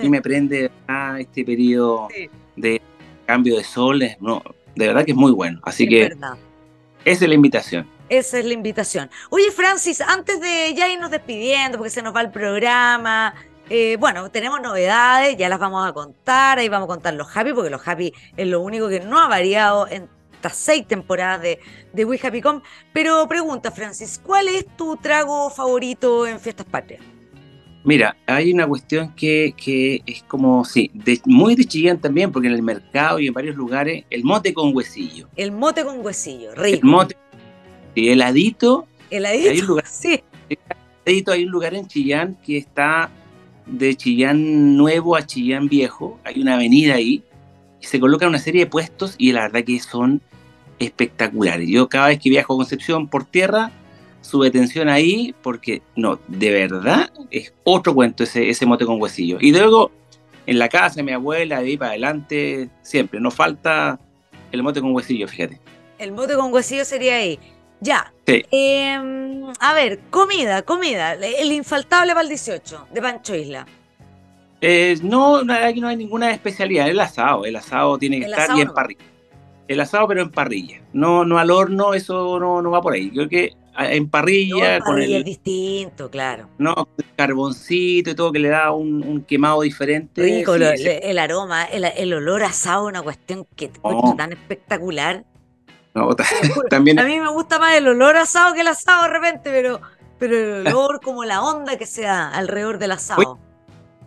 y 0.01 0.09
me 0.09 0.21
prende 0.21 0.71
este 1.19 1.43
periodo 1.43 2.07
de 2.55 2.81
cambio 3.25 3.57
de 3.57 3.63
sol, 3.63 4.01
no, 4.19 4.43
de 4.75 4.87
verdad 4.87 5.05
que 5.05 5.11
es 5.11 5.17
muy 5.17 5.31
bueno. 5.31 5.59
Así 5.63 5.87
que 5.87 6.11
esa 7.05 7.25
es 7.25 7.29
la 7.29 7.35
invitación. 7.35 7.87
Esa 8.09 8.39
es 8.39 8.45
la 8.45 8.53
invitación. 8.53 9.09
Oye, 9.29 9.51
Francis, 9.51 10.01
antes 10.01 10.39
de 10.39 10.73
ya 10.75 10.87
irnos 10.89 11.09
despidiendo, 11.09 11.77
porque 11.77 11.89
se 11.89 12.01
nos 12.01 12.15
va 12.15 12.21
el 12.21 12.31
programa, 12.31 13.33
eh, 13.69 13.97
bueno, 13.99 14.29
tenemos 14.29 14.61
novedades, 14.61 15.37
ya 15.37 15.49
las 15.49 15.59
vamos 15.59 15.87
a 15.87 15.93
contar, 15.93 16.59
ahí 16.59 16.69
vamos 16.69 16.85
a 16.85 16.87
contar 16.87 17.13
los 17.13 17.35
happy, 17.35 17.53
porque 17.53 17.69
los 17.69 17.85
happy 17.87 18.13
es 18.35 18.47
lo 18.47 18.61
único 18.61 18.89
que 18.89 18.99
no 18.99 19.19
ha 19.19 19.27
variado 19.27 19.87
en 19.87 20.09
estas 20.43 20.57
seis 20.57 20.85
temporadas 20.85 21.41
de, 21.41 21.59
de 21.93 22.05
We 22.05 22.19
Happy 22.21 22.41
Com. 22.41 22.61
Pero 22.91 23.25
pregunta, 23.29 23.71
Francis, 23.71 24.19
¿cuál 24.21 24.49
es 24.49 24.65
tu 24.75 24.97
trago 24.97 25.49
favorito 25.49 26.27
en 26.27 26.39
Fiestas 26.39 26.65
Patrias? 26.65 27.01
Mira, 27.85 28.15
hay 28.27 28.53
una 28.53 28.67
cuestión 28.67 29.13
que, 29.15 29.53
es 30.05 30.23
como, 30.23 30.63
sí, 30.65 30.91
muy 31.25 31.55
de 31.55 31.65
Chillán 31.65 31.99
también, 31.99 32.31
porque 32.31 32.47
en 32.47 32.53
el 32.53 32.61
mercado 32.61 33.19
y 33.19 33.27
en 33.27 33.33
varios 33.33 33.55
lugares, 33.55 34.05
el 34.09 34.23
mote 34.23 34.53
con 34.53 34.75
huesillo. 34.75 35.29
El 35.35 35.51
mote 35.51 35.83
con 35.83 35.99
huesillo, 36.05 36.55
rico. 36.55 36.79
El 36.81 36.83
mote, 36.83 37.17
heladito. 37.95 38.87
Heladito, 39.09 39.49
hay 39.49 39.59
un 39.59 39.67
lugar, 39.67 39.87
sí. 39.89 40.23
Heladito, 41.05 41.31
hay 41.31 41.45
un 41.45 41.51
lugar 41.51 41.73
en 41.73 41.87
Chillán 41.87 42.37
que 42.43 42.57
está 42.57 43.09
de 43.65 43.95
Chillán 43.95 44.77
Nuevo 44.77 45.15
a 45.15 45.25
Chillán 45.25 45.67
Viejo, 45.67 46.19
hay 46.23 46.41
una 46.41 46.55
avenida 46.55 46.95
ahí, 46.95 47.23
y 47.81 47.85
se 47.85 47.99
colocan 47.99 48.29
una 48.29 48.39
serie 48.39 48.61
de 48.61 48.69
puestos 48.69 49.15
y 49.17 49.33
la 49.33 49.41
verdad 49.41 49.63
que 49.65 49.79
son 49.79 50.21
espectaculares. 50.83 51.67
Yo 51.67 51.89
cada 51.89 52.07
vez 52.07 52.19
que 52.19 52.29
viajo 52.29 52.53
a 52.53 52.57
Concepción 52.57 53.07
por 53.07 53.25
tierra, 53.25 53.71
su 54.21 54.41
detención 54.41 54.89
ahí, 54.89 55.35
porque 55.41 55.81
no, 55.95 56.19
de 56.27 56.51
verdad 56.51 57.11
es 57.29 57.53
otro 57.63 57.93
cuento 57.93 58.23
ese, 58.23 58.49
ese 58.49 58.65
mote 58.65 58.85
con 58.85 59.01
huesillo. 59.01 59.37
Y 59.39 59.51
luego 59.51 59.91
en 60.45 60.59
la 60.59 60.69
casa 60.69 60.95
de 60.95 61.03
mi 61.03 61.11
abuela, 61.11 61.61
de 61.61 61.67
ahí 61.67 61.77
para 61.77 61.91
adelante, 61.91 62.69
siempre, 62.81 63.19
no 63.19 63.31
falta 63.31 63.99
el 64.51 64.63
mote 64.63 64.81
con 64.81 64.93
huesillo, 64.93 65.27
fíjate. 65.27 65.59
El 65.97 66.11
mote 66.11 66.35
con 66.35 66.53
huesillo 66.53 66.85
sería 66.85 67.15
ahí. 67.15 67.39
Ya. 67.79 68.13
Em, 68.25 69.43
a 69.59 69.73
ver, 69.73 69.99
comida, 70.09 70.61
comida. 70.61 71.13
El 71.13 71.51
infaltable 71.51 72.13
para 72.13 72.21
el 72.21 72.29
18 72.29 72.87
de 72.91 73.01
Pancho 73.01 73.35
Isla. 73.35 73.65
Eh, 74.61 74.97
no, 75.03 75.41
aquí 75.51 75.81
no 75.81 75.89
hay 75.89 75.97
ninguna 75.97 76.31
especialidad. 76.31 76.87
El 76.87 76.99
asado. 76.99 77.43
El 77.45 77.57
asado 77.57 77.97
tiene 77.97 78.19
que 78.19 78.27
estar 78.27 78.55
bien 78.55 78.69
parrilla. 78.73 79.03
El 79.73 79.81
asado, 79.81 80.07
pero 80.07 80.21
en 80.21 80.31
parrilla. 80.31 80.81
No, 80.93 81.25
no 81.25 81.37
al 81.37 81.51
horno, 81.51 81.93
eso 81.93 82.39
no, 82.39 82.61
no 82.61 82.71
va 82.71 82.81
por 82.81 82.93
ahí. 82.93 83.09
Creo 83.11 83.27
que 83.27 83.53
en 83.77 84.09
parrilla. 84.09 84.79
con 84.79 85.01
el, 85.01 85.13
es 85.15 85.25
distinto, 85.25 86.09
claro. 86.09 86.49
No, 86.57 86.87
el 86.97 87.05
carboncito 87.15 88.11
y 88.11 88.15
todo 88.15 88.31
que 88.31 88.39
le 88.39 88.49
da 88.49 88.71
un, 88.71 89.23
quemado 89.27 89.61
diferente. 89.61 90.21
Rico, 90.21 90.55
el, 90.55 91.17
aroma, 91.17 91.65
el, 91.65 92.13
olor 92.13 92.43
asado, 92.43 92.85
una 92.85 93.01
cuestión 93.01 93.45
que 93.55 93.71
oh. 93.81 94.15
tan 94.15 94.33
espectacular. 94.33 95.25
también. 96.69 96.99
A 96.99 97.03
mí 97.03 97.19
me 97.19 97.29
gusta 97.29 97.59
más 97.59 97.75
el 97.75 97.87
olor 97.87 98.17
asado 98.17 98.53
que 98.53 98.61
el 98.61 98.67
asado 98.67 99.03
de 99.03 99.09
repente, 99.09 99.51
pero, 99.51 99.79
pero 100.17 100.35
el 100.61 100.67
olor 100.73 101.01
como 101.01 101.23
la 101.23 101.41
onda 101.43 101.77
que 101.77 101.85
se 101.85 102.03
da 102.03 102.29
alrededor 102.29 102.79
del 102.79 102.91
asado. 102.91 103.39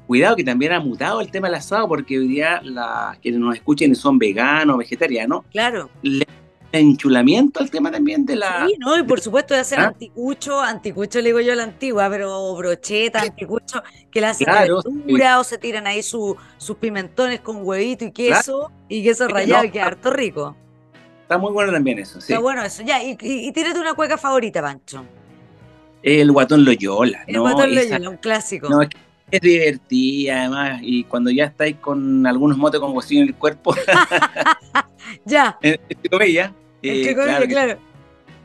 Cuidado 0.06 0.36
que 0.36 0.44
también 0.44 0.72
ha 0.72 0.80
mutado 0.80 1.20
el 1.20 1.30
tema 1.30 1.48
del 1.48 1.56
asado 1.56 1.88
porque 1.88 2.18
hoy 2.18 2.28
día 2.28 2.60
la, 2.62 3.18
quienes 3.20 3.40
nos 3.40 3.54
escuchen 3.56 3.94
son 3.94 4.18
veganos, 4.18 4.78
vegetarianos. 4.78 5.44
Claro. 5.50 5.90
Le 6.02 6.26
enchulamiento 6.72 7.60
al 7.60 7.70
tema 7.70 7.90
también 7.90 8.24
de 8.24 8.36
la. 8.36 8.66
Sí, 8.66 8.76
¿no? 8.78 8.98
Y 8.98 9.02
por 9.02 9.20
supuesto 9.20 9.54
de 9.54 9.60
hacer 9.60 9.80
¿Ah? 9.80 9.88
anticucho, 9.88 10.60
anticucho 10.60 11.20
le 11.20 11.26
digo 11.26 11.40
yo 11.40 11.52
a 11.52 11.56
la 11.56 11.64
antigua, 11.64 12.08
pero 12.10 12.54
brocheta, 12.54 13.22
anticucho, 13.22 13.82
que 14.10 14.20
la 14.20 14.30
hacen 14.30 14.46
claro, 14.46 14.80
o 14.80 15.44
se 15.44 15.58
tiran 15.58 15.86
ahí 15.86 16.02
sus 16.02 16.36
pimentones 16.80 17.40
con 17.40 17.66
huevito 17.66 18.04
y 18.04 18.12
queso, 18.12 18.70
y 18.88 19.02
queso 19.02 19.28
rallado, 19.28 19.64
y 19.64 19.70
que 19.70 19.80
harto 19.80 20.12
rico. 20.12 20.56
Está 21.22 21.38
muy 21.38 21.52
bueno 21.52 21.72
también 21.72 21.98
eso, 21.98 22.20
sí. 22.20 22.32
Está 22.32 22.40
bueno 22.40 22.62
eso. 22.62 22.84
Ya, 22.84 23.02
y, 23.02 23.16
y, 23.20 23.50
tírate 23.50 23.80
una 23.80 23.94
cueca 23.94 24.16
favorita, 24.16 24.62
Pancho. 24.62 25.04
El 26.02 26.30
guatón 26.30 26.64
Loyola, 26.64 27.24
El 27.26 27.40
guatón 27.40 27.74
Loyola, 27.74 28.10
un 28.10 28.18
clásico. 28.18 28.68
No, 28.68 28.82
es, 28.82 28.90
es 29.30 29.40
divertida, 29.40 30.40
además, 30.40 30.80
y 30.82 31.04
cuando 31.04 31.30
ya 31.30 31.44
estáis 31.44 31.76
con 31.76 32.26
algunos 32.26 32.56
motes 32.56 32.80
con 32.80 32.96
huesillo 32.96 33.22
en 33.22 33.28
el 33.28 33.34
cuerpo. 33.34 33.74
ya. 35.24 35.58
Entre 35.62 36.10
comillas. 36.10 36.52
Eh, 36.82 37.14
claro, 37.14 37.46
claro. 37.46 37.78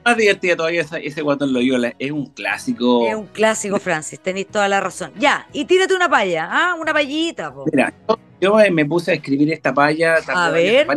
Más 0.04 0.18
divertida 0.18 0.56
todavía 0.56 0.82
ese 0.82 1.22
guatón 1.22 1.54
Loyola. 1.54 1.94
Es 2.00 2.12
un 2.12 2.26
clásico. 2.28 3.08
Es 3.08 3.16
un 3.16 3.28
clásico, 3.28 3.80
Francis. 3.80 4.20
Tenéis 4.20 4.48
toda 4.48 4.68
la 4.68 4.80
razón. 4.80 5.12
Ya, 5.18 5.48
y 5.54 5.66
tírate 5.66 5.94
una 5.94 6.10
palla, 6.10 6.50
¿ah? 6.52 6.76
Una 6.80 6.92
pallita, 6.92 7.54
po. 7.54 7.66
Mira, 7.72 7.94
yo, 8.40 8.58
me 8.72 8.86
puse 8.86 9.12
a 9.12 9.14
escribir 9.14 9.52
esta 9.54 9.74
palla. 9.74 10.16
A 10.28 10.50
ver 10.50 10.88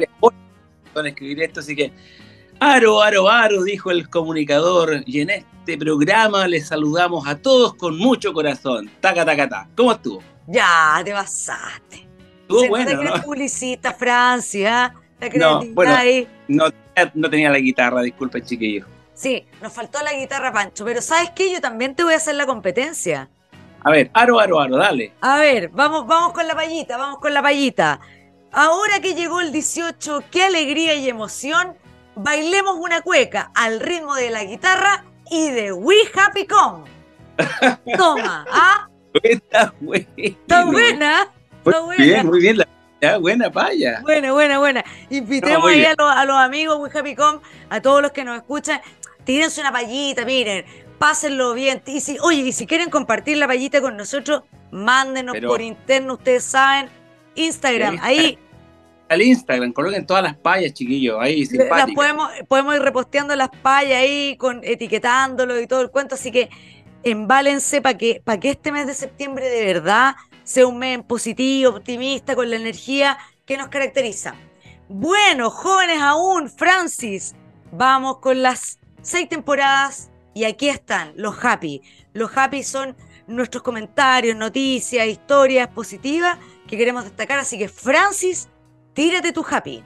a 1.02 1.08
escribir 1.08 1.42
esto, 1.42 1.60
así 1.60 1.74
que 1.74 1.92
Aro, 2.66 3.02
aro, 3.02 3.28
aro, 3.28 3.62
dijo 3.62 3.90
el 3.90 4.08
comunicador, 4.08 5.02
y 5.04 5.20
en 5.20 5.28
este 5.28 5.76
programa 5.76 6.48
les 6.48 6.68
saludamos 6.68 7.28
a 7.28 7.36
todos 7.36 7.74
con 7.74 7.98
mucho 7.98 8.32
corazón. 8.32 8.90
Taca, 9.02 9.22
taca, 9.22 9.46
taca. 9.46 9.68
¿Cómo 9.76 9.92
estuvo? 9.92 10.22
Ya, 10.46 10.98
te 11.04 11.12
basaste. 11.12 12.08
Estuvo 12.40 12.66
bueno, 12.68 13.02
¿no? 13.02 13.22
publicista, 13.22 13.92
Francia. 13.92 14.94
no, 15.34 15.60
bueno, 15.74 15.94
no, 16.48 16.64
no, 17.12 17.28
tenía 17.28 17.50
la 17.50 17.58
guitarra, 17.58 18.00
disculpe, 18.00 18.40
chiquillo. 18.40 18.86
Sí, 19.12 19.44
nos 19.60 19.70
faltó 19.70 20.02
la 20.02 20.14
guitarra, 20.14 20.50
Pancho, 20.50 20.86
pero 20.86 21.02
¿sabes 21.02 21.32
qué? 21.36 21.52
Yo 21.52 21.60
también 21.60 21.94
te 21.94 22.02
voy 22.02 22.14
a 22.14 22.16
hacer 22.16 22.34
la 22.34 22.46
competencia. 22.46 23.28
A 23.82 23.90
ver, 23.90 24.10
aro, 24.14 24.40
aro, 24.40 24.58
aro, 24.58 24.78
dale. 24.78 25.12
A 25.20 25.36
ver, 25.38 25.68
vamos, 25.68 26.06
vamos 26.06 26.32
con 26.32 26.48
la 26.48 26.54
payita, 26.54 26.96
vamos 26.96 27.18
con 27.18 27.34
la 27.34 27.42
payita. 27.42 28.00
Ahora 28.52 29.00
que 29.02 29.12
llegó 29.12 29.42
el 29.42 29.52
18, 29.52 30.24
qué 30.30 30.44
alegría 30.44 30.94
y 30.94 31.10
emoción. 31.10 31.83
Bailemos 32.16 32.76
una 32.78 33.02
cueca 33.02 33.50
al 33.54 33.80
ritmo 33.80 34.14
de 34.14 34.30
la 34.30 34.44
guitarra 34.44 35.04
y 35.30 35.50
de 35.50 35.72
We 35.72 35.96
Happy 36.14 36.46
Come. 36.46 36.84
Toma, 37.96 38.44
¿ah? 38.50 38.88
Está 39.22 39.74
buena. 39.80 40.06
Está 40.16 40.64
buena. 40.64 41.32
Está 41.64 41.80
buena. 41.80 42.04
Bien, 42.04 42.26
muy 42.26 42.40
bien. 42.40 42.58
La, 43.00 43.18
buena 43.18 43.50
paya. 43.50 44.00
Buena, 44.02 44.32
buena, 44.32 44.58
buena. 44.58 44.84
Invitemos 45.10 45.68
ahí 45.68 45.84
a 45.84 46.24
los, 46.24 46.36
amigos 46.36 46.78
We 46.78 46.98
Happy 46.98 47.14
Come, 47.14 47.40
a 47.68 47.80
todos 47.80 48.00
los 48.00 48.12
que 48.12 48.24
nos 48.24 48.36
escuchan. 48.36 48.80
Tírense 49.24 49.60
una 49.60 49.72
payita, 49.72 50.24
miren, 50.24 50.64
pásenlo 50.98 51.54
bien. 51.54 51.82
Y 51.86 52.00
si, 52.00 52.18
oye, 52.20 52.42
y 52.42 52.52
si 52.52 52.66
quieren 52.66 52.90
compartir 52.90 53.38
la 53.38 53.46
payita 53.46 53.80
con 53.80 53.96
nosotros, 53.96 54.42
mándenos 54.70 55.36
por 55.46 55.60
interno, 55.60 56.14
ustedes 56.14 56.44
saben, 56.44 56.88
Instagram, 57.34 57.98
ahí 58.02 58.38
al 59.08 59.22
Instagram, 59.22 59.72
coloquen 59.72 60.06
todas 60.06 60.22
las 60.22 60.36
payas, 60.36 60.72
chiquillos, 60.72 61.18
ahí 61.20 61.44
simpáticas. 61.46 61.94
podemos, 61.94 62.30
podemos 62.48 62.74
ir 62.76 62.82
reposteando 62.82 63.36
las 63.36 63.50
payas 63.62 64.00
ahí, 64.00 64.36
con, 64.36 64.60
etiquetándolo 64.64 65.60
y 65.60 65.66
todo 65.66 65.82
el 65.82 65.90
cuento, 65.90 66.14
así 66.14 66.30
que 66.30 66.48
embálense 67.02 67.82
para 67.82 67.98
que, 67.98 68.22
para 68.24 68.40
que 68.40 68.50
este 68.50 68.72
mes 68.72 68.86
de 68.86 68.94
septiembre 68.94 69.48
de 69.48 69.64
verdad 69.64 70.14
sea 70.42 70.66
un 70.66 70.78
mes 70.78 71.02
positivo, 71.02 71.76
optimista, 71.76 72.34
con 72.34 72.50
la 72.50 72.56
energía 72.56 73.18
que 73.44 73.56
nos 73.56 73.68
caracteriza. 73.68 74.34
Bueno, 74.88 75.50
jóvenes 75.50 76.00
aún, 76.00 76.50
Francis, 76.50 77.34
vamos 77.72 78.18
con 78.18 78.42
las 78.42 78.78
seis 79.02 79.28
temporadas 79.28 80.10
y 80.34 80.44
aquí 80.44 80.68
están 80.68 81.12
los 81.16 81.42
happy. 81.42 81.82
Los 82.12 82.36
happy 82.36 82.62
son 82.62 82.96
nuestros 83.26 83.62
comentarios, 83.62 84.36
noticias, 84.36 85.06
historias 85.06 85.68
positivas 85.68 86.38
que 86.66 86.76
queremos 86.76 87.04
destacar, 87.04 87.38
así 87.38 87.58
que 87.58 87.68
Francis 87.68 88.48
Tírate 88.94 89.32
tu 89.32 89.44
happy. 89.48 89.82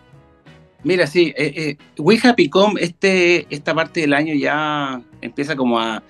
Mira, 0.84 1.06
sí, 1.06 1.32
eh, 1.36 1.52
eh, 1.56 1.76
We 1.98 2.20
Happy 2.22 2.48
Com, 2.48 2.78
este, 2.78 3.46
esta 3.50 3.74
parte 3.74 4.00
del 4.00 4.12
año 4.12 4.34
ya 4.34 5.02
empieza 5.20 5.56
como 5.56 5.80
a, 5.80 6.02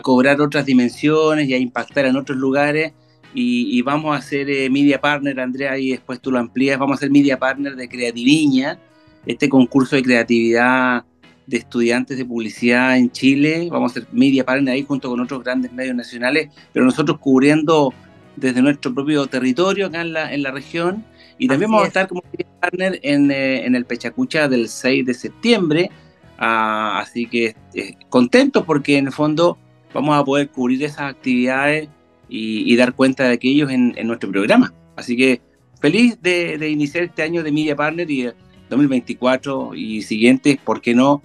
cobrar 0.00 0.40
otras 0.40 0.64
dimensiones 0.64 1.48
y 1.48 1.54
a 1.54 1.58
impactar 1.58 2.06
en 2.06 2.16
otros 2.16 2.38
lugares. 2.38 2.92
Y, 3.34 3.80
vamos 3.82 4.16
a 4.16 4.22
ser 4.22 4.48
eh, 4.50 4.68
media 4.70 5.00
partner, 5.00 5.40
Andrea, 5.40 5.78
y 5.78 5.90
después 5.90 6.20
tú 6.20 6.30
lo 6.30 6.38
amplías. 6.38 6.78
Vamos 6.78 6.98
a 6.98 7.00
ser 7.00 7.10
media 7.10 7.38
partner 7.38 7.76
de 7.76 7.88
Creativiña, 7.88 8.78
este 9.26 9.48
concurso 9.48 9.96
de 9.96 10.02
creatividad 10.02 11.04
de 11.46 11.56
estudiantes 11.56 12.16
de 12.18 12.24
publicidad 12.24 12.96
en 12.96 13.10
Chile. 13.10 13.68
Vamos 13.70 13.92
a 13.92 13.94
ser 13.94 14.06
media 14.12 14.44
partner 14.44 14.74
ahí 14.74 14.84
junto 14.84 15.10
con 15.10 15.20
otros 15.20 15.42
grandes 15.42 15.72
medios 15.72 15.96
nacionales, 15.96 16.50
pero 16.72 16.84
nosotros 16.84 17.18
cubriendo 17.18 17.92
desde 18.36 18.62
nuestro 18.62 18.94
propio 18.94 19.26
territorio 19.26 19.86
acá 19.86 20.02
en 20.02 20.12
la, 20.12 20.32
en 20.32 20.42
la 20.42 20.50
región 20.50 21.04
y 21.42 21.48
también 21.48 21.72
vamos 21.72 21.86
a 21.86 21.88
estar 21.88 22.06
como 22.06 22.22
partner 22.60 23.00
eh, 23.02 23.62
en, 23.64 23.74
el 23.74 23.84
Pechacucha 23.84 24.46
del 24.46 24.68
6 24.68 25.04
de 25.04 25.12
septiembre. 25.12 25.90
Ah, 26.38 27.00
así 27.00 27.26
que 27.26 27.56
eh, 27.74 27.96
contentos 28.08 28.64
porque 28.64 28.96
en 28.96 29.06
el 29.06 29.12
fondo 29.12 29.58
vamos 29.92 30.16
a 30.16 30.24
poder 30.24 30.50
cubrir 30.50 30.84
esas 30.84 31.10
actividades 31.10 31.88
y, 32.28 32.76
dar 32.76 32.94
cuenta 32.94 33.24
de 33.24 33.32
aquellos 33.32 33.72
en, 33.72 33.92
en, 33.96 34.06
nuestro 34.06 34.30
programa. 34.30 34.72
Así 34.94 35.16
que 35.16 35.42
feliz 35.80 36.16
de, 36.22 36.68
iniciar 36.70 37.02
este 37.02 37.24
año 37.24 37.42
de 37.42 37.50
Media 37.50 37.74
Partner 37.74 38.08
y 38.08 38.30
2024 38.70 39.74
y 39.74 40.02
siguientes, 40.02 40.58
¿por 40.58 40.80
qué 40.80 40.94
no? 40.94 41.24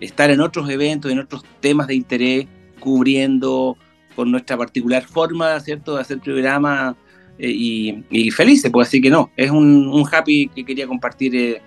Estar 0.00 0.28
en 0.32 0.40
otros 0.40 0.68
eventos, 0.70 1.12
en 1.12 1.20
otros 1.20 1.44
temas 1.60 1.86
de 1.86 1.94
interés, 1.94 2.48
cubriendo 2.80 3.76
con 4.16 4.32
nuestra 4.32 4.56
particular 4.56 5.04
forma, 5.04 5.60
¿cierto?, 5.60 5.94
de 5.94 6.00
hacer 6.00 6.18
programa 6.18 6.96
y, 7.38 8.04
y, 8.10 8.30
felices, 8.30 8.70
pues 8.70 8.88
así 8.88 9.00
que 9.00 9.10
no, 9.10 9.30
es 9.36 9.50
un, 9.50 10.04
happy 10.10 10.48
que 10.54 10.64
quería 10.64 10.86
compartir. 10.86 11.60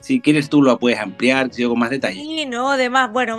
si 0.00 0.20
quieres 0.20 0.48
tú 0.48 0.62
lo 0.62 0.78
puedes 0.78 0.98
ampliar, 0.98 1.50
yo 1.50 1.70
con 1.70 1.78
más 1.78 1.90
detalle. 1.90 2.20
Sí, 2.20 2.46
no, 2.46 2.70
además, 2.70 3.12
bueno, 3.12 3.38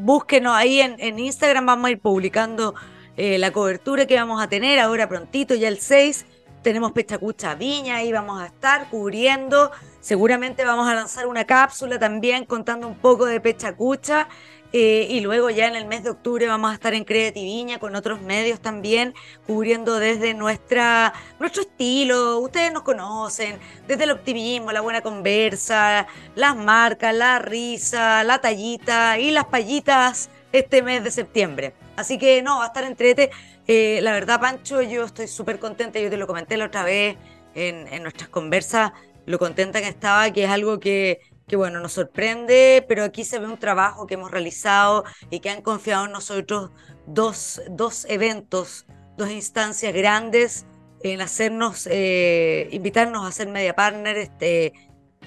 búsquenos 0.00 0.54
ahí 0.54 0.80
en, 0.80 0.96
en, 0.98 1.18
Instagram, 1.18 1.66
vamos 1.66 1.88
a 1.88 1.90
ir 1.90 1.98
publicando 1.98 2.74
la 3.16 3.50
cobertura 3.50 4.06
que 4.06 4.14
vamos 4.14 4.42
a 4.42 4.48
tener 4.48 4.78
ahora 4.78 5.06
prontito, 5.06 5.54
ya 5.54 5.68
el 5.68 5.78
6 5.78 6.24
tenemos 6.62 6.92
Pechacucha 6.92 7.54
Viña, 7.54 8.02
y 8.02 8.12
vamos 8.12 8.40
a 8.40 8.46
estar 8.46 8.88
cubriendo. 8.90 9.70
Seguramente 10.00 10.64
vamos 10.64 10.88
a 10.88 10.94
lanzar 10.94 11.26
una 11.26 11.44
cápsula 11.44 11.98
también 11.98 12.44
contando 12.44 12.86
un 12.86 12.96
poco 12.96 13.26
de 13.26 13.40
Pechacucha. 13.40 14.28
Eh, 14.72 15.08
y 15.10 15.20
luego 15.20 15.50
ya 15.50 15.66
en 15.66 15.74
el 15.74 15.86
mes 15.86 16.04
de 16.04 16.10
octubre 16.10 16.46
vamos 16.46 16.70
a 16.70 16.74
estar 16.74 16.94
en 16.94 17.04
Viña 17.04 17.80
con 17.80 17.96
otros 17.96 18.20
medios 18.22 18.60
también, 18.60 19.14
cubriendo 19.46 19.98
desde 19.98 20.32
nuestra, 20.32 21.12
nuestro 21.40 21.62
estilo. 21.62 22.38
Ustedes 22.38 22.72
nos 22.72 22.82
conocen, 22.82 23.58
desde 23.88 24.04
el 24.04 24.12
optimismo, 24.12 24.70
la 24.70 24.80
buena 24.80 25.00
conversa, 25.00 26.06
las 26.36 26.56
marcas, 26.56 27.14
la 27.14 27.40
risa, 27.40 28.22
la 28.22 28.40
tallita 28.40 29.18
y 29.18 29.32
las 29.32 29.46
payitas 29.46 30.30
este 30.52 30.82
mes 30.82 31.02
de 31.02 31.10
septiembre. 31.10 31.74
Así 31.96 32.18
que 32.18 32.42
no, 32.42 32.58
va 32.58 32.64
a 32.64 32.66
estar 32.68 32.84
entrete. 32.84 33.30
Eh, 33.66 34.00
la 34.02 34.12
verdad, 34.12 34.40
Pancho, 34.40 34.82
yo 34.82 35.04
estoy 35.04 35.28
súper 35.28 35.58
contenta, 35.58 35.98
yo 35.98 36.10
te 36.10 36.16
lo 36.16 36.26
comenté 36.26 36.56
la 36.56 36.66
otra 36.66 36.82
vez 36.82 37.16
en, 37.54 38.02
nuestras 38.02 38.28
conversas, 38.28 38.92
lo 39.26 39.38
contenta 39.38 39.80
que 39.80 39.88
estaba, 39.88 40.30
que 40.32 40.44
es 40.44 40.50
algo 40.50 40.80
que, 40.80 41.20
que, 41.50 41.56
bueno, 41.56 41.80
nos 41.80 41.94
sorprende, 41.94 42.84
pero 42.86 43.02
aquí 43.02 43.24
se 43.24 43.40
ve 43.40 43.46
un 43.46 43.58
trabajo 43.58 44.06
que 44.06 44.14
hemos 44.14 44.30
realizado 44.30 45.04
y 45.30 45.40
que 45.40 45.50
han 45.50 45.62
confiado 45.62 46.06
en 46.06 46.12
nosotros 46.12 46.70
dos, 47.08 47.60
dos 47.68 48.06
eventos, 48.08 48.86
dos 49.16 49.30
instancias 49.30 49.92
grandes 49.92 50.64
en 51.02 51.20
hacernos, 51.20 51.88
eh, 51.90 52.68
invitarnos 52.70 53.26
a 53.26 53.32
ser 53.32 53.48
media 53.48 53.74
partner, 53.74 54.16
este, 54.16 54.72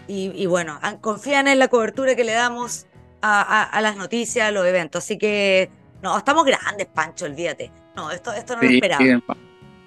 y, 0.08 0.46
bueno, 0.46 0.80
confían 1.02 1.48
en 1.48 1.60
la 1.60 1.68
cobertura 1.68 2.16
que 2.16 2.24
le 2.24 2.32
damos 2.32 2.88
a, 3.22 3.64
a, 3.64 3.82
las 3.82 3.98
noticias, 3.98 4.48
a 4.48 4.52
los 4.52 4.66
eventos. 4.66 5.04
Así 5.04 5.18
que, 5.18 5.70
no, 6.02 6.18
estamos 6.18 6.46
grandes, 6.46 6.88
Pancho, 6.88 7.26
olvídate. 7.26 7.70
No, 7.98 8.12
esto, 8.12 8.32
esto 8.32 8.56
no 8.56 8.62
lo 8.62 8.70
esperaba. 8.70 9.04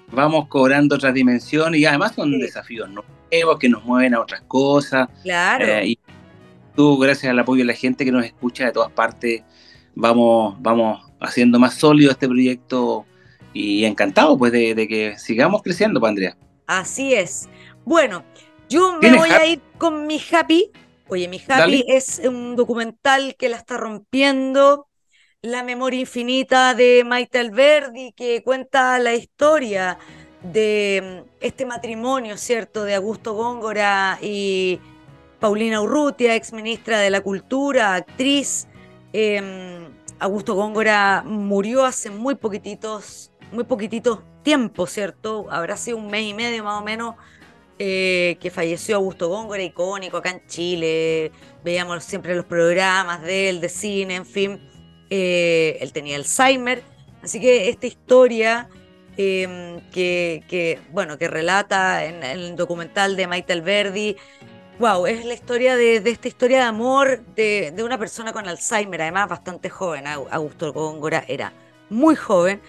Vamos 0.09 0.49
cobrando 0.49 0.97
otras 0.97 1.15
dimensiones 1.15 1.81
y 1.81 1.87
además 1.87 2.15
son 2.15 2.39
desafíos 2.39 2.91
nuevos 2.91 3.59
que 3.59 3.69
nos 3.69 3.85
mueven 3.85 4.15
a 4.15 4.21
otras 4.21 4.43
cosas. 4.43 5.09
Claro. 5.23 5.65
Eh, 5.67 5.87
y 5.89 5.99
tú, 6.77 6.99
gracias 6.99 7.31
al 7.31 7.39
apoyo 7.39 7.63
de 7.63 7.67
la 7.67 7.75
gente 7.75 8.05
que 8.05 8.13
nos 8.13 8.25
escucha 8.25 8.67
de 8.67 8.73
todas 8.73 8.93
partes, 8.93 9.43
vamos, 9.95 10.57
vamos 10.61 11.11
haciendo 11.21 11.59
más 11.59 11.75
sólido 11.75 12.13
este 12.13 12.29
proyecto 12.29 13.07
y 13.53 13.85
encantado 13.85 14.37
pues 14.37 14.53
de, 14.53 14.87
que 14.87 15.19
sigamos 15.19 15.63
creciendo, 15.63 15.99
pues, 15.99 16.11
Andrea. 16.11 16.37
Así 16.67 17.15
es. 17.15 17.49
Bueno, 17.85 18.25
yo 18.69 18.99
me 19.01 19.17
voy 19.17 19.31
a 19.31 19.47
ir 19.47 19.61
con 19.79 20.07
mi 20.07 20.21
Happy. 20.31 20.71
Oye, 21.09 21.27
mi 21.29 21.41
Happy 21.49 21.85
es 21.89 22.21
un 22.25 22.57
documental 22.57 23.35
que 23.39 23.49
la 23.49 23.57
está 23.57 23.77
rompiendo 23.77 24.87
la 25.43 25.63
memoria 25.63 26.01
infinita 26.01 26.75
de 26.75 27.05
Maite 27.05 27.39
Alberdi, 27.39 28.13
que 28.13 28.43
cuenta 28.43 28.99
la 28.99 29.15
historia 29.15 29.99
de 30.43 31.23
mm, 31.25 31.31
este 31.41 31.67
matrimonio, 31.67 32.37
¿cierto?, 32.37 32.85
de 32.85 32.95
Augusto 32.95 33.35
Góngora 33.35 34.19
y 34.21 34.81
Paulina 35.41 35.81
Urrutia, 35.81 36.35
ex 36.35 36.53
ministra 36.53 36.99
de 37.01 37.11
la 37.11 37.21
Cultura, 37.21 37.95
actriz. 37.95 38.67
Em, 39.13 39.89
Augusto 40.19 40.55
Góngora 40.55 41.23
murió 41.27 41.85
hace 41.85 42.11
muy 42.11 42.35
poquititos, 42.35 43.33
muy 43.53 43.65
poquititos 43.65 44.21
tiempos, 44.43 44.91
¿cierto? 44.91 45.47
Habrá 45.51 45.77
sido 45.77 45.99
un 45.99 46.09
mes 46.09 46.25
y 46.25 46.35
medio 46.35 46.65
más 46.65 46.81
o 46.81 46.85
menos 46.85 47.17
eh, 47.79 48.39
que 48.41 48.51
falleció 48.51 48.97
Augusto 48.97 49.29
Góngora, 49.29 49.63
icónico 49.63 50.17
acá 50.17 50.31
en 50.31 50.47
Chile. 50.47 51.31
Veíamos 51.63 52.03
siempre 52.05 52.35
los 52.35 52.47
programas 52.47 53.23
de 53.23 53.51
él, 53.51 53.61
de 53.61 53.69
cine, 53.69 54.15
en 54.15 54.25
fin. 54.25 54.61
Eh, 55.11 55.77
él 55.81 55.93
tenía 55.93 56.17
Alzheimer, 56.17 56.83
así 57.23 57.39
que 57.39 57.69
esta 57.69 57.87
historia 57.87 58.69
em, 59.17 59.81
que, 59.91 60.81
bueno, 60.91 61.19
que 61.19 61.29
relata 61.29 62.05
en, 62.05 62.23
el 62.23 62.57
documental 62.57 63.15
de 63.15 63.27
Maite 63.27 63.53
Alberdi, 63.53 64.17
wow, 64.79 65.07
es 65.07 65.25
la 65.25 65.35
historia 65.35 65.77
de, 65.77 65.97
esta 65.97 66.29
historia 66.29 66.59
de 66.59 66.65
amor 66.65 67.25
de, 67.35 67.75
una 67.85 67.99
persona 67.99 68.33
con 68.33 68.47
Alzheimer, 68.47 69.03
además 69.03 69.29
bastante 69.29 69.71
joven, 69.71 70.07
Augusto 70.07 70.73
Góngora 70.73 71.25
era 71.29 71.53
muy 71.89 72.15
joven, 72.15 72.61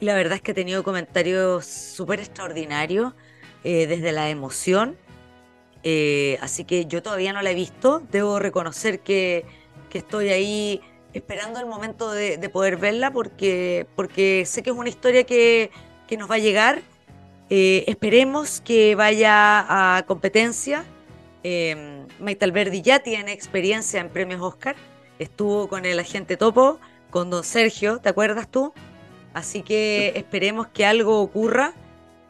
y 0.00 0.06
la 0.06 0.14
verdad 0.14 0.34
es 0.34 0.42
que 0.42 0.52
ha 0.52 0.54
tenido 0.54 0.82
comentarios 0.82 1.66
súper 1.66 2.20
extraordinarios 2.20 3.12
eh, 3.62 3.86
desde 3.86 4.12
la 4.12 4.30
emoción, 4.30 4.96
eh, 5.82 6.38
así 6.40 6.64
que 6.64 6.86
yo 6.86 7.02
todavía 7.02 7.32
no 7.32 7.42
la 7.42 7.50
he 7.50 7.54
visto, 7.54 8.02
debo 8.10 8.38
reconocer 8.38 9.00
que, 9.00 9.44
que 9.90 9.98
estoy 9.98 10.30
ahí 10.30 10.80
esperando 11.14 11.60
el 11.60 11.66
momento 11.66 12.10
de, 12.10 12.36
poder 12.48 12.76
verla 12.76 13.12
porque, 13.12 13.86
porque 13.96 14.44
sé 14.46 14.62
que 14.62 14.70
es 14.70 14.76
una 14.76 14.88
historia 14.88 15.24
que, 15.24 15.70
nos 16.18 16.30
va 16.30 16.36
a 16.36 16.38
llegar. 16.38 16.80
Eh, 17.50 17.84
esperemos 17.88 18.60
que 18.60 18.94
vaya 18.94 19.96
a 19.98 20.04
competencia. 20.06 20.84
Eh, 21.44 22.06
Maite 22.18 22.44
Alberdi 22.46 22.82
ya 22.82 23.00
tiene 23.00 23.32
experiencia 23.32 24.00
en 24.00 24.08
premios 24.08 24.40
Oscar. 24.40 24.74
Estuvo 25.18 25.68
con 25.68 25.84
el 25.84 26.00
agente 26.00 26.36
Topo, 26.36 26.80
con 27.10 27.30
don 27.30 27.44
Sergio, 27.44 27.98
¿te 27.98 28.08
acuerdas 28.08 28.48
tú? 28.48 28.72
Así 29.34 29.62
que 29.62 30.12
esperemos 30.16 30.68
que 30.68 30.86
algo 30.86 31.20
ocurra 31.20 31.74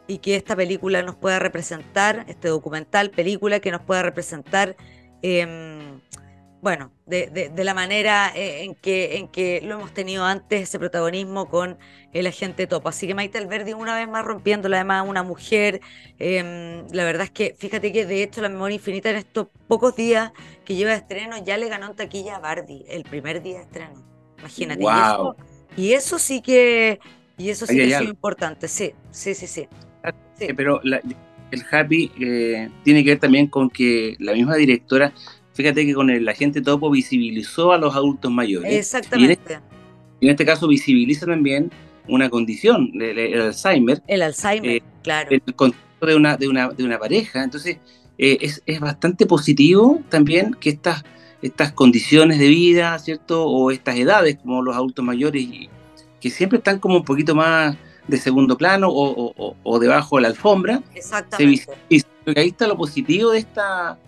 y 0.07 0.19
que 0.19 0.37
esta 0.37 0.57
película 0.57 1.03
nos 1.03 1.15
pueda 1.15 1.39
representar, 1.39 2.25
este 2.29 2.49
documental, 2.49 3.11
película 3.11 3.61
que 3.61 3.71
nos 3.71 3.81
pueda 3.81 4.03
representar. 4.03 4.77
Em, 5.23 5.94
bueno, 6.65 6.93
de, 7.05 7.53
la 7.55 7.75
manera 7.75 8.33
eh, 8.35 8.65
en 8.65 8.75
que, 8.75 9.19
en 9.19 9.29
que 9.29 9.61
lo 9.63 9.75
hemos 9.75 9.93
tenido 9.93 10.25
antes, 10.25 10.63
ese 10.63 10.79
protagonismo 10.79 11.51
con 11.51 11.77
el 12.15 12.27
agente 12.27 12.67
Topo. 12.67 12.89
Así 12.89 13.07
que 13.07 13.15
Maite 13.15 13.37
Alberdi, 13.37 13.75
una 13.75 13.95
vez 13.95 14.09
más 14.09 14.25
rompiéndola, 14.25 14.79
además, 14.79 15.05
una 15.07 15.23
mujer. 15.23 15.83
Em, 16.19 16.87
la 16.91 17.05
verdad 17.05 17.25
es 17.25 17.31
que, 17.31 17.55
fíjate 17.59 17.93
que 17.93 18.07
de 18.07 18.23
hecho, 18.23 18.41
la 18.41 18.49
memoria 18.49 18.77
infinita 18.77 19.11
en 19.11 19.17
estos 19.17 19.49
pocos 19.69 19.95
días 19.95 20.33
que 20.65 20.75
lleva 20.75 20.93
de 20.93 20.97
estreno 20.97 21.37
ya 21.45 21.59
le 21.59 21.69
ganó 21.69 21.89
en 21.89 21.97
taquilla 21.97 22.37
a 22.37 22.39
Barbie, 22.39 22.87
el 22.89 23.05
primer 23.05 23.43
día 23.43 23.59
de 23.59 23.65
estreno. 23.65 24.03
Imagínate. 24.39 24.83
Y, 25.77 25.93
eso, 25.93 26.19
sí 26.19 26.41
que, 26.41 26.99
y 27.37 27.51
eso 27.51 27.67
sí 27.67 27.77
que 27.77 27.95
es 27.95 28.01
importante, 28.01 28.69
sí, 28.69 28.95
sí, 29.11 29.35
sí, 29.35 29.47
sí. 29.47 29.69
Pero 30.57 30.81
el 30.83 31.63
Happy 31.71 32.11
eh, 32.19 32.71
tiene 32.85 33.05
que 33.05 33.11
ver 33.11 33.19
también 33.19 33.49
con 33.49 33.69
que 33.69 34.17
la 34.19 34.33
misma 34.33 34.57
directora 34.57 35.13
Fíjate 35.55 35.87
que 35.87 35.95
con 35.95 36.11
el 36.11 36.29
agente 36.29 36.61
topo 36.61 36.91
visibilizó 36.91 37.73
a 37.73 37.79
los 37.79 37.95
adultos 37.95 38.31
mayores. 38.31 38.73
Exactamente. 38.73 39.61
Y 40.21 40.27
en, 40.27 40.31
este, 40.33 40.45
caso 40.45 40.67
visibiliza 40.67 41.27
también 41.27 41.71
una 42.09 42.29
condición, 42.29 42.91
el, 43.01 43.41
Alzheimer. 43.41 44.03
El 44.09 44.23
Alzheimer, 44.23 44.71
eh, 44.71 44.83
claro. 45.03 45.31
El 45.31 45.41
contexto 45.55 46.07
de 46.07 46.17
una, 46.17 46.37
de 46.37 46.49
una, 46.49 46.69
de 46.71 46.85
una 46.85 46.99
pareja. 46.99 47.45
Entonces, 47.45 47.79
eh, 48.19 48.39
es, 48.41 48.63
es, 48.67 48.81
bastante 48.81 49.27
positivo 49.27 50.03
también 50.09 50.55
que 50.59 50.71
estas, 50.71 51.05
estas 51.41 51.73
condiciones 51.73 52.41
de 52.41 52.49
vida, 52.49 52.99
¿cierto? 52.99 53.47
O 53.47 53.71
estas 53.71 53.97
edades, 53.97 54.37
como 54.37 54.61
los 54.61 54.75
adultos 54.75 55.05
mayores, 55.05 55.47
que 56.21 56.31
siempre 56.31 56.59
están 56.59 56.81
como 56.81 56.97
un 56.97 57.05
poquito 57.05 57.35
más 57.37 57.77
de 58.09 58.17
segundo 58.19 58.59
plano 58.59 58.89
o, 58.91 59.57
o, 59.63 59.79
debajo 59.79 60.17
de 60.17 60.23
la 60.23 60.29
alfombra. 60.29 60.83
Exactamente. 60.95 61.67
ahí 62.37 62.49
está 62.49 62.67
lo 62.67 62.77
positivo 62.77 63.31
de 63.31 63.39
esta 63.39 63.99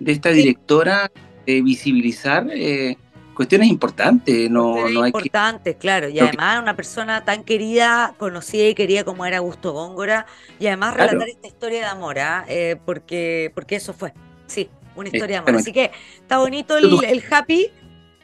de 0.00 0.12
esta 0.12 0.30
directora 0.30 1.10
de 1.46 1.62
visibilizar 1.62 2.46
eh, 2.50 2.96
cuestiones 3.38 3.68
importantes. 3.68 4.50
No, 4.50 4.88
no 4.88 5.02
hay 5.02 5.10
importantes, 5.10 5.76
claro. 5.76 6.08
Y 6.08 6.18
además 6.18 6.60
una 6.60 6.74
persona 6.74 7.24
tan 7.24 7.44
querida, 7.44 8.14
conocida 8.18 8.66
y 8.68 8.74
querida 8.74 9.04
como 9.04 9.24
era 9.24 9.38
Augusto 9.38 9.72
Góngora. 9.72 10.26
Y 10.58 10.66
además 10.66 10.94
relatar 10.94 11.28
esta 11.28 11.46
historia 11.46 11.78
de 11.78 11.86
amor, 11.86 12.18
¿ah? 12.18 12.44
eh, 12.48 12.76
porque, 12.84 13.52
porque 13.54 13.76
eso 13.76 13.92
fue. 13.92 14.12
Sí, 14.46 14.68
una 14.96 15.08
historia 15.08 15.36
de 15.36 15.48
amor. 15.48 15.56
Así 15.60 15.72
que 15.72 15.92
está 16.20 16.38
bonito 16.38 16.76
el, 16.76 17.24
happy. 17.30 17.70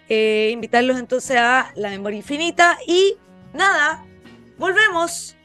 Eh, 0.08 0.50
invitarlos 0.52 0.98
entonces 0.98 1.36
a 1.36 1.72
La 1.76 1.90
Memoria 1.90 2.18
Infinita. 2.18 2.76
Y 2.86 3.16
nada, 3.52 4.04
volvemos 4.58 5.36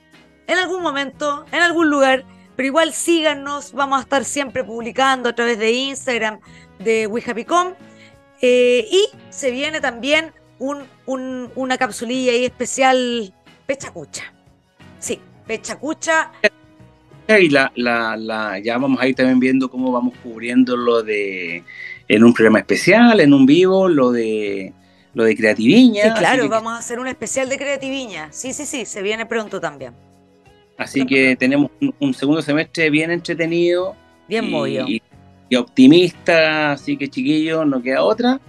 en 0.48 0.58
algún 0.58 0.82
momento, 0.82 1.46
en 1.52 1.62
algún 1.62 1.92
lugar 1.92 2.26
pero 2.60 2.68
igual 2.68 2.92
síganos, 2.92 3.72
vamos 3.72 4.00
a 4.00 4.02
estar 4.02 4.26
siempre 4.26 4.66
publicando 4.66 5.30
a 5.30 5.34
través 5.34 5.58
de 5.60 5.72
Instagram 5.72 6.42
de 6.78 7.08
WeHappyCom. 7.08 7.70
Eh, 8.42 8.86
y 8.92 9.06
se 9.30 9.50
viene 9.50 9.80
también 9.80 10.34
un, 10.58 10.84
una 11.56 11.78
capsulilla 11.78 12.34
ahí 12.34 12.44
especial 12.44 13.34
Pechacucha. 13.66 14.34
Sí, 15.00 15.22
Pechacucha. 15.48 16.34
Y 17.30 17.48
la, 17.48 17.72
la, 17.76 18.18
la, 18.18 18.60
ya 18.60 18.78
vamos 18.78 19.00
a 19.00 19.08
ir 19.08 19.16
también 19.16 19.40
viendo 19.40 19.70
cómo 19.72 19.94
vamos 19.94 20.14
cubriendo 20.22 20.76
lo 20.76 21.02
de 21.02 21.64
en 22.10 22.24
un 22.26 22.34
programa 22.34 22.60
especial, 22.60 23.22
en 23.22 23.34
un 23.34 23.46
vivo, 23.46 23.88
lo 23.88 24.12
de 24.12 24.74
lo 25.14 25.24
de 25.24 25.34
Creativiña. 25.34 26.04
Sí, 26.04 26.10
claro, 26.20 26.50
vamos 26.50 26.74
a 26.74 26.80
hacer 26.80 27.00
un 27.00 27.08
especial 27.08 27.48
de 27.48 27.58
Creativiña. 27.58 28.28
Sí, 28.34 28.52
sí, 28.52 28.66
sí, 28.66 28.84
se 28.84 29.02
viene 29.02 29.26
pronto 29.26 29.62
también. 29.62 30.09
Así 30.80 31.06
que 31.06 31.36
tenemos 31.36 31.70
un, 32.00 32.14
segundo 32.14 32.42
semestre 32.42 32.90
bien 32.90 33.12
entretenido. 33.12 33.98
Bien 34.30 34.50
movido. 34.50 34.86
Y, 34.88 35.02
optimista, 35.58 36.72
así 36.72 36.96
que 36.96 37.10
chiquillos, 37.10 37.68
no 37.68 37.82
queda 37.82 38.02
otra. 38.02 38.40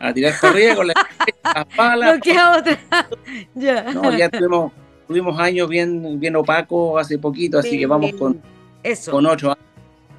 A 0.00 0.12
tirar 0.14 0.32
arriba 0.42 0.74
con 0.74 0.86
las 1.44 1.66
palas. 1.76 2.14
No 2.14 2.20
queda 2.22 2.58
otra. 2.58 2.78
ya. 3.54 3.92
No, 3.92 4.16
ya 4.16 4.30
tuvimos, 4.30 4.72
tuvimos 5.06 5.38
años 5.38 5.68
bien, 5.68 6.18
bien 6.18 6.36
opacos 6.36 6.98
hace 6.98 7.18
poquito, 7.18 7.58
así 7.58 7.78
que 7.78 7.86
vamos 7.86 8.12
con, 8.14 8.40
Eso. 8.82 9.10
con 9.10 9.26
ocho 9.26 9.48
años. 9.48 9.64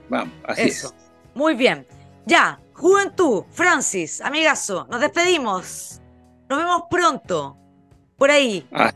Vamos, 0.10 0.34
así 0.43 0.62
Eso. 0.62 0.88
es. 0.88 1.12
Muy 1.34 1.55
bien. 1.55 1.88
Ya, 2.28 2.60
Juventud, 2.74 3.45
Francis, 3.49 4.22
amigazo, 4.22 4.86
nos 4.91 5.01
despedimos. 5.01 6.01
Nos 6.49 6.60
vemos 6.60 6.84
pronto. 6.88 7.58
Por 8.16 8.30
ahí. 8.30 8.68
Ah, 8.72 8.91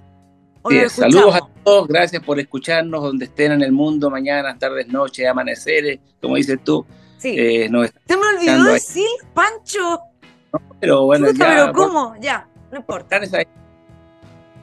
Saludos 0.89 1.35
a 1.35 1.39
todos, 1.63 1.87
gracias 1.87 2.23
por 2.23 2.39
escucharnos 2.39 3.01
donde 3.01 3.25
estén 3.25 3.51
en 3.51 3.61
el 3.63 3.71
mundo, 3.71 4.09
mañana, 4.09 4.57
tardes, 4.57 4.87
noches, 4.87 5.27
amaneceres, 5.27 5.99
como 6.21 6.35
dices 6.35 6.59
tú. 6.63 6.85
Sí. 7.17 7.35
Eh, 7.37 7.69
Se 8.07 8.17
me 8.17 8.27
olvidó 8.35 8.63
decir, 8.65 9.07
Pancho. 9.33 9.99
pero 10.79 11.05
bueno, 11.05 11.31
ya, 11.31 11.47
pero 11.47 11.73
¿cómo? 11.73 12.15
Ya, 12.19 12.47
no 12.71 12.77
importa. 12.77 13.19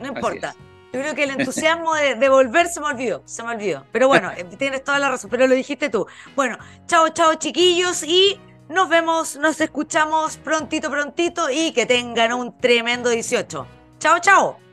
No 0.00 0.06
importa. 0.06 0.54
Yo 0.92 1.00
creo 1.00 1.14
que 1.14 1.24
el 1.24 1.30
entusiasmo 1.38 1.94
de, 1.94 2.14
de, 2.14 2.28
volver 2.28 2.68
se 2.68 2.80
me 2.80 2.86
olvidó, 2.86 3.22
se 3.26 3.42
me 3.42 3.50
olvidó. 3.54 3.84
Pero 3.92 4.08
bueno, 4.08 4.30
eh, 4.36 4.44
tienes 4.56 4.84
toda 4.84 4.98
la 4.98 5.10
razón, 5.10 5.30
pero 5.30 5.46
lo 5.46 5.54
dijiste 5.54 5.90
tú. 5.90 6.06
Bueno, 6.34 6.58
chao, 6.86 7.08
chao 7.10 7.34
chiquillos 7.34 8.02
y 8.02 8.40
nos 8.68 8.88
vemos, 8.88 9.36
nos 9.36 9.60
escuchamos 9.60 10.36
prontito, 10.36 10.90
prontito 10.90 11.50
y 11.50 11.72
que 11.72 11.86
tengan 11.86 12.32
un 12.32 12.56
tremendo 12.58 13.10
18. 13.10 13.66
Chao, 13.98 14.18
chao. 14.20 14.67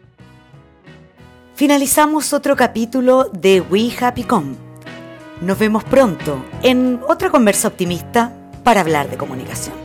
Finalizamos 1.56 2.34
otro 2.34 2.58
capítulo 2.58 3.30
de 3.32 3.62
We 3.62 3.90
Happy 3.98 4.26
Com. 4.26 4.58
Nos 5.40 5.58
vemos 5.58 5.86
pronto 5.86 6.44
en 6.62 7.00
otra 7.08 7.30
conversa 7.30 7.70
optimista 7.70 8.34
para 8.66 8.82
hablar 8.82 9.10
de 9.10 9.16
comunicación. 9.16 9.85